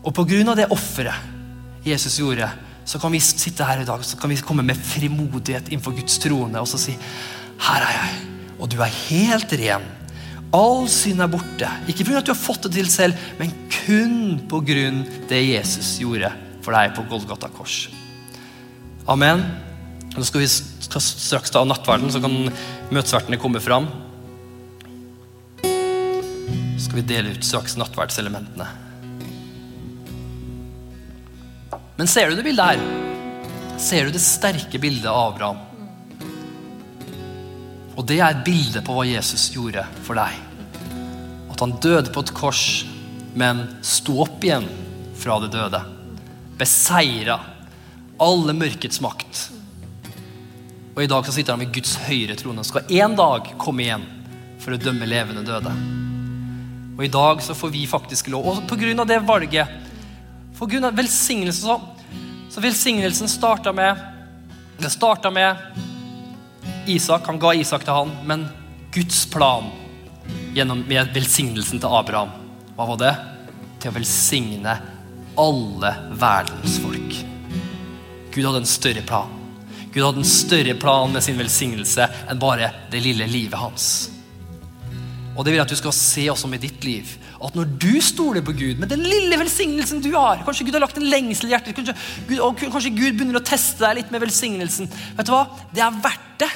Og 0.00 0.14
på 0.16 0.24
grunn 0.32 0.48
av 0.48 0.56
det 0.56 0.70
offeret 0.72 1.36
Jesus 1.86 2.18
gjorde, 2.18 2.48
så 2.88 2.98
kan 3.00 3.12
vi 3.12 3.20
sitte 3.20 3.66
her 3.68 3.82
i 3.82 3.86
dag 3.88 4.02
så 4.04 4.16
kan 4.16 4.32
vi 4.32 4.40
komme 4.40 4.64
med 4.64 4.78
frimodighet 4.80 5.68
innenfor 5.68 5.96
Guds 5.98 6.16
trone 6.22 6.60
og 6.60 6.68
så 6.70 6.80
si 6.80 6.96
Her 7.58 7.84
er 7.84 7.94
jeg, 7.96 8.18
og 8.58 8.68
du 8.70 8.78
er 8.80 8.98
helt 9.08 9.52
ren. 9.58 9.86
All 10.54 10.86
synd 10.88 11.20
er 11.20 11.28
borte. 11.28 11.68
Ikke 11.90 12.06
pga. 12.06 12.20
at 12.20 12.28
du 12.28 12.30
har 12.30 12.38
fått 12.38 12.68
det 12.68 12.76
til 12.78 12.88
selv, 12.88 13.18
men 13.40 13.50
kun 13.74 14.38
pga. 14.48 14.90
det 15.28 15.42
Jesus 15.42 15.98
gjorde 15.98 16.30
for 16.62 16.72
deg 16.72 16.94
på 16.94 17.04
Golgata 17.10 17.50
kors. 17.50 17.88
Amen. 19.10 19.42
Nå 20.14 20.24
skal 20.24 20.44
vi 20.44 20.48
straks 20.48 21.50
ta 21.50 21.64
nattverden, 21.66 22.10
så 22.14 22.22
kan 22.22 22.48
møtesvertene 22.94 23.40
komme 23.42 23.60
fram. 23.60 23.90
Så 25.60 26.86
skal 26.86 27.02
vi 27.02 27.08
dele 27.10 27.34
ut 27.34 27.44
straks 27.44 27.76
nattverdselementene. 27.76 28.87
Men 31.98 32.06
ser 32.06 32.30
du 32.30 32.36
det 32.38 32.44
bildet 32.46 32.62
her? 32.62 33.78
Ser 33.82 34.06
du 34.06 34.14
det 34.14 34.22
sterke 34.22 34.78
bildet 34.78 35.08
av 35.10 35.32
Abraham? 35.32 35.58
Og 37.98 38.04
det 38.06 38.20
er 38.20 38.36
et 38.36 38.44
bilde 38.46 38.82
på 38.86 38.94
hva 38.94 39.06
Jesus 39.08 39.48
gjorde 39.50 39.82
for 40.06 40.14
deg. 40.14 40.36
At 41.50 41.64
han 41.64 41.74
døde 41.82 42.12
på 42.14 42.22
et 42.22 42.30
kors, 42.38 42.62
men 43.34 43.64
sto 43.82 44.20
opp 44.22 44.46
igjen 44.46 44.68
fra 45.18 45.40
det 45.42 45.50
døde. 45.56 45.80
Beseira 46.60 47.40
alle 48.22 48.54
mørkets 48.54 49.02
makt. 49.02 49.42
Og 50.94 51.02
i 51.02 51.10
dag 51.10 51.26
så 51.26 51.34
sitter 51.34 51.54
han 51.54 51.66
ved 51.66 51.74
Guds 51.74 51.96
høyre 52.06 52.38
trone 52.38 52.62
og 52.62 52.70
skal 52.70 52.94
en 53.02 53.18
dag 53.18 53.50
komme 53.58 53.88
igjen 53.88 54.06
for 54.62 54.74
å 54.74 54.80
dømme 54.86 55.10
levende 55.10 55.42
døde. 55.46 55.74
Og 56.94 57.04
i 57.06 57.10
dag 57.10 57.42
så 57.42 57.58
får 57.58 57.74
vi 57.74 57.84
faktisk 57.90 58.30
lov. 58.30 58.46
Og 58.54 58.70
av 58.70 59.06
det 59.10 59.18
valget 59.26 59.87
for 60.58 60.66
Gud 60.66 60.82
har 60.82 60.92
velsignelsen 60.92 61.68
så, 61.68 61.80
så 62.50 62.60
velsignelsen 62.60 63.28
starta 63.28 63.72
med 63.72 63.96
Det 64.78 64.90
starta 64.90 65.30
med 65.30 65.56
Isak. 66.86 67.26
Han 67.26 67.38
ga 67.38 67.54
Isak 67.54 67.84
til 67.84 67.94
han, 67.94 68.10
men 68.26 68.46
Guds 68.94 69.26
plan 69.30 69.70
gjennom, 70.54 70.84
med 70.88 71.10
velsignelsen 71.14 71.80
til 71.82 71.94
Abraham, 71.94 72.30
hva 72.76 72.86
var 72.90 73.00
det? 73.02 73.14
Til 73.82 73.90
å 73.90 73.96
velsigne 73.98 74.76
alle 75.38 75.90
verdens 76.18 76.78
folk. 76.82 77.18
Gud 78.34 78.46
hadde 78.46 78.62
en 78.62 78.70
større 78.70 79.02
plan. 79.06 79.34
Gud 79.92 80.04
hadde 80.04 80.22
en 80.22 80.30
større 80.30 80.74
plan 80.78 81.12
med 81.12 81.22
sin 81.22 81.38
velsignelse 81.38 82.06
enn 82.30 82.42
bare 82.42 82.72
det 82.90 83.02
lille 83.04 83.26
livet 83.30 83.58
hans. 83.60 83.88
Og 85.36 85.44
det 85.44 85.52
vil 85.52 85.60
jeg 85.60 85.68
at 85.68 85.74
du 85.74 85.78
skal 85.78 85.94
se 85.94 86.26
også 86.32 86.50
med 86.50 86.62
ditt 86.66 86.82
liv. 86.86 87.14
At 87.44 87.54
når 87.54 87.68
du 87.78 87.92
stoler 88.02 88.42
på 88.42 88.54
Gud, 88.56 88.80
med 88.80 88.90
den 88.90 89.04
lille 89.06 89.36
velsignelsen 89.38 90.00
du 90.02 90.10
har 90.16 90.40
Kanskje 90.42 90.64
Gud 90.66 90.74
har 90.74 90.82
lagt 90.82 90.96
en 90.98 91.06
lengsel 91.06 91.46
i 91.46 91.52
hjertet, 91.54 91.76
kanskje 91.76 91.94
Gud, 92.26 92.40
og 92.42 92.58
kanskje 92.58 92.94
Gud 92.96 93.12
begynner 93.14 93.38
å 93.38 93.46
teste 93.46 93.84
deg 93.84 94.00
litt 94.00 94.10
med 94.14 94.24
velsignelsen. 94.24 94.90
Vet 95.18 95.28
du 95.28 95.34
hva? 95.34 95.44
Det 95.74 95.84
er 95.84 96.00
verdt 96.02 96.42
det. 96.42 96.50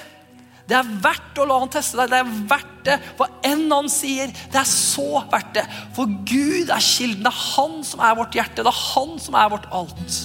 Det 0.71 0.79
er 0.79 0.91
verdt 1.05 1.39
å 1.43 1.47
la 1.47 1.61
han 1.63 1.73
teste 1.73 1.99
deg. 2.01 2.11
Det 2.11 2.19
er 2.19 2.35
verdt 2.51 2.77
det. 2.89 2.99
Hva 3.19 3.31
enn 3.47 3.65
han 3.71 3.91
sier, 3.93 4.35
det 4.51 4.61
er 4.63 4.69
så 4.69 5.23
verdt 5.31 5.57
det. 5.59 5.67
For 5.97 6.11
Gud 6.27 6.71
er 6.73 6.83
kilden. 6.83 7.25
Det 7.27 7.33
er 7.33 7.43
han 7.53 7.81
som 7.87 8.03
er 8.03 8.19
vårt 8.19 8.39
hjerte. 8.39 8.63
Det 8.63 8.73
er 8.73 8.85
han 8.93 9.19
som 9.23 9.39
er 9.39 9.51
vårt 9.53 9.69
alt. 9.71 10.21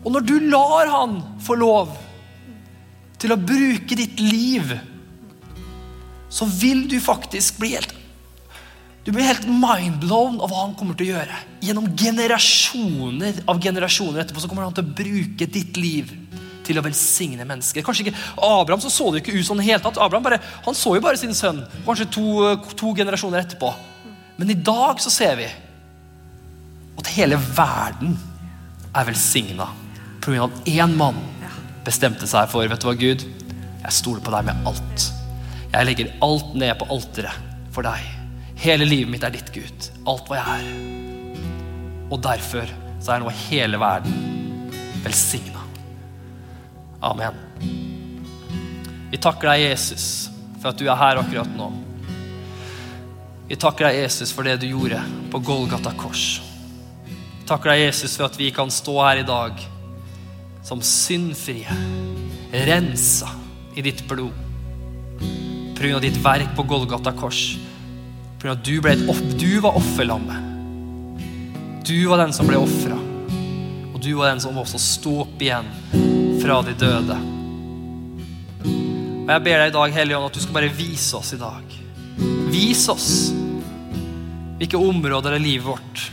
Og 0.00 0.14
når 0.14 0.24
du 0.26 0.36
lar 0.50 0.90
han 0.90 1.18
få 1.44 1.58
lov 1.60 1.98
til 3.20 3.34
å 3.34 3.42
bruke 3.42 3.98
ditt 3.98 4.22
liv 4.22 4.72
så 6.30 6.46
vil 6.46 6.86
du 6.88 6.96
faktisk 7.02 7.58
bli 7.58 7.74
helt 7.74 7.92
du 9.04 9.12
blir 9.12 9.24
helt 9.24 9.46
mindblown 9.48 10.40
av 10.42 10.50
hva 10.50 10.64
han 10.66 10.74
kommer 10.76 10.96
til 10.98 11.08
å 11.08 11.14
gjøre. 11.14 11.36
Gjennom 11.64 11.86
generasjoner 11.96 13.44
av 13.48 13.60
generasjoner 13.62 14.22
etterpå 14.22 14.42
så 14.42 14.50
kommer 14.50 14.66
han 14.66 14.76
til 14.76 14.84
å 14.84 14.96
bruke 14.98 15.48
ditt 15.48 15.80
liv 15.80 16.12
til 16.66 16.78
å 16.78 16.84
velsigne 16.84 17.46
mennesker. 17.48 17.84
Kanskje 17.86 18.06
ikke, 18.06 18.18
Abraham 18.36 18.82
så, 18.84 18.92
så 18.92 19.08
det 19.10 19.22
ikke 19.22 19.38
ut 19.38 19.48
sånn 19.48 19.62
i 19.64 19.70
hele 19.70 19.80
tatt. 19.82 19.98
Abraham 19.98 20.26
bare, 20.26 20.40
han 20.66 20.76
så 20.76 20.94
jo 20.98 21.04
bare 21.04 21.18
sin 21.20 21.34
sønn 21.36 21.62
kanskje 21.86 22.10
to, 22.12 22.26
to 22.76 22.92
generasjoner 22.98 23.42
etterpå. 23.42 23.72
Men 24.40 24.52
i 24.52 24.58
dag 24.68 25.00
så 25.02 25.12
ser 25.12 25.40
vi 25.40 25.48
at 27.00 27.12
hele 27.16 27.40
verden 27.56 28.14
er 28.90 29.08
velsigna 29.08 29.70
pga. 30.20 30.44
at 30.44 30.68
én 30.68 30.96
mann 31.00 31.18
bestemte 31.86 32.28
seg 32.28 32.52
for 32.52 32.68
vet 32.68 32.84
du 32.84 32.88
hva, 32.90 32.96
Gud, 33.00 33.24
jeg 33.80 33.96
stoler 33.96 34.20
på 34.24 34.36
deg 34.36 34.48
med 34.50 34.68
alt. 34.68 35.10
Jeg 35.72 35.88
legger 35.88 36.16
alt 36.24 36.56
ned 36.58 36.76
på 36.76 36.92
alteret 36.92 37.70
for 37.72 37.86
deg. 37.86 38.19
Hele 38.60 38.84
livet 38.84 39.08
mitt 39.12 39.24
er 39.24 39.32
ditt, 39.32 39.52
Gud. 39.54 39.86
Alt 40.08 40.28
hva 40.28 40.40
jeg 40.40 40.60
er. 40.60 41.36
Og 42.10 42.18
derfor 42.20 42.68
så 43.00 43.14
er 43.14 43.22
nå 43.22 43.32
hele 43.48 43.80
verden 43.80 44.72
velsigna. 45.04 45.62
Amen. 47.00 47.38
Vi 49.10 49.18
takker 49.18 49.48
deg, 49.54 49.70
Jesus, 49.70 50.28
for 50.60 50.70
at 50.70 50.78
du 50.80 50.84
er 50.90 50.98
her 51.00 51.22
akkurat 51.22 51.56
nå. 51.56 51.70
Vi 53.48 53.56
takker 53.58 53.88
deg, 53.88 54.02
Jesus, 54.04 54.34
for 54.36 54.46
det 54.46 54.60
du 54.62 54.68
gjorde 54.68 55.00
på 55.32 55.40
Golgata 55.42 55.94
kors. 55.98 56.26
Vi 57.08 57.48
takker 57.48 57.72
deg, 57.72 57.86
Jesus, 57.88 58.14
for 58.18 58.28
at 58.28 58.36
vi 58.38 58.52
kan 58.54 58.70
stå 58.70 58.98
her 59.00 59.22
i 59.22 59.26
dag 59.26 59.64
som 60.66 60.84
syndfrie, 60.84 61.80
rensa 62.68 63.32
i 63.74 63.82
ditt 63.82 64.04
blod 64.10 64.36
pga. 65.80 65.98
ditt 65.98 66.18
verk 66.20 66.52
på 66.56 66.66
Golgata 66.68 67.12
kors. 67.16 67.56
Pga. 68.40 68.54
at 68.54 68.64
du, 68.64 68.78
ble 68.80 68.94
et 68.96 69.08
opp, 69.12 69.26
du 69.36 69.60
var 69.60 69.76
offerlammet. 69.76 70.46
Du 71.84 72.06
var 72.08 72.22
den 72.22 72.32
som 72.32 72.48
ble 72.48 72.56
ofra. 72.60 72.96
Og 73.92 73.98
du 74.00 74.14
var 74.16 74.30
den 74.30 74.40
som 74.40 74.56
også 74.56 74.80
sto 74.80 75.18
opp 75.26 75.42
igjen 75.42 75.68
fra 76.40 76.60
de 76.64 76.72
døde. 76.78 77.18
Og 78.64 79.28
Jeg 79.34 79.44
ber 79.44 79.60
deg 79.60 79.68
i 79.68 79.74
dag, 79.76 79.92
Hellige 79.94 80.18
Ånd, 80.18 80.30
at 80.30 80.38
du 80.38 80.42
skal 80.42 80.56
bare 80.56 80.72
vise 80.72 81.18
oss 81.18 81.34
i 81.36 81.40
dag. 81.40 81.76
Vis 82.50 82.86
oss 82.90 83.10
hvilke 84.60 84.80
områder 84.80 85.36
i 85.38 85.44
livet 85.44 85.68
vårt 85.68 86.08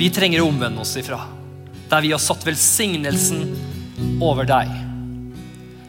vi 0.00 0.06
trenger 0.08 0.40
å 0.40 0.48
omvende 0.48 0.80
oss 0.80 0.94
ifra. 0.96 1.18
Der 1.90 2.00
vi 2.00 2.12
har 2.14 2.20
satt 2.22 2.46
velsignelsen 2.46 3.42
over 4.24 4.46
deg. 4.48 4.70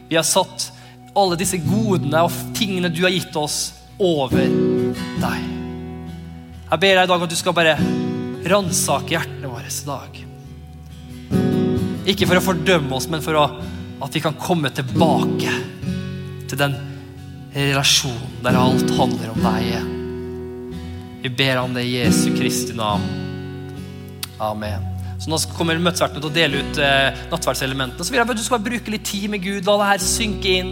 Vi 0.10 0.18
har 0.18 0.26
satt 0.28 0.66
alle 1.16 1.38
disse 1.40 1.60
godene 1.64 2.26
og 2.28 2.36
tingene 2.58 2.92
du 2.92 3.06
har 3.06 3.14
gitt 3.14 3.36
oss, 3.40 3.70
over 4.02 4.42
deg. 5.22 5.48
Jeg 6.72 6.82
ber 6.82 6.98
deg 6.98 7.04
i 7.04 7.12
dag 7.12 7.26
at 7.26 7.32
du 7.32 7.38
skal 7.38 7.56
bare 7.56 7.78
ransake 8.52 9.14
hjertene 9.14 9.52
våre 9.52 9.70
i 9.70 9.88
dag. 9.88 10.22
Ikke 12.12 12.28
for 12.28 12.40
å 12.40 12.44
fordømme 12.44 12.98
oss, 12.98 13.10
men 13.12 13.22
for 13.24 13.38
å, 13.38 13.48
at 14.02 14.16
vi 14.16 14.24
kan 14.24 14.38
komme 14.42 14.72
tilbake 14.74 15.54
til 16.50 16.60
den 16.60 16.78
relasjonen 17.54 18.40
der 18.44 18.58
alt 18.58 18.96
handler 18.98 19.34
om 19.34 19.44
deg. 19.46 19.92
Vi 21.22 21.30
ber 21.38 21.62
om 21.62 21.76
det 21.76 21.86
i 21.86 22.00
Jesu 22.00 22.32
Kristi 22.34 22.74
navn. 22.74 23.04
Amen. 24.42 24.88
Så 25.22 25.30
Nå 25.30 25.38
kommer 25.54 25.78
møtesvertene 25.78 26.24
til 26.24 26.32
å 26.32 26.34
dele 26.34 26.64
ut 26.64 26.80
eh, 26.82 27.20
nattverdselementene. 27.30 28.02
Så 28.02 28.10
vil 28.10 28.24
jeg 28.24 28.32
at 28.32 28.40
du 28.40 28.42
skal 28.42 28.64
bruke 28.66 28.90
litt 28.90 29.06
tid 29.06 29.30
med 29.30 29.44
Gud. 29.44 29.68
La 29.68 29.76
det 29.78 29.90
her 29.92 30.02
synke 30.02 30.56
inn. 30.58 30.72